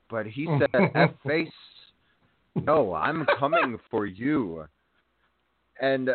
[0.10, 1.48] But he said, F face,
[2.56, 4.66] no, I'm coming for you.
[5.82, 6.10] And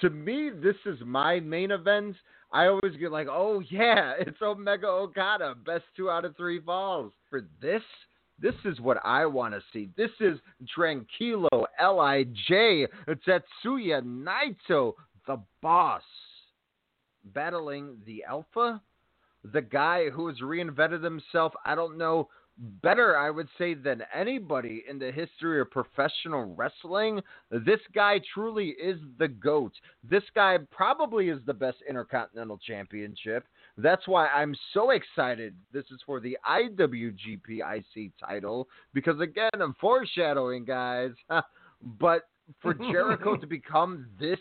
[0.00, 2.16] to me, this is my main event.
[2.52, 7.12] I always get like, oh yeah, it's Omega Okada, best two out of three falls.
[7.28, 7.82] For this,
[8.38, 9.88] this is what I want to see.
[9.96, 10.38] This is
[10.76, 14.92] Tranquilo, L.I.J., Tetsuya Naito,
[15.26, 16.02] the boss,
[17.34, 18.80] battling the Alpha,
[19.52, 21.52] the guy who has reinvented himself.
[21.64, 27.20] I don't know better, I would say, than anybody in the history of professional wrestling.
[27.50, 29.72] This guy truly is the GOAT.
[30.08, 33.46] This guy probably is the best Intercontinental Championship.
[33.76, 35.54] That's why I'm so excited.
[35.72, 41.12] This is for the IWGP IC title because, again, I'm foreshadowing, guys.
[42.00, 42.22] but
[42.62, 44.38] for Jericho to become this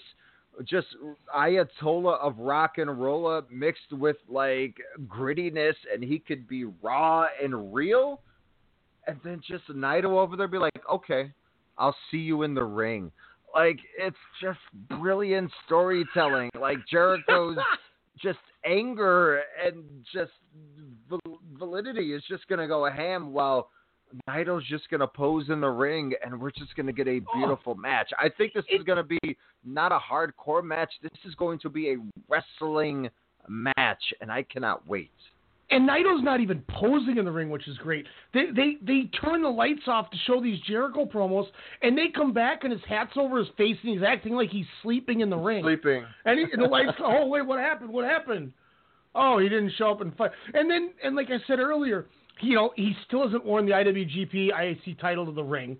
[0.64, 0.88] just
[1.36, 4.76] Ayatollah of rock and roll mixed with like
[5.08, 8.22] grittiness, and he could be raw and real,
[9.08, 11.32] and then just Naito over there be like, okay,
[11.78, 13.12] I'll see you in the ring.
[13.54, 14.60] Like it's just
[15.00, 16.50] brilliant storytelling.
[16.60, 17.58] Like Jericho's
[18.22, 19.84] just anger and
[20.14, 20.32] just
[21.58, 23.70] validity is just gonna go ham while
[24.30, 27.20] Naito's just going to pose in the ring, and we're just going to get a
[27.20, 27.38] oh.
[27.38, 27.82] beautiful oh.
[27.82, 28.12] match.
[28.20, 30.92] I think this is going to be not a hardcore match.
[31.02, 31.98] This is going to be a
[32.30, 33.10] wrestling
[33.48, 35.12] match, and I cannot wait.
[35.72, 38.06] And Naito's not even posing in the ring, which is great.
[38.36, 41.48] They they they turn the lights off to show these Jericho promos,
[41.82, 44.68] and they come back and his hat's over his face, and he's acting like he's
[44.84, 45.64] sleeping in the ring.
[45.64, 46.06] Sleeping.
[46.26, 46.92] And, he, and the lights.
[47.00, 47.90] oh wait, what happened?
[47.90, 48.54] What happened?
[49.16, 50.32] Oh, he didn't show up and fight.
[50.54, 52.06] And then and like I said earlier,
[52.42, 55.78] you know, he still hasn't worn the IWGP IAC title to the ring.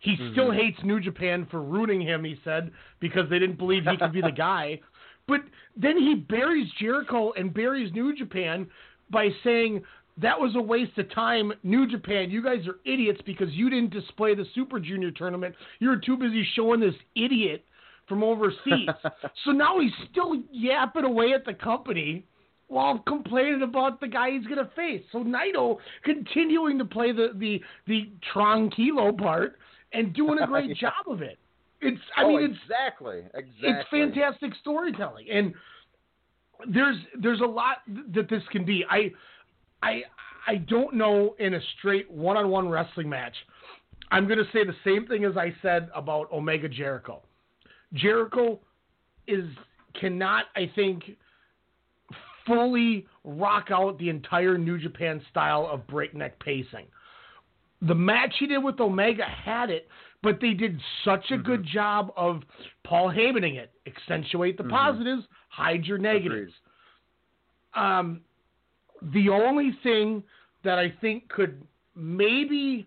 [0.00, 0.32] He mm-hmm.
[0.32, 4.12] still hates New Japan for rooting him, he said, because they didn't believe he could
[4.12, 4.80] be the guy.
[5.28, 5.40] But
[5.76, 8.66] then he buries Jericho and buries New Japan
[9.10, 9.82] by saying
[10.20, 11.52] that was a waste of time.
[11.62, 15.54] New Japan, you guys are idiots because you didn't display the Super Junior tournament.
[15.78, 17.64] You were too busy showing this idiot
[18.08, 18.88] from overseas.
[19.44, 22.24] so now he's still yapping away at the company
[22.70, 25.02] while complaining about the guy he's going to face.
[25.10, 29.58] So Naito continuing to play the the the tranquilo part
[29.92, 30.88] and doing a great yeah.
[30.88, 31.38] job of it.
[31.80, 35.52] It's I oh, mean it's exactly exactly it's fantastic storytelling and
[36.72, 37.78] there's there's a lot
[38.14, 38.84] that this can be.
[38.88, 39.10] I
[39.82, 40.02] I
[40.46, 43.34] I don't know in a straight one-on-one wrestling match.
[44.12, 47.22] I'm going to say the same thing as I said about Omega Jericho.
[47.94, 48.60] Jericho
[49.26, 49.44] is
[50.00, 51.02] cannot I think
[52.46, 56.86] fully rock out the entire New Japan style of breakneck pacing.
[57.82, 59.88] The match he did with Omega had it,
[60.22, 61.42] but they did such a mm-hmm.
[61.44, 62.42] good job of
[62.84, 63.72] Paul Heymaning it.
[63.86, 64.72] Accentuate the mm-hmm.
[64.72, 66.52] positives, hide your negatives.
[67.74, 68.20] Um,
[69.14, 70.22] the only thing
[70.62, 71.62] that I think could
[71.94, 72.86] maybe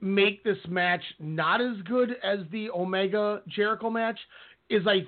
[0.00, 4.18] make this match not as good as the Omega Jericho match
[4.68, 5.04] is I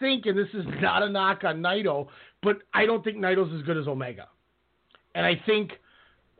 [0.00, 2.08] think, and this is not a knock on Naito,
[2.42, 4.28] but I don't think Naito's as good as Omega.
[5.14, 5.72] And I think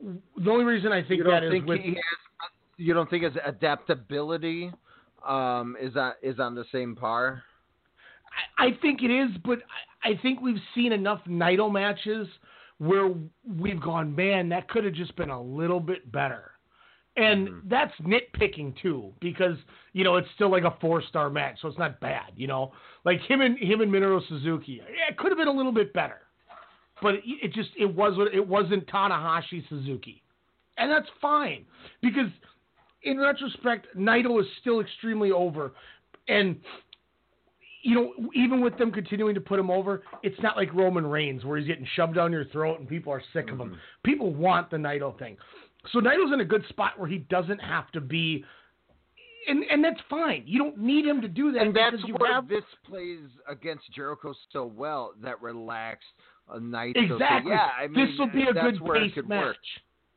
[0.02, 1.96] the only reason I think you that think is with has,
[2.76, 4.72] you don't think his adaptability
[5.26, 7.42] um, is on is on the same par.
[8.58, 9.58] I, I think it is, but
[10.02, 12.26] I, I think we've seen enough Naito matches
[12.78, 13.10] where
[13.60, 16.51] we've gone, man, that could have just been a little bit better.
[17.16, 17.68] And mm-hmm.
[17.68, 19.56] that's nitpicking too, because
[19.92, 22.32] you know it's still like a four star match, so it's not bad.
[22.36, 22.72] You know,
[23.04, 25.92] like him and him and Minoru Suzuki, yeah, it could have been a little bit
[25.92, 26.20] better,
[27.02, 30.22] but it, it just it was it wasn't Tanahashi Suzuki,
[30.78, 31.66] and that's fine
[32.00, 32.30] because
[33.02, 35.72] in retrospect, Naito is still extremely over,
[36.28, 36.56] and
[37.82, 41.44] you know, even with them continuing to put him over, it's not like Roman Reigns
[41.44, 43.60] where he's getting shoved down your throat and people are sick mm-hmm.
[43.60, 43.78] of him.
[44.04, 45.36] People want the Naito thing.
[45.90, 48.44] So Naito's in a good spot where he doesn't have to be,
[49.48, 50.44] and and that's fine.
[50.46, 51.62] You don't need him to do that.
[51.62, 55.14] And that's where have, this plays against Jericho so well.
[55.22, 56.06] That relaxed
[56.48, 57.12] uh, Naito.
[57.12, 57.50] Exactly.
[57.50, 59.44] So, yeah, I mean, this will be a good pace match.
[59.44, 59.56] Work.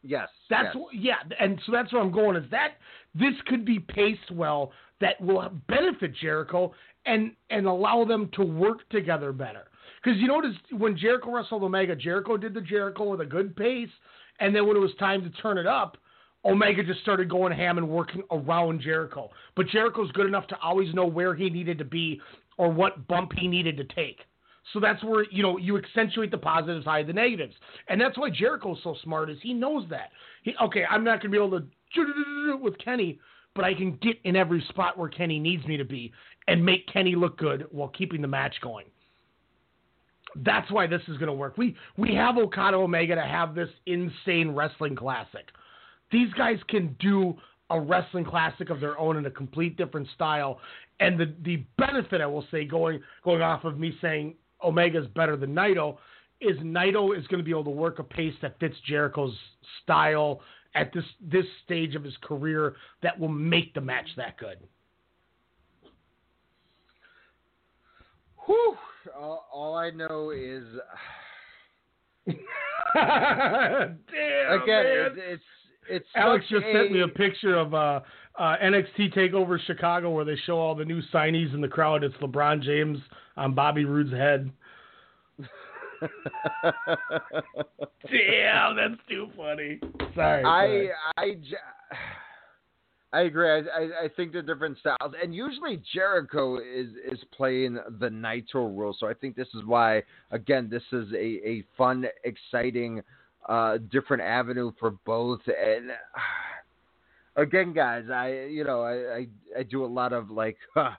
[0.04, 0.30] Yes.
[0.52, 1.16] That's yes.
[1.28, 2.36] yeah, and so that's where I'm going.
[2.36, 2.74] Is that
[3.16, 4.72] this could be paced well
[5.02, 6.74] that will benefit Jericho
[7.06, 9.64] and and allow them to work together better.
[10.04, 13.90] Because you notice when Jericho wrestled Omega, Jericho did the Jericho with a good pace
[14.40, 15.98] and then when it was time to turn it up,
[16.46, 19.32] Omega just started going ham and working around Jericho.
[19.56, 22.22] But Jericho's good enough to always know where he needed to be
[22.58, 24.20] or what bump he needed to take.
[24.74, 27.54] So that's where you know you accentuate the positives, hide the negatives,
[27.88, 29.30] and that's why Jericho's so smart.
[29.30, 30.10] Is he knows that.
[30.44, 33.20] He, okay, I'm not going to be able to with Kenny,
[33.54, 36.12] but I can get in every spot where Kenny needs me to be
[36.48, 38.86] and make Kenny look good while keeping the match going.
[40.36, 41.58] That's why this is going to work.
[41.58, 45.50] We we have Okada Omega to have this insane wrestling classic.
[46.12, 47.36] These guys can do
[47.70, 50.60] a wrestling classic of their own in a complete different style.
[51.00, 55.36] And the the benefit I will say going going off of me saying Omega's better
[55.36, 55.98] than Naito
[56.42, 59.36] is Naito is going to be able to work a pace that fits Jericho's
[59.84, 60.42] style
[60.76, 64.58] at this this stage of his career that will make the match that good.
[68.46, 68.76] Whew.
[69.18, 70.64] all, all I know is
[72.96, 73.98] Damn,
[74.62, 74.86] again,
[75.18, 75.44] it's
[75.88, 78.00] it's, Alex just sent me a a picture of uh,
[78.40, 82.04] uh, NXT Takeover Chicago where they show all the new signees in the crowd.
[82.04, 82.98] It's LeBron James
[83.38, 84.50] on Bobby Roode's head.
[88.12, 89.80] Damn, that's too funny.
[90.16, 90.44] Sorry.
[90.44, 90.92] I sorry.
[91.18, 91.36] I
[93.16, 93.50] I agree.
[93.50, 98.68] I, I I think they're different styles, and usually Jericho is is playing the Nitro
[98.68, 98.94] role.
[99.00, 103.02] So I think this is why again this is a a fun, exciting,
[103.48, 105.40] uh, different avenue for both.
[105.48, 105.92] And
[107.38, 109.28] again, guys, I you know I I,
[109.60, 110.58] I do a lot of like.
[110.76, 110.92] Huh,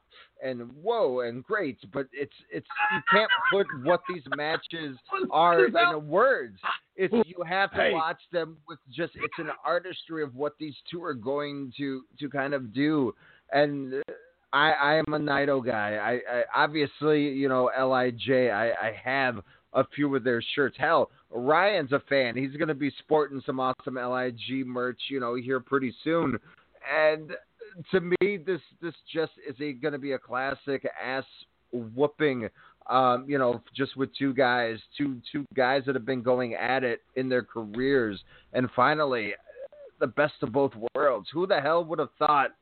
[0.43, 4.97] and whoa and great, but it's it's you can't put what these matches
[5.31, 6.59] are in words.
[6.97, 7.93] It's you have to Hey.
[7.93, 12.29] watch them with just it's an artistry of what these two are going to to
[12.31, 13.15] kind of do.
[13.53, 14.03] And
[14.53, 15.97] I I am a Naito guy.
[15.97, 18.31] I, I obviously you know Lij.
[18.31, 19.43] I I have
[19.75, 20.77] a few of their shirts.
[20.79, 22.35] Hell, Ryan's a fan.
[22.35, 26.39] He's going to be sporting some awesome Lig merch, you know, here pretty soon.
[26.91, 27.33] And
[27.91, 31.25] to me, this this just is going to be a classic ass
[31.73, 32.49] whooping.
[32.89, 36.85] Um, you know, just with two guys, two two guys that have been going at
[36.85, 38.23] it in their careers,
[38.53, 39.35] and finally,
[39.99, 41.29] the best of both worlds.
[41.33, 42.53] Who the hell would have thought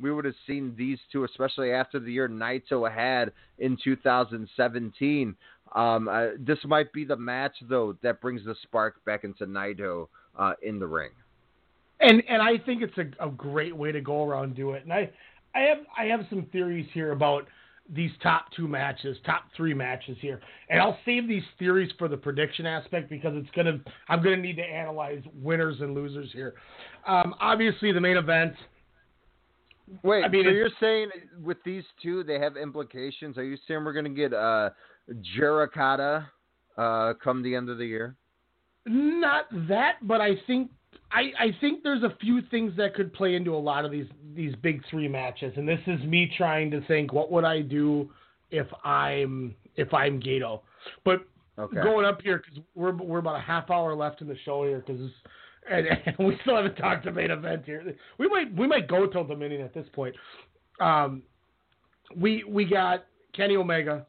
[0.00, 5.34] we would have seen these two, especially after the year Naito had in 2017?
[5.74, 10.08] Um, uh, this might be the match though that brings the spark back into Naito
[10.38, 11.10] uh, in the ring.
[12.00, 14.84] and and I think it's a, a great way to go around do it.
[14.84, 15.10] And I
[15.54, 17.46] I have I have some theories here about
[17.92, 20.40] these top two matches, top three matches here,
[20.70, 23.78] and I'll save these theories for the prediction aspect because it's gonna
[24.08, 26.54] I'm gonna need to analyze winners and losers here.
[27.06, 28.54] Um, obviously, the main event.
[30.02, 31.10] Wait, I mean, so you're saying
[31.42, 33.36] with these two they have implications?
[33.36, 34.70] Are you saying we're going to get uh,
[35.36, 36.24] Jericho
[36.78, 38.16] uh, come the end of the year?
[38.86, 40.70] Not that, but I think
[41.12, 44.06] I, I think there's a few things that could play into a lot of these
[44.34, 48.10] these big three matches, and this is me trying to think what would I do
[48.50, 50.60] if I'm if I'm Gedo.
[51.04, 51.26] But
[51.58, 51.82] Okay.
[51.82, 54.82] going up here because we're we're about a half hour left in the show here
[54.86, 55.10] because
[55.70, 57.94] and, and we still haven't talked to main event here.
[58.18, 60.14] We might we might go till Dominion at this point.
[60.80, 61.22] Um,
[62.16, 64.06] we we got Kenny Omega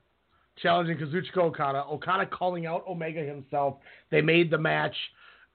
[0.62, 1.84] challenging Kazuchika Okada.
[1.86, 3.76] Okada calling out Omega himself.
[4.10, 4.96] They made the match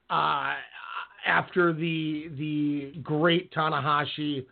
[0.09, 0.53] uh,
[1.29, 4.45] after the the great Tanahashi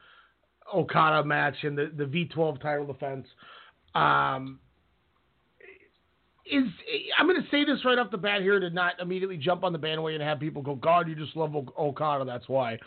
[0.74, 3.28] Okada match and the the V12 title defense.
[3.96, 4.60] Um,
[6.46, 6.64] is
[7.18, 9.74] I'm going to say this right off the bat here to not immediately jump on
[9.74, 12.24] the bandwagon and have people go, God, you just love Okada.
[12.26, 12.78] That's why.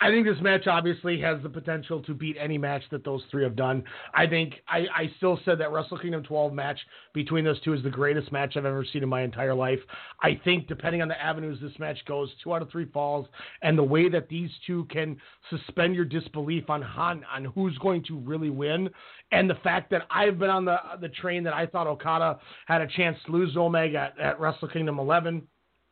[0.00, 3.42] I think this match obviously has the potential to beat any match that those three
[3.44, 3.82] have done.
[4.14, 6.78] I think I, I still said that Wrestle Kingdom 12 match
[7.14, 9.78] between those two is the greatest match I've ever seen in my entire life.
[10.22, 13.26] I think depending on the avenues this match goes, two out of three falls,
[13.62, 15.16] and the way that these two can
[15.50, 18.90] suspend your disbelief on on, on who's going to really win,
[19.32, 22.82] and the fact that I've been on the the train that I thought Okada had
[22.82, 25.46] a chance to lose Omega at, at Wrestle Kingdom 11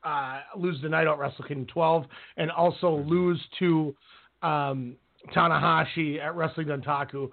[0.04, 2.04] uh, lose the night at Wrestle Kingdom 12,
[2.36, 3.94] and also lose to
[4.42, 4.96] um,
[5.34, 7.30] Tanahashi at Wrestling Dontaku.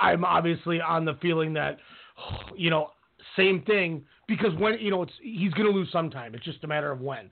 [0.00, 1.78] I'm obviously on the feeling that,
[2.56, 2.90] you know,
[3.36, 6.34] same thing because when you know it's he's going to lose sometime.
[6.34, 7.30] It's just a matter of when.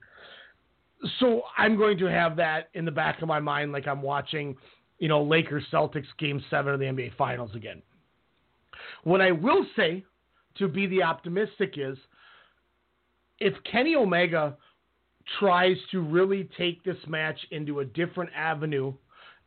[1.21, 4.57] So I'm going to have that in the back of my mind, like I'm watching,
[4.99, 7.83] you know, Lakers Celtics Game Seven of the NBA Finals again.
[9.05, 10.05] What I will say,
[10.57, 11.97] to be the optimistic, is
[13.41, 14.57] if Kenny Omega
[15.39, 18.93] tries to really take this match into a different avenue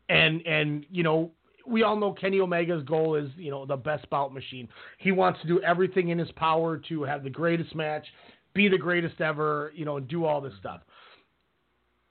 [0.09, 1.31] and and you know
[1.65, 4.67] we all know Kenny Omega's goal is, you know, the best bout machine.
[4.97, 8.05] He wants to do everything in his power to have the greatest match,
[8.53, 10.81] be the greatest ever, you know, and do all this stuff.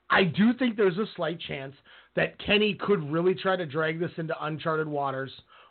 [0.08, 1.74] I do think there's a slight chance
[2.16, 5.30] that Kenny could really try to drag this into uncharted waters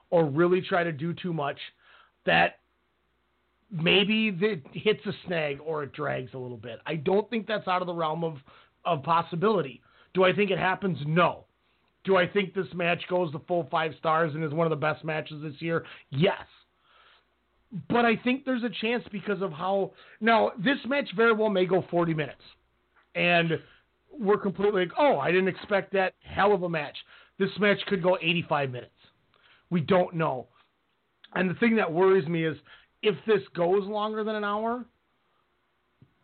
[0.10, 1.58] or really try to do too much
[2.26, 2.60] that
[3.72, 6.80] maybe it hits a snag or it drags a little bit.
[6.86, 8.38] I don't think that's out of the realm of,
[8.86, 9.82] of possibility.
[10.14, 10.98] Do I think it happens?
[11.06, 11.46] No.
[12.04, 14.76] Do I think this match goes the full five stars and is one of the
[14.76, 15.86] best matches this year?
[16.10, 16.42] Yes.
[17.88, 19.92] But I think there's a chance because of how.
[20.20, 22.42] Now, this match very well may go 40 minutes.
[23.14, 23.60] And
[24.18, 26.98] we're completely like, oh, I didn't expect that hell of a match.
[27.38, 28.92] This match could go 85 minutes.
[29.70, 30.48] We don't know.
[31.36, 32.58] And the thing that worries me is
[33.02, 34.86] if this goes longer than an hour,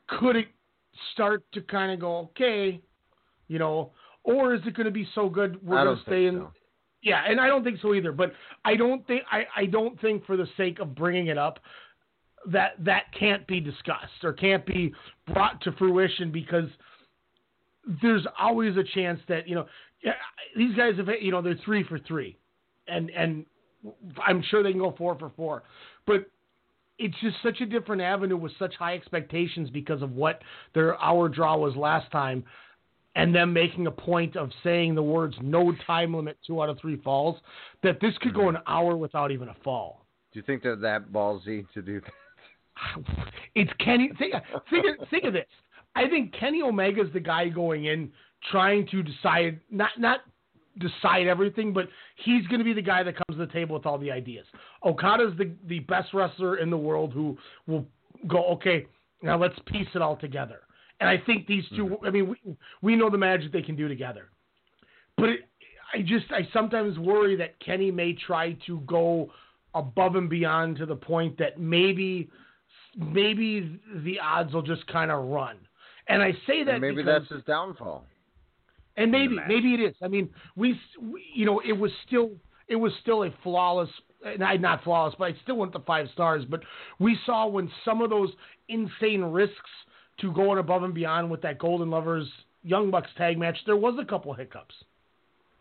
[0.07, 0.47] could it
[1.13, 2.81] start to kind of go, okay,
[3.47, 3.91] you know,
[4.23, 6.35] or is it going to be so good we're going to stay in?
[6.35, 6.51] so.
[7.01, 8.11] Yeah, and I don't think so either.
[8.11, 8.33] But
[8.65, 11.59] I don't think I, I don't think for the sake of bringing it up
[12.51, 14.93] that that can't be discussed or can't be
[15.31, 16.69] brought to fruition because
[18.01, 19.65] there's always a chance that you know
[20.57, 22.37] these guys have you know they're three for three,
[22.87, 23.45] and and
[24.25, 25.63] I'm sure they can go four for four,
[26.07, 26.25] but
[26.97, 30.41] it's just such a different avenue with such high expectations because of what
[30.73, 32.43] their hour draw was last time,
[33.15, 36.79] and them making a point of saying the words "no time limit, two out of
[36.79, 37.39] three falls,"
[37.83, 38.57] that this could go mm-hmm.
[38.57, 40.05] an hour without even a fall.
[40.31, 43.03] Do you think they're that ballsy to do that?
[43.55, 44.11] It's Kenny.
[44.19, 44.33] Think,
[44.69, 45.45] think, of, think of this.
[45.95, 48.11] I think Kenny Omega's the guy going in
[48.51, 50.19] trying to decide not not
[50.79, 51.87] decide everything, but
[52.23, 54.45] he's going to be the guy that comes to the table with all the ideas.
[54.83, 57.37] Okada's the the best wrestler in the world who
[57.67, 57.85] will
[58.27, 58.85] go okay.
[59.21, 60.61] Now let's piece it all together.
[60.99, 62.05] And I think these 2 Mm-hmm.
[62.05, 64.29] I mean, we we know the magic they can do together,
[65.17, 65.39] but it,
[65.93, 69.31] I just I sometimes worry that Kenny may try to go
[69.73, 72.29] above and beyond to the point that maybe
[72.97, 75.57] maybe the odds will just kind of run.
[76.07, 78.05] And I say that And maybe that's his downfall.
[78.97, 79.95] And maybe maybe it is.
[80.01, 82.31] I mean, we, we you know it was still
[82.67, 83.89] it was still a flawless
[84.37, 86.43] not not flawless, but I still went the five stars.
[86.49, 86.61] But
[86.99, 88.29] we saw when some of those
[88.69, 89.69] insane risks
[90.21, 92.27] to going above and beyond with that Golden Lovers
[92.63, 94.73] Young Bucks tag match, there was a couple hiccups.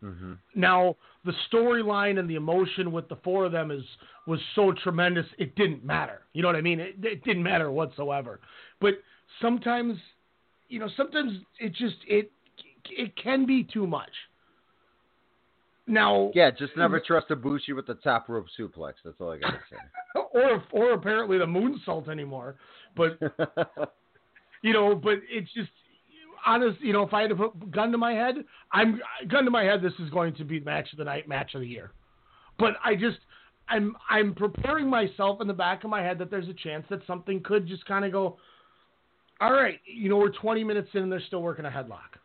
[0.02, 0.32] Mm-hmm.
[0.54, 3.82] Now the storyline and the emotion with the four of them is
[4.26, 6.22] was so tremendous it didn't matter.
[6.32, 6.80] You know what I mean?
[6.80, 8.40] It, it didn't matter whatsoever.
[8.80, 8.94] But
[9.40, 9.98] sometimes,
[10.68, 12.30] you know, sometimes it just it
[12.90, 14.10] it can be too much.
[15.86, 17.04] Now, Yeah, just never mm.
[17.04, 18.94] trust Ibushi with the top rope suplex.
[19.04, 19.76] That's all I gotta say.
[20.32, 22.56] or or apparently the moonsault anymore.
[22.96, 23.18] But
[24.62, 25.70] you know, but it's just
[26.46, 26.80] honest.
[26.80, 28.36] You know, if I had to put gun to my head,
[28.72, 29.82] I'm gun to my head.
[29.82, 31.90] This is going to be the match of the night, match of the year.
[32.58, 33.18] But I just
[33.68, 37.00] I'm I'm preparing myself in the back of my head that there's a chance that
[37.06, 38.38] something could just kind of go.
[39.40, 42.16] All right, you know, we're 20 minutes in and they're still working a headlock.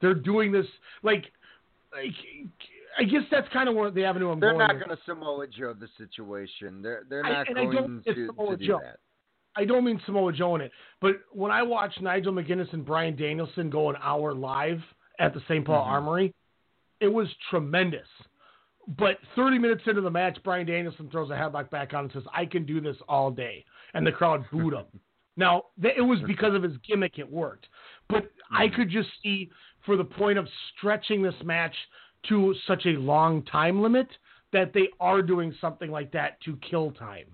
[0.00, 0.66] They're doing this
[1.02, 1.24] like,
[1.92, 2.14] like
[2.98, 4.66] I guess that's kind of where the avenue I'm They're going.
[4.66, 6.82] not going to Samoa Joe the situation.
[6.82, 8.98] They're they're not I going to, to do that.
[9.56, 13.16] I don't mean Samoa Joe in it, but when I watched Nigel McGuinness and Bryan
[13.16, 14.80] Danielson go an hour live
[15.18, 15.64] at the St.
[15.64, 15.88] Paul Mhm.
[15.88, 16.34] Armory,
[17.00, 18.06] it was tremendous.
[18.96, 22.22] But 30 minutes into the match, Bryan Danielson throws a headlock back on and says,
[22.32, 23.64] "I can do this all day,"
[23.94, 24.86] and the crowd booed him.
[25.36, 27.68] Now it was because of his gimmick; it worked.
[28.08, 29.50] But I could just see,
[29.84, 30.46] for the point of
[30.76, 31.74] stretching this match
[32.28, 34.08] to such a long time limit,
[34.52, 37.26] that they are doing something like that to kill time.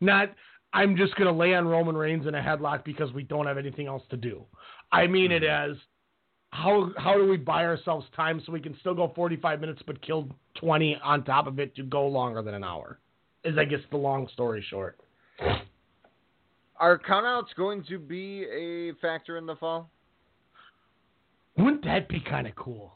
[0.00, 0.30] Not,
[0.72, 3.58] I'm just going to lay on Roman Reigns in a headlock because we don't have
[3.58, 4.44] anything else to do.
[4.92, 5.72] I mean it mm-hmm.
[5.72, 5.76] as
[6.50, 10.00] how how do we buy ourselves time so we can still go 45 minutes but
[10.00, 10.28] kill
[10.60, 12.98] 20 on top of it to go longer than an hour?
[13.44, 14.98] Is I guess the long story short.
[16.78, 19.90] Are countouts going to be a factor in the fall?
[21.56, 22.92] Wouldn't that be kind of cool?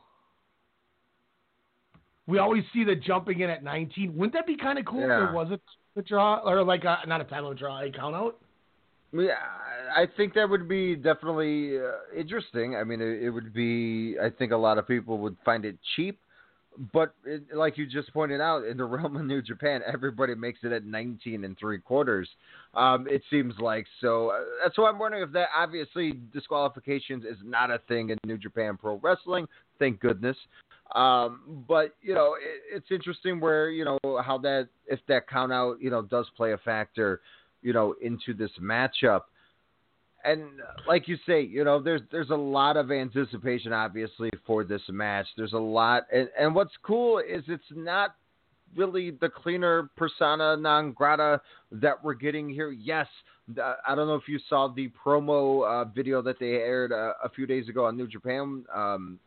[2.27, 4.17] We always see the jumping in at 19.
[4.17, 6.99] Wouldn't that be kind of cool if there was a, a draw or like a,
[7.07, 8.37] not a title draw, a count out?
[9.13, 9.33] Yeah,
[9.97, 12.77] I think that would be definitely uh, interesting.
[12.77, 14.17] I mean, it, it would be.
[14.23, 16.21] I think a lot of people would find it cheap,
[16.93, 20.61] but it, like you just pointed out, in the realm of New Japan, everybody makes
[20.63, 22.29] it at 19 and three quarters.
[22.75, 24.31] Um, it seems like so.
[24.31, 28.39] Uh, that's why I'm wondering if that obviously disqualifications is not a thing in New
[28.39, 29.47] Japan Pro Wrestling.
[29.79, 30.37] Thank goodness.
[30.95, 35.53] Um, but you know, it, it's interesting where you know how that if that count
[35.53, 37.21] out you know does play a factor
[37.63, 39.23] you know, into this matchup.
[40.25, 40.45] And
[40.87, 45.27] like you say, you know, there's there's a lot of anticipation obviously for this match.
[45.37, 48.15] There's a lot and, and what's cool is it's not
[48.77, 51.41] really the cleaner persona non grata
[51.73, 52.71] that we're getting here.
[52.71, 53.07] Yes,
[53.59, 57.29] I don't know if you saw the promo uh, video that they aired uh, a
[57.29, 59.19] few days ago on New Japan um,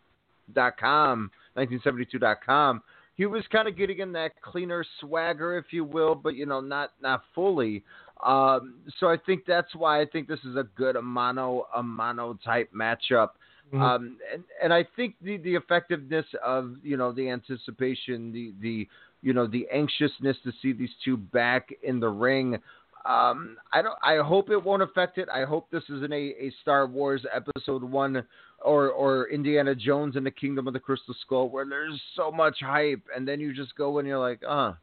[0.54, 2.82] dot com, 1972.com.
[3.16, 6.62] He was kind of getting in that cleaner swagger, if you will, but you know,
[6.62, 7.84] not not fully.
[8.24, 11.84] Um, so I think that's why I think this is a good a mono a
[11.84, 13.32] mono type matchup.
[13.74, 13.82] Mhm.
[13.82, 18.88] Um, and and I think the the effectiveness of you know the anticipation, the the
[19.22, 22.62] you know the anxiousness to see these two back in the ring.
[23.06, 23.98] Um, I don't.
[24.02, 25.28] I hope it won't affect it.
[25.28, 28.24] I hope this isn't a, a Star Wars Episode One
[28.64, 32.58] or or Indiana Jones and the Kingdom of the Crystal Skull where there's so much
[32.62, 34.74] hype and then you just go and you're like, uh,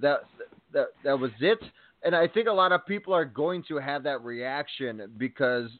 [0.00, 0.20] that
[0.72, 1.58] that that was it.
[2.02, 5.70] And I think a lot of people are going to have that reaction because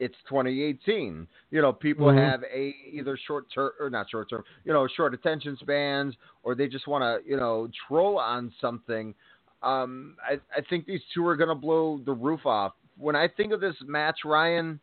[0.00, 1.28] it's 2018.
[1.50, 2.16] You know, people Mhm.
[2.16, 6.54] have a either short term or not short term, you know, short attention spans, or
[6.54, 9.14] they just want to, you know, troll on something.
[9.62, 12.72] Um, I, I think these two are going to blow the roof off.
[12.96, 14.80] When I think of this match, Ryan,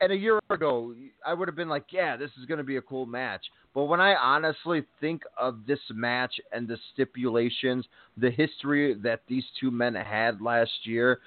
[0.00, 0.94] and a year ago,
[1.24, 3.44] I would have been like, yeah, this is going to be a cool match.
[3.74, 7.86] But when I honestly think of this match and the stipulations,
[8.16, 11.20] the history that these two men had last year,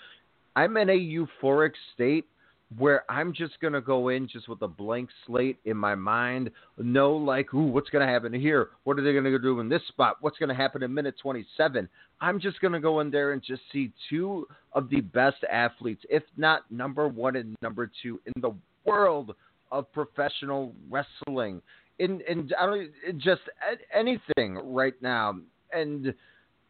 [0.55, 2.25] I'm in a euphoric state
[2.77, 6.51] where I'm just going to go in just with a blank slate in my mind.
[6.77, 8.69] No, like, ooh, what's going to happen here?
[8.83, 10.17] What are they going to do in this spot?
[10.21, 11.89] What's going to happen in minute 27?
[12.21, 16.03] I'm just going to go in there and just see two of the best athletes,
[16.09, 18.53] if not number one and number two in the
[18.85, 19.35] world
[19.71, 21.61] of professional wrestling.
[21.97, 23.41] In, in, I don't, just
[23.93, 25.39] anything right now.
[25.73, 26.13] And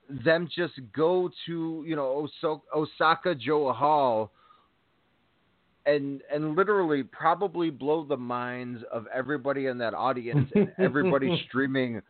[0.10, 2.28] them just go to, you know,
[2.74, 4.32] Osaka-Jo Hall
[5.86, 12.02] and and literally probably blow the minds of everybody in that audience and everybody streaming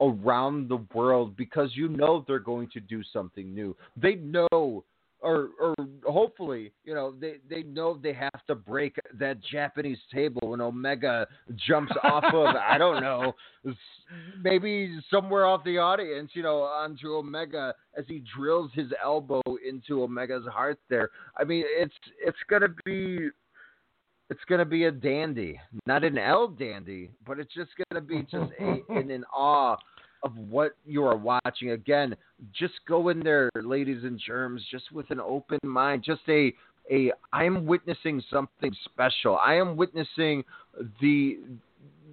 [0.00, 3.74] around the world because you know they're going to do something new.
[3.96, 4.84] They know
[5.20, 5.74] or or
[6.04, 11.26] hopefully, you know, they they know they have to break that Japanese table when Omega
[11.66, 13.34] jumps off of I don't know,
[14.42, 20.02] maybe somewhere off the audience, you know, onto Omega as he drills his elbow into
[20.02, 21.10] Omega's heart there.
[21.36, 21.94] I mean, it's
[22.24, 23.30] it's going to be
[24.28, 28.06] it's going to be a dandy, not an L dandy, but it's just going to
[28.06, 29.76] be just a, in an awe
[30.22, 31.70] of what you are watching.
[31.70, 32.16] Again,
[32.52, 36.02] just go in there, ladies and germs, just with an open mind.
[36.04, 36.52] Just a
[36.90, 39.36] a I'm witnessing something special.
[39.36, 40.44] I am witnessing
[41.00, 41.38] the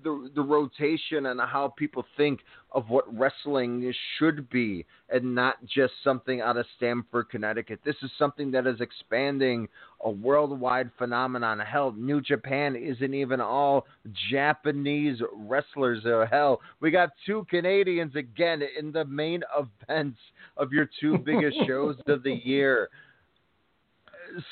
[0.04, 2.40] the the rotation and how people think
[2.72, 7.80] of what wrestling should be and not just something out of Stamford, Connecticut.
[7.86, 9.68] This is something that is expanding
[10.04, 11.60] a worldwide phenomenon.
[11.60, 13.86] Hell, New Japan isn't even all
[14.32, 16.04] Japanese wrestlers.
[16.06, 20.20] Oh, hell, we got two Canadians again in the main events
[20.58, 22.90] of your two biggest shows of the year.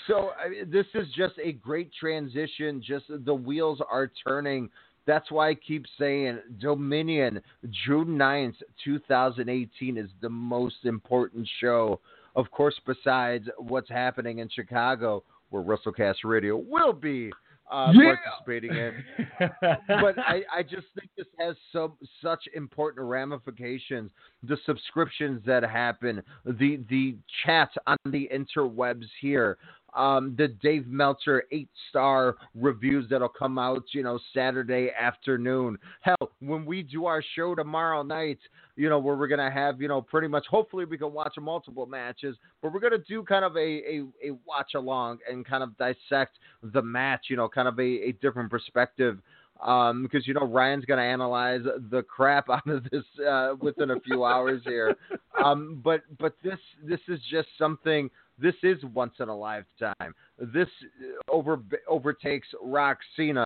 [0.07, 2.83] So I mean, this is just a great transition.
[2.85, 4.69] Just the wheels are turning.
[5.05, 7.41] That's why I keep saying Dominion,
[7.85, 11.99] June 9th, 2018 is the most important show.
[12.35, 17.31] Of course, besides what's happening in Chicago, where WrestleCast Radio will be
[17.71, 18.15] uh, Yeah.
[18.15, 19.03] participating in.
[19.87, 24.11] but I, I just think this has so such important ramifications.
[24.43, 27.15] The subscriptions that happen, the the
[27.45, 29.57] chats on the interwebs here,
[29.93, 35.77] um, the Dave Meltzer eight star reviews that'll come out, you know, Saturday afternoon.
[36.01, 38.39] Hell, when we do our show tomorrow night,
[38.75, 41.85] you know, where we're gonna have, you know, pretty much hopefully we can watch multiple
[41.85, 45.77] matches, but we're gonna do kind of a, a, a watch along and kind of
[45.77, 49.19] dissect the match, you know, kind of a, a different perspective.
[49.61, 51.61] Um, because you know Ryan's gonna analyze
[51.91, 54.95] the crap out of this uh, within a few hours here.
[55.43, 58.11] Um, but but this this is just something.
[58.41, 60.15] This is once in a lifetime.
[60.39, 60.67] This
[61.01, 63.45] uh, over overtakes Rock Cena.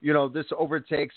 [0.00, 1.14] You know this overtakes.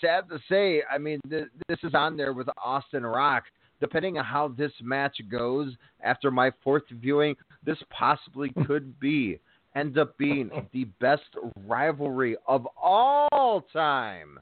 [0.00, 3.44] Sad to say, I mean th- this is on there with Austin Rock.
[3.80, 9.38] Depending on how this match goes after my fourth viewing, this possibly could be
[9.76, 11.22] end up being the best
[11.66, 14.38] rivalry of all time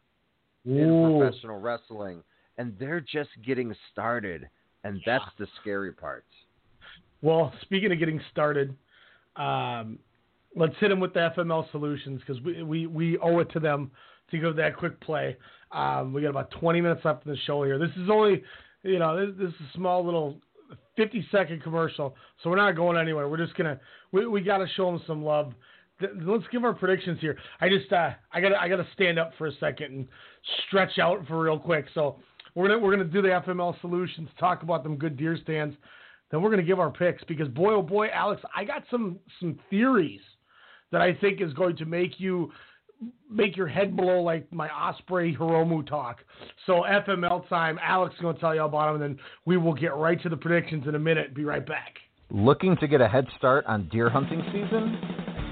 [0.64, 2.22] in professional wrestling.
[2.58, 4.48] And they're just getting started.
[4.84, 6.24] And that's the scary part.
[7.22, 8.74] Well, speaking of getting started,
[9.36, 9.98] um,
[10.54, 13.90] let's hit them with the FML solutions because we, we, we owe it to them
[14.30, 15.36] to go that quick play.
[15.72, 17.78] Um, we got about 20 minutes left in the show here.
[17.78, 18.42] This is only,
[18.82, 20.38] you know, this, this is a small little
[20.96, 23.28] 50 second commercial, so we're not going anywhere.
[23.28, 23.78] We're just gonna,
[24.12, 25.52] we, we got to show them some love.
[26.00, 27.36] Th- Let's give our predictions here.
[27.60, 30.08] I just, uh, I gotta, I gotta stand up for a second and
[30.66, 31.86] stretch out for real quick.
[31.94, 32.16] So
[32.54, 35.76] we're gonna, we're gonna do the FML solutions, talk about them good deer stands.
[36.30, 39.58] Then we're gonna give our picks because boy, oh boy, Alex, I got some, some
[39.70, 40.20] theories
[40.92, 42.52] that I think is going to make you
[43.30, 46.18] make your head blow like my Ospreay Hiromu talk.
[46.66, 49.74] So FML time, Alex is going to tell you about them, and then we will
[49.74, 51.34] get right to the predictions in a minute.
[51.34, 51.96] Be right back.
[52.30, 54.98] Looking to get a head start on deer hunting season?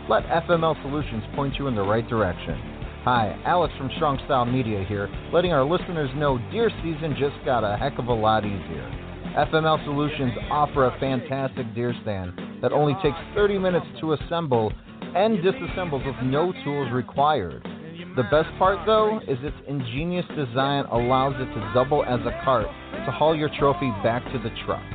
[0.08, 2.58] Let FML Solutions point you in the right direction.
[3.04, 7.62] Hi, Alex from Strong Style Media here, letting our listeners know deer season just got
[7.62, 9.03] a heck of a lot easier.
[9.34, 12.32] FML Solutions offer a fantastic deer stand
[12.62, 14.72] that only takes 30 minutes to assemble
[15.16, 17.66] and disassembles with no tools required.
[18.14, 22.68] The best part, though, is its ingenious design allows it to double as a cart
[23.06, 24.86] to haul your trophy back to the truck.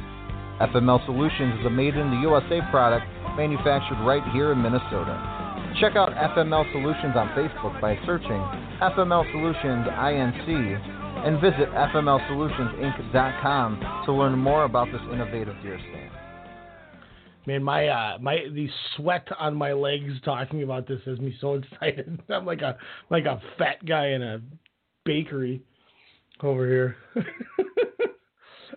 [0.63, 3.05] FML Solutions is a made in the USA product
[3.35, 5.19] manufactured right here in Minnesota.
[5.81, 8.39] Check out FML Solutions on Facebook by searching
[8.79, 16.11] FML Solutions INC and visit FMLSolutionsInc.com to learn more about this innovative deer stand.
[17.45, 21.53] Man, my uh, my the sweat on my legs talking about this has me so
[21.55, 22.21] excited.
[22.29, 22.77] I'm like a
[23.09, 24.39] like a fat guy in a
[25.05, 25.63] bakery
[26.43, 26.95] over here.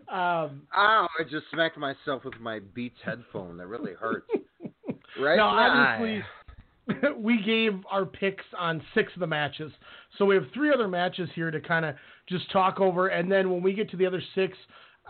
[0.08, 1.08] um, Ow!
[1.18, 3.58] I just smacked myself with my Beats headphone.
[3.58, 4.30] That really hurts.
[5.20, 5.36] right?
[5.36, 6.24] Now, obviously,
[7.18, 9.70] we gave our picks on six of the matches,
[10.18, 11.94] so we have three other matches here to kind of
[12.28, 14.56] just talk over, and then when we get to the other six,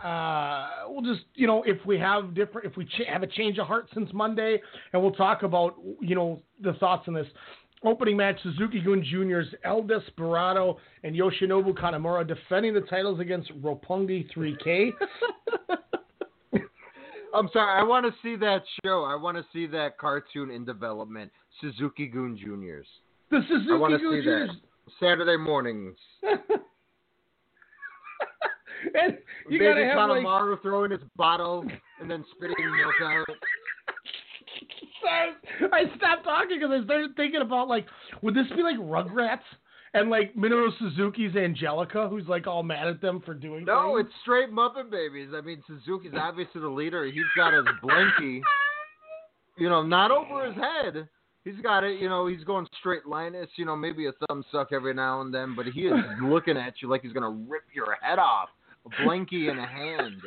[0.03, 3.57] uh, we'll just you know if we have different, if we ch- have a change
[3.57, 4.61] of heart since Monday,
[4.91, 7.27] and we'll talk about you know the thoughts on this.
[7.85, 14.25] Opening match: Suzuki Gun Juniors El Desperado and Yoshinobu Kanemaru defending the titles against Roppongi
[14.33, 14.91] 3K.
[17.33, 17.79] I'm sorry.
[17.79, 19.03] I want to see that show.
[19.03, 21.31] I want to see that cartoon in development.
[21.59, 22.87] Suzuki Goon Juniors.
[23.31, 24.49] The Suzuki I want to Gun that
[24.99, 25.97] Saturday mornings.
[28.95, 29.17] and
[29.49, 31.65] you Baby gotta have like throwing his bottle
[31.99, 33.25] and then spitting milk out.
[35.03, 37.85] I, I stopped talking because I started thinking about like,
[38.21, 39.39] would this be like Rugrats
[39.93, 44.07] and like Minoru Suzuki's Angelica, who's like all mad at them for doing No, things?
[44.07, 45.29] it's straight Muppet Babies.
[45.35, 47.05] I mean, Suzuki's obviously the leader.
[47.05, 48.41] He's got his blankie,
[49.57, 51.07] you know, not over his head.
[51.43, 54.69] He's got it, you know, he's going straight Linus, you know, maybe a thumb suck
[54.71, 55.93] every now and then, but he is
[56.23, 58.49] looking at you like he's going to rip your head off.
[58.85, 60.21] A blankie in a hand.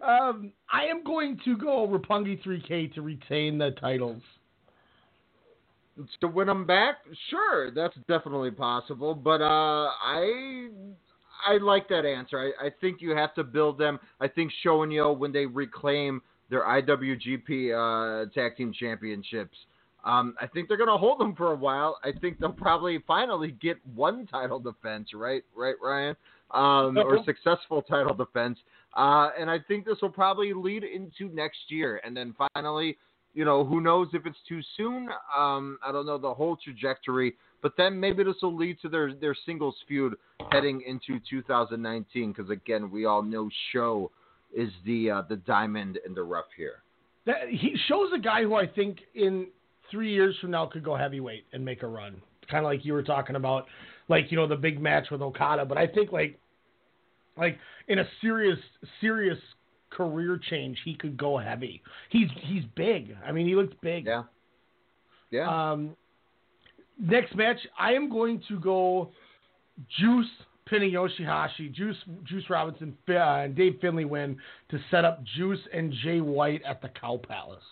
[0.06, 4.22] um, I am going to go Roppongi 3K to retain the titles.
[6.20, 6.96] To win them back?
[7.28, 10.68] Sure, that's definitely possible, but uh, I
[11.46, 12.38] I like that answer.
[12.38, 13.98] I, I think you have to build them.
[14.20, 19.56] I think Sho and Yoh, when they reclaim their IWGP uh, Tag Team Championships,
[20.04, 21.98] um, I think they're going to hold them for a while.
[22.02, 25.42] I think they'll probably finally get one title defense, right?
[25.54, 26.16] Right, Ryan?
[26.52, 28.58] Um, or successful title defense.
[28.96, 32.00] Uh, and I think this will probably lead into next year.
[32.04, 32.96] And then finally,
[33.34, 35.08] you know, who knows if it's too soon?
[35.36, 39.14] Um, I don't know the whole trajectory, but then maybe this will lead to their
[39.14, 40.14] their singles feud
[40.50, 42.32] heading into 2019.
[42.32, 44.10] Because again, we all know Sho
[44.54, 46.82] is the uh, the diamond in the rough here.
[47.26, 49.48] That, he Sho's a guy who I think in
[49.90, 52.20] three years from now could go heavyweight and make a run.
[52.50, 53.66] Kind of like you were talking about,
[54.08, 55.64] like you know the big match with Okada.
[55.64, 56.38] But I think like,
[57.36, 57.58] like
[57.88, 58.58] in a serious
[59.00, 59.38] serious
[59.90, 61.82] career change, he could go heavy.
[62.10, 63.16] He's he's big.
[63.26, 64.06] I mean, he looks big.
[64.06, 64.24] Yeah.
[65.30, 65.72] Yeah.
[65.72, 65.96] Um,
[66.98, 69.10] next match, I am going to go
[70.00, 70.26] Juice
[70.66, 71.72] pinning Yoshihashi.
[71.72, 74.36] Juice Juice Robinson uh, and Dave Finlay win
[74.70, 77.62] to set up Juice and Jay White at the Cow Palace.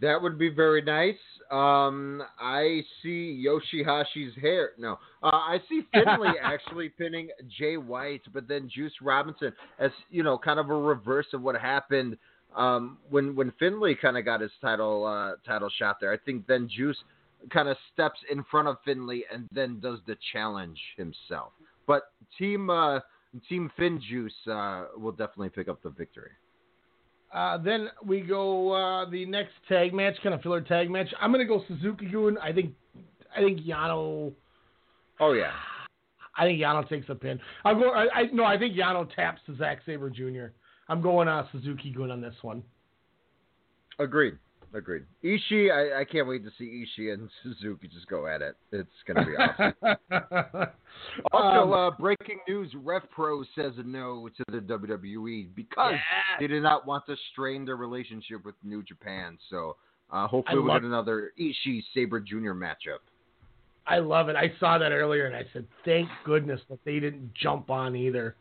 [0.00, 1.18] That would be very nice.
[1.50, 4.70] Um, I see Yoshihashi's hair.
[4.78, 10.22] No, uh, I see Finlay actually pinning Jay White, but then Juice Robinson as you
[10.22, 12.16] know, kind of a reverse of what happened
[12.56, 16.12] um, when when Finlay kind of got his title uh, title shot there.
[16.12, 16.96] I think then Juice
[17.50, 21.52] kind of steps in front of Finlay and then does the challenge himself.
[21.86, 23.00] But team uh,
[23.48, 26.30] team Finjuice uh, will definitely pick up the victory.
[27.32, 31.08] Uh, then we go uh, the next tag match, kind of filler tag match.
[31.20, 32.36] I'm gonna go Suzuki Gun.
[32.38, 32.74] I think
[33.34, 34.32] I think Yano.
[35.20, 35.52] Oh yeah.
[36.36, 37.38] I think Yano takes the pin.
[37.64, 37.90] I'm going.
[37.94, 38.44] I, I no.
[38.44, 40.46] I think Yano taps to Zack Sabre Jr.
[40.88, 42.62] I'm going uh, Suzuki Gun on this one.
[43.98, 44.34] Agreed.
[44.74, 45.02] Agreed.
[45.22, 48.56] Ishii, I, I can't wait to see Ishii and Suzuki just go at it.
[48.72, 49.36] It's going to be
[50.10, 50.66] awesome.
[51.32, 55.94] also, Um, uh, breaking news: Rev Pro says no to the WWE because
[56.40, 59.36] they did not want to strain their relationship with New Japan.
[59.50, 59.76] So
[60.10, 62.52] uh, hopefully I we'll get another Ishii Sabre Jr.
[62.52, 63.00] matchup.
[63.86, 64.36] I love it.
[64.36, 68.36] I saw that earlier, and I said, "Thank goodness that they didn't jump on either."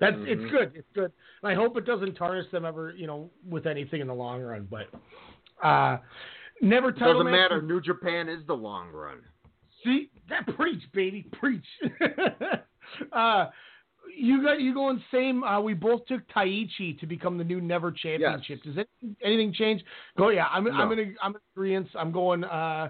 [0.00, 0.26] That's Mhm.
[0.28, 0.72] it's good.
[0.74, 1.12] It's good.
[1.42, 4.40] And I hope it doesn't tarnish them ever, you know, with anything in the long
[4.42, 4.66] run.
[4.70, 4.88] But
[5.62, 5.98] uh,
[6.60, 7.62] never title Doesn't match- matter.
[7.62, 9.18] New Japan is the long run.
[9.84, 11.64] See that preach, baby, preach.
[13.12, 13.46] uh,
[14.16, 15.42] you got you going same.
[15.44, 18.62] Uh, we both took Taichi to become the new Never Championship.
[18.62, 18.88] Does it,
[19.22, 19.82] anything change?
[20.16, 20.46] Go yeah.
[20.50, 20.96] I'm I'm No.
[20.96, 21.88] gonna I'm in agreement.
[21.98, 22.44] I'm going.
[22.44, 22.88] Uh,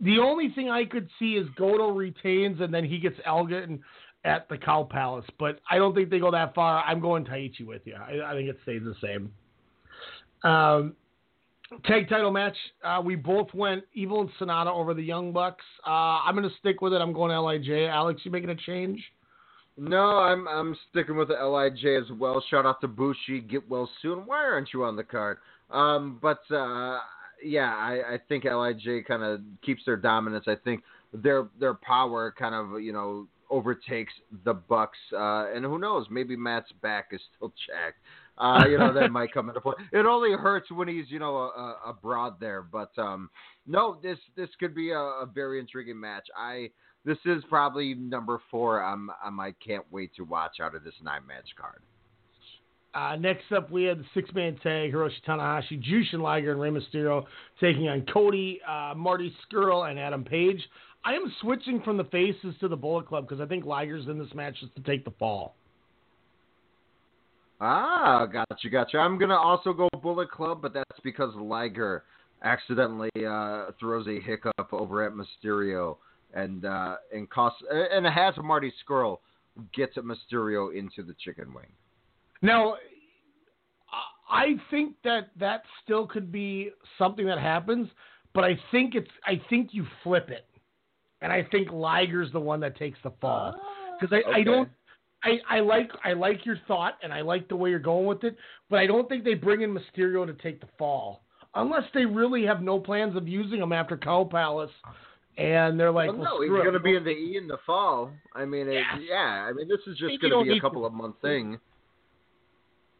[0.00, 3.80] the only thing I could see is Goto retains and then he gets Elgin
[4.24, 6.82] at the Cow Palace, but I don't think they go that far.
[6.84, 7.94] I'm going Taichi with you.
[7.94, 9.32] I, I think it stays the same.
[10.42, 10.94] Um,
[11.86, 12.56] tag title match.
[12.84, 15.64] Uh, we both went Evil and Sanada over the Young Bucks.
[15.86, 17.00] Uh, I'm going to stick with it.
[17.00, 17.68] I'm going Lij.
[17.88, 19.02] Alex, you making a change?
[19.78, 22.42] No, I'm I'm sticking with the Lij as well.
[22.48, 23.40] Shout out to Bushi.
[23.40, 24.20] Get well soon.
[24.20, 25.38] Why aren't you on the card?
[25.70, 26.98] Um, but uh,
[27.44, 30.46] yeah, I, I think Lij kind of keeps their dominance.
[30.48, 30.82] I think
[31.12, 34.12] their their power kind of you know overtakes
[34.44, 37.98] the Bucks, uh, and who knows, maybe Matt's back is still jacked.
[38.38, 39.74] Uh, you know that might come into play.
[39.92, 43.30] It only hurts when he's you know a, a broad there, but um,
[43.66, 46.26] no, this this could be a, a very intriguing match.
[46.36, 46.70] I
[47.04, 48.82] this is probably number four.
[48.82, 51.80] I'm, I'm I can't wait to watch out of this nine match card.
[52.94, 56.70] Uh, next up, we had the six man tag Hiroshi Tanahashi, Jushin Liger, and Rey
[56.70, 57.24] Mysterio
[57.60, 60.60] taking on Cody, uh, Marty Scurll, and Adam Page.
[61.04, 64.18] I am switching from the faces to the Bullet Club because I think Liger's in
[64.18, 65.54] this match just to take the fall.
[67.60, 68.98] Ah, gotcha, gotcha.
[68.98, 72.04] I'm gonna also go Bullet Club, but that's because Liger
[72.42, 75.96] accidentally uh, throws a hiccup over at Mysterio
[76.34, 79.18] and uh, and costs and has a Marty Scurll
[79.74, 81.72] gets Mysterio into the chicken wing.
[82.42, 82.76] Now,
[84.30, 87.88] I think that that still could be something that happens,
[88.34, 90.46] but I think it's I think you flip it,
[91.22, 93.54] and I think Liger's the one that takes the fall
[93.98, 94.40] because I, okay.
[94.40, 94.68] I don't.
[95.26, 98.24] I, I like I like your thought and I like the way you're going with
[98.24, 98.36] it,
[98.70, 101.22] but I don't think they bring in Mysterio to take the fall
[101.54, 104.70] unless they really have no plans of using him after Cow Palace,
[105.38, 107.56] and they're like, well, well, no, he's going to be in the E in the
[107.64, 108.10] fall.
[108.34, 108.98] I mean, it, Yeah.
[109.08, 109.46] yeah.
[109.48, 111.58] I mean, this is just going to be a couple to- of month thing.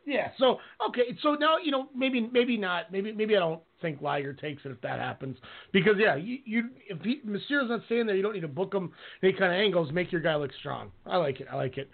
[0.06, 0.30] Yeah.
[0.38, 0.58] So
[0.88, 1.16] okay.
[1.22, 2.90] So now you know maybe maybe not.
[2.92, 5.36] Maybe maybe I don't think Liger takes it if that happens
[5.72, 8.72] because yeah you, you if he, Mysterio's not staying there you don't need to book
[8.72, 8.90] him
[9.22, 10.90] any kind of angles make your guy look strong.
[11.04, 11.48] I like it.
[11.52, 11.90] I like it.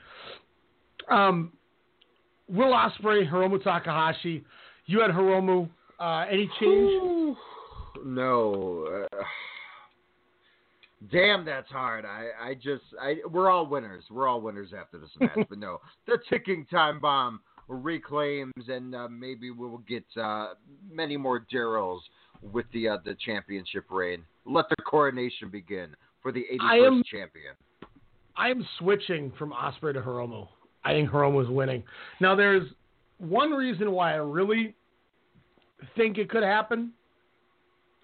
[1.10, 1.52] Um,
[2.48, 4.44] Will Ospreay, Hiromu Takahashi.
[4.86, 5.68] You had Hiromu.
[5.98, 7.36] Uh, any change?
[8.05, 9.06] No.
[9.12, 9.22] Uh,
[11.10, 12.05] damn, that's hard.
[12.05, 14.05] I, I just, I, we're all winners.
[14.10, 15.47] We're all winners after this match.
[15.48, 17.40] but no, the ticking time bomb
[17.73, 20.49] reclaims, and uh, maybe we will get uh,
[20.90, 22.01] many more Daryls
[22.43, 24.24] with the uh, the championship reign.
[24.44, 27.55] Let the coronation begin for the 81st I am- champion.
[28.36, 30.49] I am switching from Ospreay to Hiromu.
[30.85, 31.85] I think Hiromu is winning.
[32.19, 32.66] Now, there's
[33.19, 34.74] one reason why I really
[35.97, 36.93] think it could happen,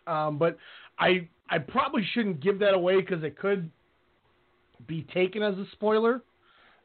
[0.07, 0.59] um, but
[0.99, 3.71] I I probably shouldn't give that away because it could
[4.87, 6.23] be taken as a spoiler.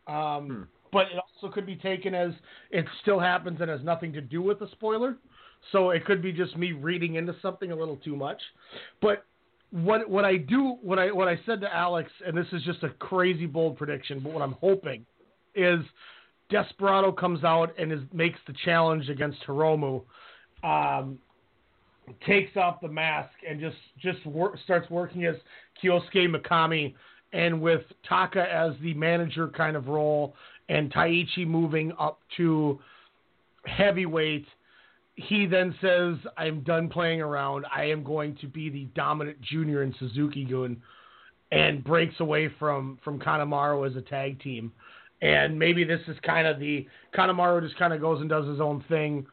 [0.08, 2.32] Um, But it also could be taken as
[2.72, 5.18] it still happens and has nothing to do with the spoiler.
[5.72, 8.42] So it could be just me reading into something a little too much.
[9.02, 9.26] But
[9.72, 12.84] what what I do what I what I said to Alex, and this is just
[12.84, 15.06] a crazy bold prediction, but what I'm hoping
[15.56, 15.80] is
[16.50, 20.04] Desperado comes out and is makes the challenge against Hiromu,
[20.64, 21.18] um,
[22.26, 25.36] takes off the mask and just just wor- starts working as
[25.82, 26.94] Kyosuke Mikami,
[27.32, 30.36] and with Taka as the manager kind of role,
[30.70, 32.80] and Taichi moving up to
[33.66, 34.46] heavyweight
[35.16, 37.66] he then says, I'm done playing around.
[37.74, 40.82] I am going to be the dominant junior in Suzuki Gun
[41.52, 44.72] and breaks away from, from Kanemaru as a tag team.
[45.22, 48.60] And maybe this is kind of the Kanemaru just kind of goes and does his
[48.60, 49.26] own thing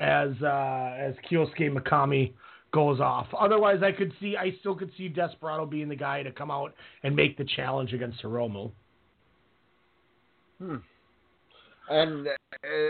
[0.00, 2.32] as uh, as Kyosuke Mikami
[2.72, 3.26] goes off.
[3.38, 6.74] Otherwise, I could see I still could see Desperado being the guy to come out
[7.04, 8.70] and make the challenge against Hiromu.
[10.60, 10.76] Hmm.
[11.88, 12.28] And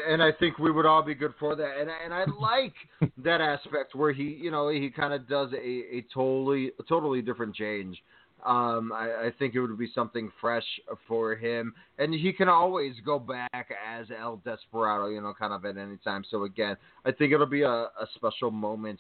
[0.09, 1.79] and I think we would all be good for that.
[1.81, 2.75] And and I like
[3.25, 5.57] that aspect where he, you know, he kind of does a,
[5.97, 8.03] a totally a totally different change.
[8.45, 10.65] Um, I, I think it would be something fresh
[11.07, 15.67] for him, and he can always go back as El Desperado, you know, kind of
[15.67, 16.25] at any time.
[16.31, 18.99] So again, I think it'll be a, a special moment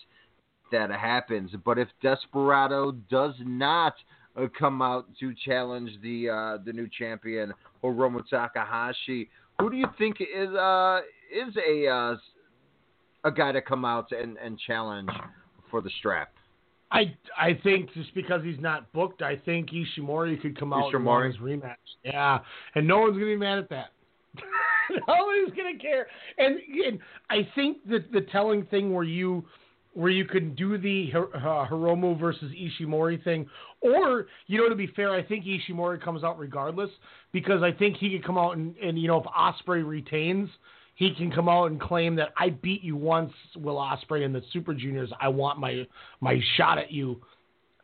[0.73, 1.53] that happens.
[1.65, 3.95] But if Desperado does not
[4.37, 7.53] uh, come out to challenge the uh, the new champion
[7.83, 9.29] Hiromu Takahashi,
[9.59, 11.01] who do you think is uh,
[11.33, 12.17] is a uh,
[13.25, 15.11] a guy to come out and, and challenge
[15.71, 16.33] for the strap?
[16.91, 20.95] I I think just because he's not booked, I think Ishimori could come out and
[20.95, 21.05] Ishimori?
[21.05, 21.77] want his rematch.
[22.05, 22.41] Yeah,
[22.75, 23.93] and no one's gonna be mad at that.
[25.09, 26.07] Nobody's gonna care.
[26.39, 26.99] And, and
[27.29, 29.45] I think that the telling thing where you
[29.93, 33.49] where you can do the uh, Hiromu versus Ishimori thing,
[33.81, 36.91] or you know, to be fair, I think Ishimori comes out regardless
[37.33, 40.49] because I think he could come out and, and you know if Ospreay retains,
[40.95, 44.43] he can come out and claim that I beat you once, Will Ospreay, in the
[44.53, 45.11] Super Juniors.
[45.21, 45.87] I want my
[46.21, 47.21] my shot at you,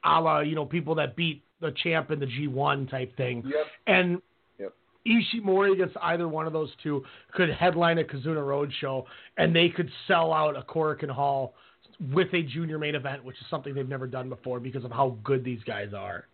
[0.04, 3.42] a la you know people that beat the champ in the G1 type thing.
[3.46, 3.66] Yep.
[3.86, 4.22] And
[4.58, 4.74] Yep.
[5.06, 9.06] Ishimori against either one of those two could headline a Kizuna Road show,
[9.36, 11.54] and they could sell out a Korakuen Hall
[12.12, 15.16] with a junior main event, which is something they've never done before because of how
[15.24, 16.26] good these guys are.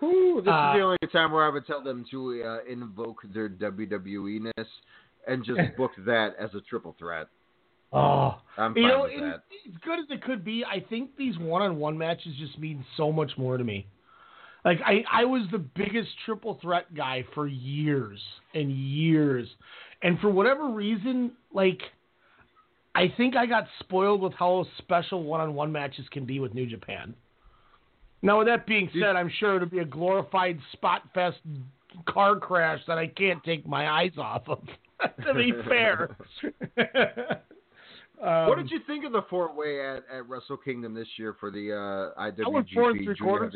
[0.00, 3.22] Whew, this Uh, is the only time where I would tell them to uh, invoke
[3.32, 4.66] their WWE ness
[5.26, 7.28] and just book that as a triple threat.
[7.92, 9.42] Oh, I'm you know, with it- that.
[9.68, 13.30] as good as it could be, I think these one-on-one matches just mean so much
[13.38, 13.86] more to me.
[14.64, 18.18] Like I, I was the biggest triple threat guy for years
[18.52, 19.48] and years,
[20.02, 21.80] and for whatever reason, like
[22.96, 27.14] I think I got spoiled with how special one-on-one matches can be with New Japan.
[28.22, 31.36] Now, with that being said, I'm sure it'll be a glorified spot fest
[32.08, 34.62] car crash that I can't take my eyes off of.
[35.26, 36.16] to be fair.
[38.18, 41.36] Um, what did you think of the four way at, at Wrestle Kingdom this year
[41.38, 43.54] for the uh, IWGP went four and three quarters.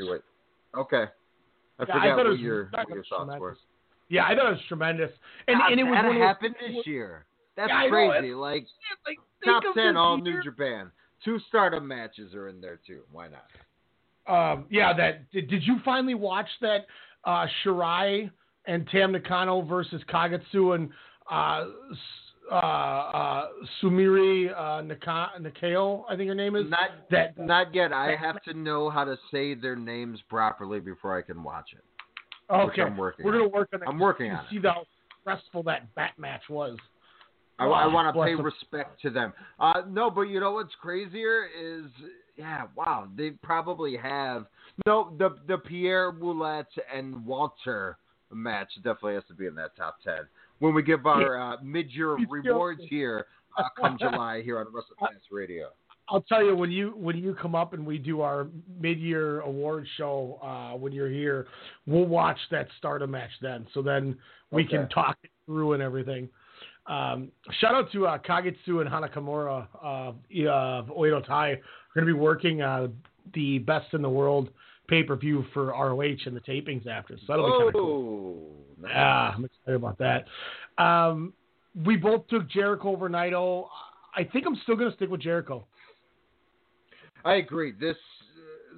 [0.77, 1.07] Okay, I Yeah,
[1.79, 3.57] I forgot what was- your what your thoughts were.
[4.11, 5.11] Yeah, I thought it was tremendous,
[5.49, 7.25] and God, and it was that one of those- happened this year.
[7.57, 8.35] That's Yeah, crazy.
[8.35, 8.67] like
[9.07, 10.91] like top ten all year- New Japan.
[11.25, 13.03] Two Stardom matches are in there too.
[13.13, 13.45] Why not?
[14.27, 16.87] Um, yeah, that did, did you finally watch that
[17.25, 18.31] uh, Shirai
[18.67, 20.91] and Tam Nakano versus Kagetsu and
[21.31, 21.67] uh,
[22.51, 23.49] uh, uh,
[23.83, 26.69] Sumiri uh, Naka- Nakao, I think her name is.
[26.69, 27.39] Not that.
[27.39, 27.93] Not yet.
[27.93, 31.85] I have to know how to say their names properly before I can watch it.
[32.53, 33.89] Okay, I'm working we're gonna work on it.
[33.89, 34.85] I'm working You on See how
[35.21, 36.77] stressful that bat match was.
[37.61, 39.33] I, I want to pay respect to them.
[39.59, 41.85] Uh, no, but you know what's crazier is,
[42.37, 44.47] yeah, wow, they probably have
[44.87, 47.99] no the the Pierre Roulette and Walter
[48.33, 50.21] match definitely has to be in that top ten
[50.61, 53.27] when we give our uh, mid year rewards here
[53.59, 55.69] uh, come July here on WrestleFans Radio.
[56.11, 58.49] I'll tell you when you when you come up and we do our
[58.81, 61.47] mid-year award show uh, when you're here,
[61.87, 63.67] we'll watch that Stardom match then.
[63.73, 64.17] So then
[64.51, 66.29] we can talk it through and everything.
[66.87, 67.31] Um,
[67.61, 70.13] shout out to uh, Kagetsu and Hana Kimura uh, uh,
[70.51, 71.49] of Oedo Tai.
[71.51, 72.89] We're going to be working uh,
[73.35, 74.51] the Best in the World
[74.89, 77.17] pay per view for ROH and the tapings after.
[77.19, 78.49] So that'll be kind of cool.
[78.51, 78.93] Oh, nice.
[78.93, 80.25] Yeah, I'm excited about that.
[80.83, 81.33] Um,
[81.87, 83.69] we both took Jericho over Naito.
[84.17, 85.65] I think I'm still going to stick with Jericho.
[87.25, 87.73] I agree.
[87.79, 87.97] This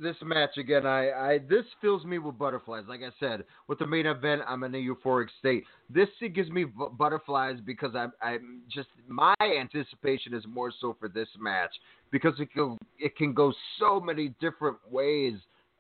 [0.02, 2.84] this match again, I, I this fills me with butterflies.
[2.88, 5.64] Like I said, with the main event, I'm in a euphoric state.
[5.88, 11.08] This gives me bu- butterflies because I'm I'm just my anticipation is more so for
[11.08, 11.70] this match
[12.10, 15.34] because it can it can go so many different ways,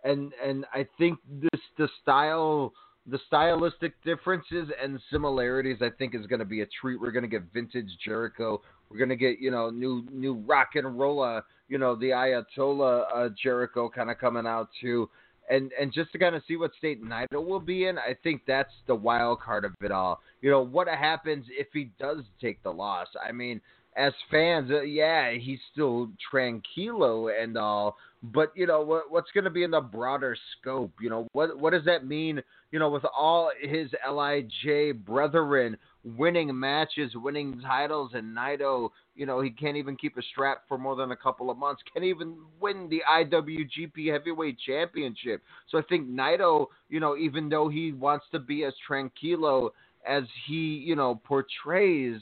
[0.04, 2.72] and and I think this the style.
[3.04, 7.00] The stylistic differences and similarities, I think, is going to be a treat.
[7.00, 8.62] We're going to get vintage Jericho.
[8.88, 11.42] We're going to get, you know, new new rock and rolla,
[11.72, 15.08] you know, the Ayatollah uh, Jericho kind of coming out too,
[15.48, 17.96] and and just to kind of see what state Naito will be in.
[17.96, 20.20] I think that's the wild card of it all.
[20.42, 23.08] You know, what happens if he does take the loss?
[23.26, 23.58] I mean,
[23.96, 29.44] as fans, uh, yeah, he's still tranquilo and all, but you know what what's going
[29.44, 30.92] to be in the broader scope?
[31.00, 32.42] You know, what what does that mean?
[32.70, 39.40] You know, with all his Lij brethren winning matches, winning titles, and Naito, you know,
[39.40, 41.82] he can't even keep a strap for more than a couple of months.
[41.92, 45.42] Can't even win the IWGP Heavyweight Championship.
[45.68, 49.70] So I think Naito, you know, even though he wants to be as tranquilo
[50.06, 52.20] as he, you know, portrays,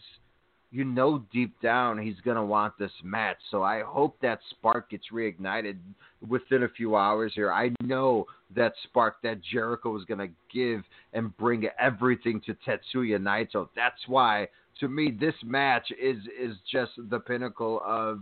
[0.73, 3.39] you know deep down he's going to want this match.
[3.51, 5.79] So I hope that spark gets reignited
[6.29, 7.53] within a few hours here.
[7.53, 10.83] I know that spark that Jericho is going to give
[11.13, 13.69] and bring everything to Tetsuya Naito.
[13.75, 14.49] That's why
[14.79, 18.21] to me this match is is just the pinnacle of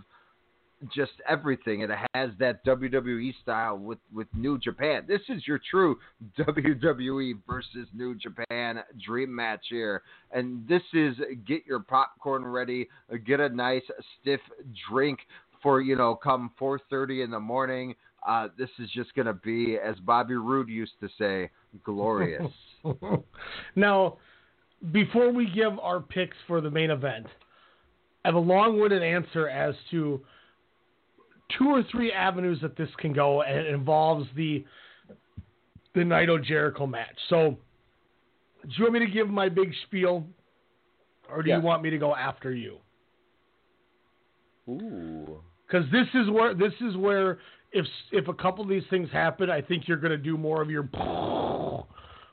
[0.94, 1.80] just everything.
[1.80, 5.04] It has that WWE style with with New Japan.
[5.06, 5.98] This is your true
[6.38, 10.02] WWE versus New Japan dream match here.
[10.32, 12.88] And this is get your popcorn ready,
[13.26, 13.82] get a nice
[14.20, 14.40] stiff
[14.88, 15.18] drink
[15.62, 17.94] for, you know, come 4:30 in the morning.
[18.26, 21.50] Uh, this is just going to be as Bobby Roode used to say,
[21.84, 22.52] glorious.
[23.76, 24.18] now,
[24.92, 27.26] before we give our picks for the main event,
[28.24, 30.20] I have a long-winded answer as to
[31.56, 34.64] two or three avenues that this can go, and it involves the
[35.94, 37.16] the Naito Jericho match.
[37.28, 37.56] So,
[38.62, 40.26] do you want me to give my big spiel,
[41.28, 41.58] or do Yes.
[41.60, 42.78] you want me to go after you?
[44.68, 45.40] Ooh.
[45.66, 47.38] Because this is where this is where
[47.72, 50.62] if if a couple of these things happen, I think you're going to do more
[50.62, 50.82] of your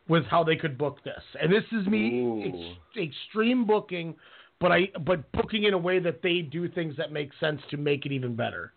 [0.07, 1.21] with how they could book this.
[1.41, 4.15] And this is me ex- extreme booking,
[4.59, 7.77] but I but booking in a way that they do things that make sense to
[7.77, 8.73] make it even better.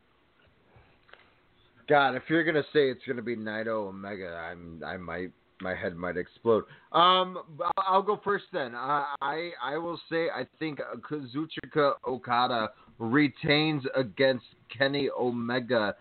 [1.89, 5.97] God, if you're gonna say it's gonna be Naito Omega, I'm I might my head
[5.97, 6.65] might explode.
[6.93, 7.39] Um,
[7.78, 8.74] I'll- go first then.
[8.74, 14.44] I I, I will say I think Kazuchika Okada retains against
[14.77, 15.97] Kenny Omega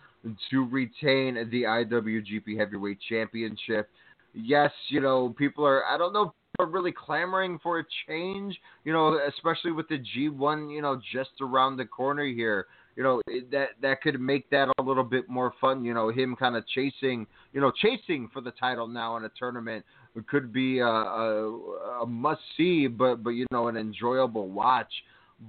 [0.52, 3.90] to retain the IWGP Heavyweight Championship.
[4.34, 5.86] Yes, you know people are.
[5.86, 8.60] I don't know are really clamoring for a change.
[8.84, 12.66] You know, especially with the G1, you know, just around the corner here.
[12.98, 13.22] You know
[13.52, 15.86] that that could make that a little bit more fun.
[15.86, 19.32] You know, him kind of chasing, you know, chasing for the title now in a
[19.40, 19.86] tournament
[20.18, 24.92] it could be a, a, a must see, but but you know, an enjoyable watch.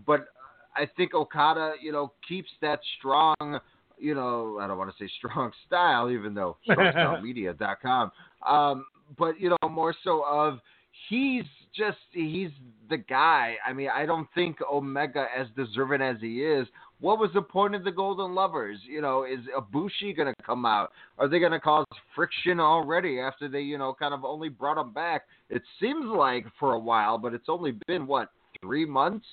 [0.07, 0.27] But
[0.77, 3.61] I think Okada, you know, keeps that strong
[4.01, 8.13] you know, I don't want to say strong style, even though strongstylemedia.com.
[8.47, 8.87] Um,
[9.19, 10.59] but you know, more so of
[11.09, 11.45] he's
[11.75, 12.51] just he's
[12.91, 13.57] the guy.
[13.67, 16.69] I mean, I don't think Omega as deserving as he is.
[17.01, 18.79] What was the point of the Golden Lovers?
[18.85, 20.91] You know, is Ibushi going to come out?
[21.19, 24.81] Are they going to cause friction already after they, you know, kind of only brought
[24.81, 25.23] him back?
[25.49, 28.31] It seems like for a while, but it's only been what
[28.61, 29.27] three months.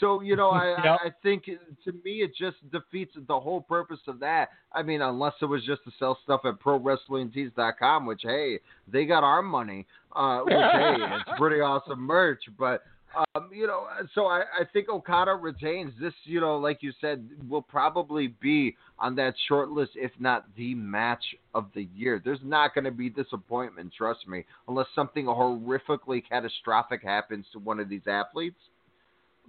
[0.00, 0.98] So you know, I, yep.
[1.04, 4.50] I think to me it just defeats the whole purpose of that.
[4.72, 8.60] I mean, unless it was just to sell stuff at ProWrestlingTees.com, which hey,
[8.90, 9.86] they got our money.
[10.14, 12.82] Uh, which hey, it's pretty awesome merch, but.
[13.16, 16.12] Um, you know, so I, I think Okada retains this.
[16.24, 20.74] You know, like you said, will probably be on that short list, if not the
[20.74, 21.24] match
[21.54, 22.20] of the year.
[22.22, 27.80] There's not going to be disappointment, trust me, unless something horrifically catastrophic happens to one
[27.80, 28.58] of these athletes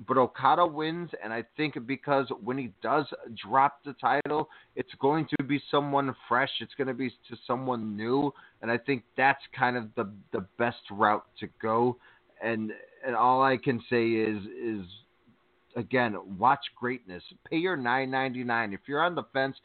[0.08, 3.06] but Okada wins, and I think because when he does
[3.36, 6.50] drop the title, it's going to be someone fresh.
[6.62, 10.46] It's going to be to someone new, and I think that's kind of the the
[10.58, 11.98] best route to go.
[12.42, 12.72] And
[13.06, 14.86] and all I can say is is
[15.76, 17.24] again, watch greatness.
[17.50, 18.74] Pay your nine ninety nine.
[18.74, 19.56] If you're on the fence,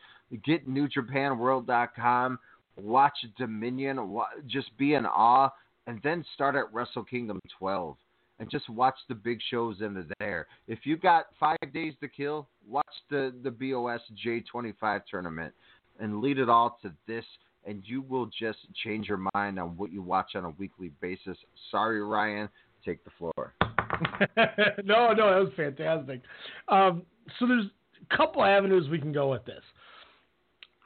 [0.45, 2.39] get NewJapanWorld.com.
[2.77, 4.21] Watch Dominion.
[4.47, 5.51] Just be in awe,
[5.87, 7.97] and then start at Wrestle Kingdom 12
[8.39, 10.47] and just watch the big shows in there.
[10.67, 15.55] If you got five days to kill, watch the the BOS J25 tournament
[16.01, 17.25] and lead it all to this,
[17.65, 21.37] and you will just change your mind on what you watch on a weekly basis.
[21.71, 22.49] Sorry, Ryan,
[22.85, 23.55] take the floor.
[24.85, 26.23] no, no, that was fantastic.
[26.69, 27.03] Um,
[27.39, 27.67] so there's
[28.11, 29.63] a couple avenues we can go with this.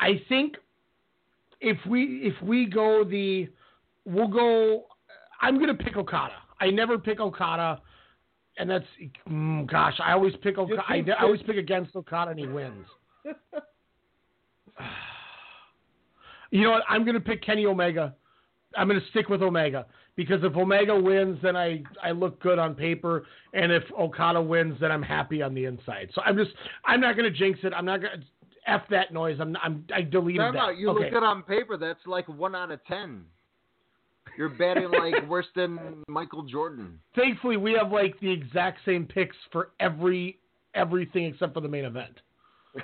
[0.01, 0.57] I think
[1.61, 3.49] if we if we go the
[4.05, 4.85] we'll go.
[5.41, 6.35] I'm gonna pick Okada.
[6.61, 7.81] I never pick Okada,
[8.59, 8.85] and that's
[9.29, 10.83] mm, gosh, I always pick Okada.
[10.89, 12.87] I, I always pick against Okada, and he wins.
[16.51, 16.83] you know what?
[16.89, 18.15] I'm going to pick Kenny Omega.
[18.77, 19.87] I'm going to stick with Omega
[20.19, 23.25] because if Omega wins, then I I look good on paper,
[23.55, 26.11] and if Okada wins, then I'm happy on the inside.
[26.13, 26.51] So I'm just
[26.85, 27.73] I'm not going to jinx it.
[27.73, 28.27] I'm not going to
[28.67, 29.39] f that noise.
[29.41, 30.59] I'm I'm I deleted no, that.
[30.59, 31.05] No, you okay.
[31.05, 31.77] look good on paper.
[31.77, 33.25] That's like one out of ten.
[34.37, 35.79] You're betting like worse than
[36.09, 36.99] Michael Jordan.
[37.15, 40.41] Thankfully, we have like the exact same picks for every
[40.75, 42.21] everything except for the main event.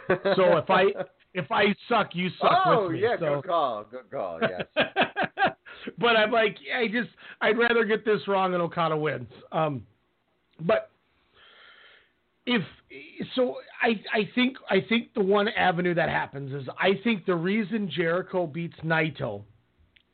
[0.09, 0.85] so if I
[1.35, 3.03] if I suck, you suck oh, with me.
[3.03, 3.41] yeah, so.
[3.41, 4.39] good call, good call.
[4.41, 4.87] Yes.
[5.99, 9.29] but I'm like, I just I'd rather get this wrong and Okada wins.
[9.53, 9.87] Um,
[10.61, 10.91] but
[12.47, 12.63] if
[13.35, 17.35] so, I I think I think the one avenue that happens is I think the
[17.35, 19.43] reason Jericho beats Naito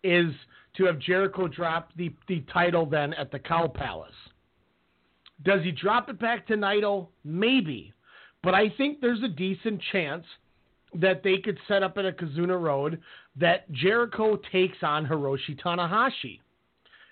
[0.02, 0.32] is
[0.76, 4.14] to have Jericho drop the, the title then at the Cow Palace.
[5.42, 7.08] Does he drop it back to Naito?
[7.24, 7.92] Maybe.
[8.42, 10.24] But I think there's a decent chance
[10.94, 13.00] that they could set up at a Kizuna Road
[13.36, 16.40] that Jericho takes on Hiroshi Tanahashi.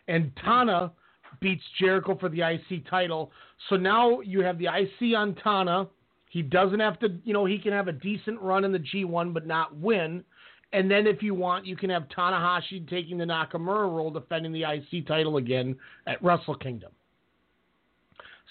[0.09, 0.93] And Tana
[1.41, 3.31] beats Jericho for the IC title.
[3.69, 5.87] So now you have the IC on Tana.
[6.31, 9.33] He doesn't have to, you know, he can have a decent run in the G1
[9.33, 10.25] but not win.
[10.73, 14.65] And then if you want, you can have Tanahashi taking the Nakamura role, defending the
[14.65, 15.77] IC title again
[16.07, 16.91] at Wrestle Kingdom.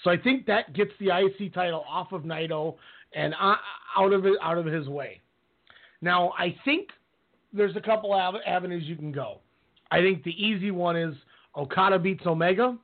[0.02, 2.76] So I think that gets the IC title off of Naito
[3.14, 5.20] and out of out of his way.
[6.00, 6.88] Now I think
[7.52, 9.40] there's a couple av- avenues you can go.
[9.90, 11.14] I think the easy one is
[11.56, 12.76] Okada beats Omega,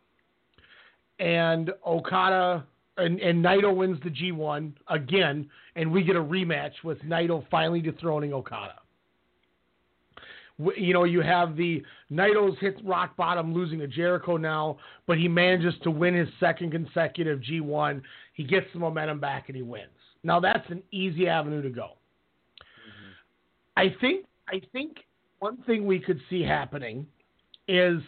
[1.19, 2.65] and Okada
[2.97, 7.81] and, and Naito wins the G1 again, and we get a rematch with Naito finally
[7.81, 8.77] dethroning Okada
[10.77, 15.27] you know, you have the Naito's hit rock bottom, losing to Jericho now, but he
[15.27, 18.03] manages to win his second consecutive G1.
[18.35, 19.91] He gets the momentum back and he wins.
[20.25, 21.91] Now that's an easy avenue to go.
[22.59, 23.11] Mm-hmm.
[23.77, 24.97] I think I think
[25.39, 27.07] one thing we could see happening
[27.69, 28.01] is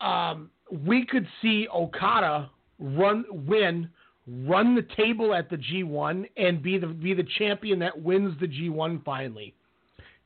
[0.00, 3.88] um, we could see Okada run win
[4.26, 8.46] run the table at the G1 and be the be the champion that wins the
[8.46, 9.54] G1 finally.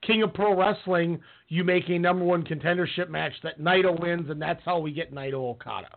[0.03, 4.41] King of Pro Wrestling, you make a number one contendership match that Naito wins, and
[4.41, 5.91] that's how we get Naito Okada.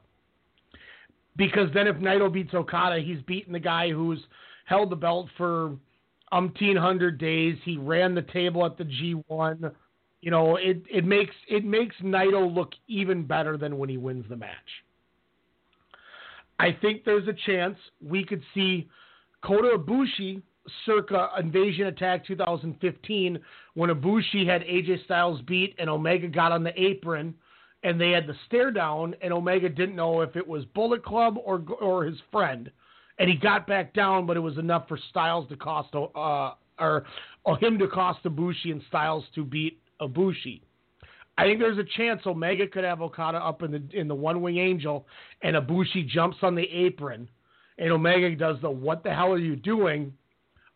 [1.38, 4.20] Because then if Naito beats Okada, he's beating the guy who's
[4.66, 5.76] held the belt for
[6.32, 7.58] umpteen hundred days.
[7.64, 9.72] He ran the table at the G1.
[10.22, 14.26] You know, it it makes it makes Naito look even better than when he wins
[14.30, 14.52] the match.
[16.60, 18.88] I think there's a chance we could see
[19.44, 20.42] Kota Ibushi
[20.86, 23.38] circa Invasion Attack 2015
[23.74, 27.34] when Ibushi had AJ Styles beat and Omega got on the apron
[27.84, 31.38] and they had the stare down and Omega didn't know if it was Bullet Club
[31.44, 32.72] or or his friend
[33.20, 37.06] and he got back down but it was enough for Styles to cost uh or,
[37.44, 40.62] or him to cost Ibushi and Styles to beat Ibushi.
[41.38, 44.60] I think there's a chance Omega could have Okada up in the in the One-Winged
[44.60, 45.08] Angel,
[45.42, 47.28] and Ibushi jumps on the apron,
[47.80, 50.14] and Omega does the "What the hell are you doing?"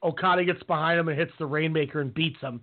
[0.03, 2.61] Okada gets behind him and hits the Rainmaker and beats him,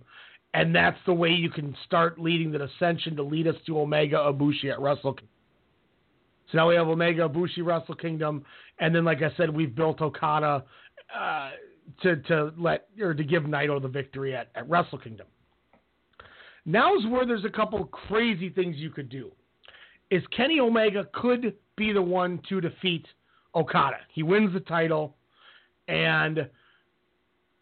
[0.53, 4.17] and that's the way you can start leading the ascension to lead us to Omega
[4.17, 5.17] Ibushi at Wrestle.
[6.51, 8.45] So now we have Omega Ibushi Wrestle Kingdom,
[8.79, 10.63] and then like I said, we've built Okada
[11.17, 11.49] uh,
[12.01, 15.27] to to let or to give Naito the victory at, at Wrestle Kingdom.
[16.65, 19.31] Now's where there's a couple crazy things you could do.
[20.09, 23.05] Is Kenny Omega could be the one to defeat
[23.53, 23.97] Okada.
[24.13, 25.15] He wins the title,
[25.87, 26.49] and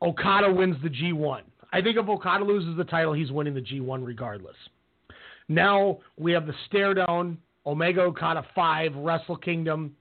[0.01, 1.41] Okada wins the G1.
[1.71, 4.55] I think if Okada loses the title, he's winning the G1 regardless.
[5.47, 9.95] Now we have the stare down Omega Okada 5 Wrestle Kingdom.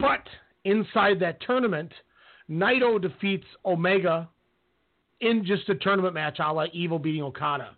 [0.00, 0.26] But
[0.64, 1.92] inside that tournament,
[2.50, 4.28] Naito defeats Omega
[5.20, 7.76] in just a tournament match a la Evil beating Okada.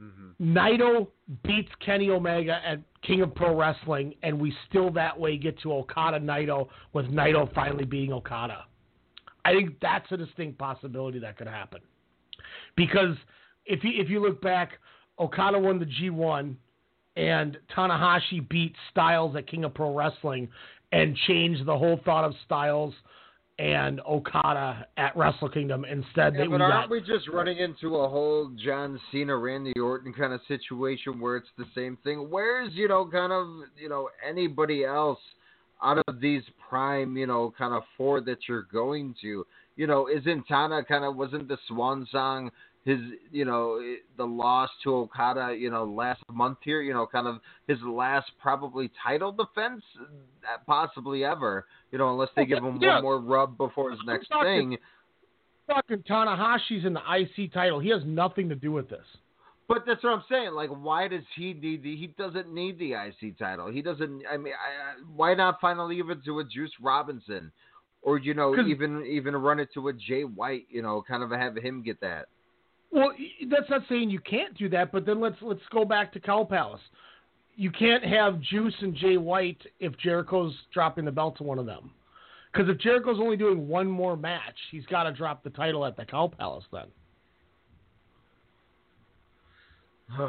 [0.00, 0.56] Mm-hmm.
[0.56, 1.08] Naito
[1.44, 5.72] beats Kenny Omega at King of Pro Wrestling, and we still that way get to
[5.72, 8.64] Okada Naito with Naito finally beating Okada.
[9.44, 11.80] I think that's a distinct possibility that could happen.
[12.76, 13.16] Because
[13.66, 14.72] if you if you look back,
[15.18, 16.54] Okada won the G1,
[17.16, 20.48] and Tanahashi beat Styles at King of Pro Wrestling,
[20.92, 22.94] and change the whole thought of Styles
[23.58, 25.84] and Okada at Wrestle Kingdom.
[25.84, 29.36] Instead, yeah, they, but we aren't got, we just running into a whole John Cena,
[29.36, 32.28] Randy Orton kind of situation where it's the same thing?
[32.30, 33.46] Where's you know kind of
[33.80, 35.18] you know anybody else
[35.82, 39.46] out of these prime you know kind of four that you're going to?
[39.76, 42.50] You know, isn't Tana kind of wasn't the swan song
[42.84, 42.98] his
[43.30, 43.80] you know
[44.16, 47.38] the loss to Okada you know last month here you know kind of
[47.68, 52.94] his last probably title defense uh, possibly ever you know unless they give him yeah.
[52.94, 54.78] one more rub before his next talking, thing.
[55.68, 57.78] Fucking Tanahashi's in the IC title.
[57.78, 59.06] He has nothing to do with this.
[59.68, 60.52] But that's what I'm saying.
[60.52, 61.96] Like, why does he need the?
[61.96, 63.70] He doesn't need the IC title.
[63.70, 64.22] He doesn't.
[64.30, 67.52] I mean, I, why not finally give it to a Juice Robinson,
[68.02, 70.66] or you know, even even run it to a Jay White.
[70.68, 72.26] You know, kind of have him get that.
[72.92, 73.12] Well,
[73.50, 76.44] that's not saying you can't do that, but then let's let's go back to Cow
[76.44, 76.82] Palace.
[77.56, 81.66] You can't have Juice and Jay White if Jericho's dropping the belt to one of
[81.66, 81.90] them.
[82.52, 85.96] Because if Jericho's only doing one more match, he's got to drop the title at
[85.96, 86.86] the Cow Palace then.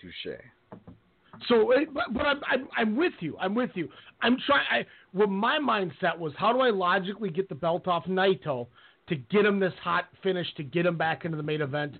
[0.00, 0.38] Touche.
[1.46, 3.36] So, eh, but, but I'm, I'm I'm with you.
[3.38, 3.88] I'm with you.
[4.22, 4.64] I'm trying.
[4.70, 8.66] I, well, my mindset was, how do I logically get the belt off Naito
[9.08, 11.96] to get him this hot finish, to get him back into the main event,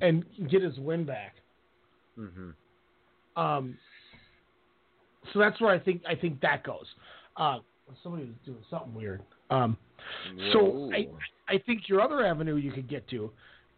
[0.00, 1.36] and get his win back.
[2.18, 3.40] Mm-hmm.
[3.40, 3.76] Um.
[5.32, 6.86] So that's where I think I think that goes.
[7.36, 7.58] Uh,
[8.02, 9.22] somebody was doing something weird.
[9.50, 9.76] Um.
[10.52, 11.08] So I
[11.48, 13.30] I think your other avenue you could get to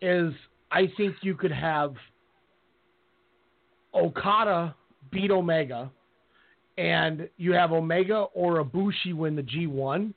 [0.02, 0.32] is
[0.70, 1.94] I think you could have
[3.94, 4.74] Okada
[5.10, 5.90] beat Omega,
[6.76, 10.12] and you have Omega or Ibushi win the G1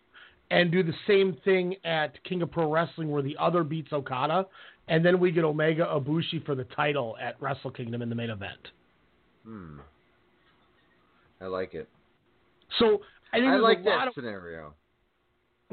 [0.52, 4.46] and do the same thing at King of Pro Wrestling where the other beats Okada,
[4.88, 8.30] and then we get Omega Ibushi for the title at Wrestle Kingdom in the main
[8.30, 8.70] event.
[9.46, 9.80] Hmm.
[11.42, 11.88] I like it.
[12.80, 13.02] So
[13.32, 14.74] I think I like that of, scenario.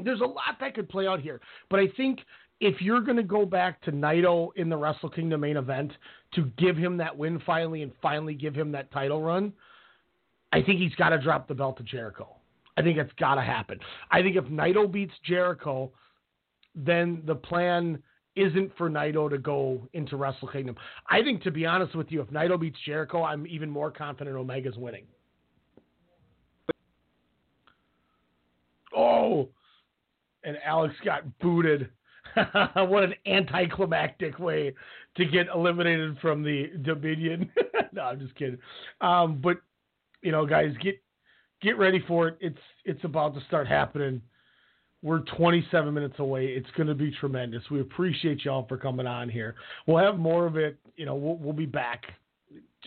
[0.03, 2.19] There's a lot that could play out here, but I think
[2.59, 5.91] if you're going to go back to Naito in the Wrestle Kingdom main event
[6.33, 9.53] to give him that win finally and finally give him that title run,
[10.53, 12.36] I think he's got to drop the belt to Jericho.
[12.77, 13.79] I think it's got to happen.
[14.11, 15.91] I think if Naito beats Jericho,
[16.75, 18.01] then the plan
[18.35, 20.75] isn't for Naito to go into Wrestle Kingdom.
[21.09, 24.37] I think, to be honest with you, if Naito beats Jericho, I'm even more confident
[24.37, 25.05] Omega's winning.
[28.95, 29.49] Oh,
[30.43, 31.89] and Alex got booted.
[32.75, 34.73] what an anticlimactic way
[35.15, 37.49] to get eliminated from the Dominion.
[37.91, 38.59] no, I'm just kidding.
[39.01, 39.57] Um, but
[40.21, 41.01] you know, guys, get
[41.61, 42.37] get ready for it.
[42.39, 44.21] It's it's about to start happening.
[45.03, 46.47] We're 27 minutes away.
[46.47, 47.61] It's going to be tremendous.
[47.69, 49.55] We appreciate y'all for coming on here.
[49.85, 50.77] We'll have more of it.
[50.95, 52.03] You know, we'll, we'll be back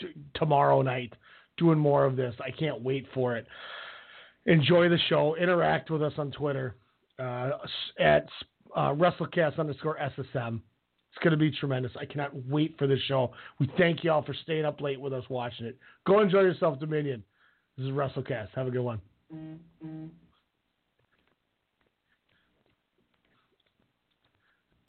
[0.01, 1.13] t- tomorrow night
[1.57, 2.35] doing more of this.
[2.45, 3.47] I can't wait for it.
[4.47, 5.37] Enjoy the show.
[5.37, 6.75] Interact with us on Twitter
[7.21, 7.51] uh,
[8.01, 8.27] at
[8.75, 10.61] uh, WrestleCast underscore SSM.
[11.13, 11.93] It's going to be tremendous.
[12.01, 13.33] I cannot wait for this show.
[13.59, 15.77] We thank you all for staying up late with us watching it.
[16.07, 17.23] Go enjoy yourself, Dominion.
[17.81, 18.49] This is Russell WrestleCast.
[18.57, 19.01] Have a good one.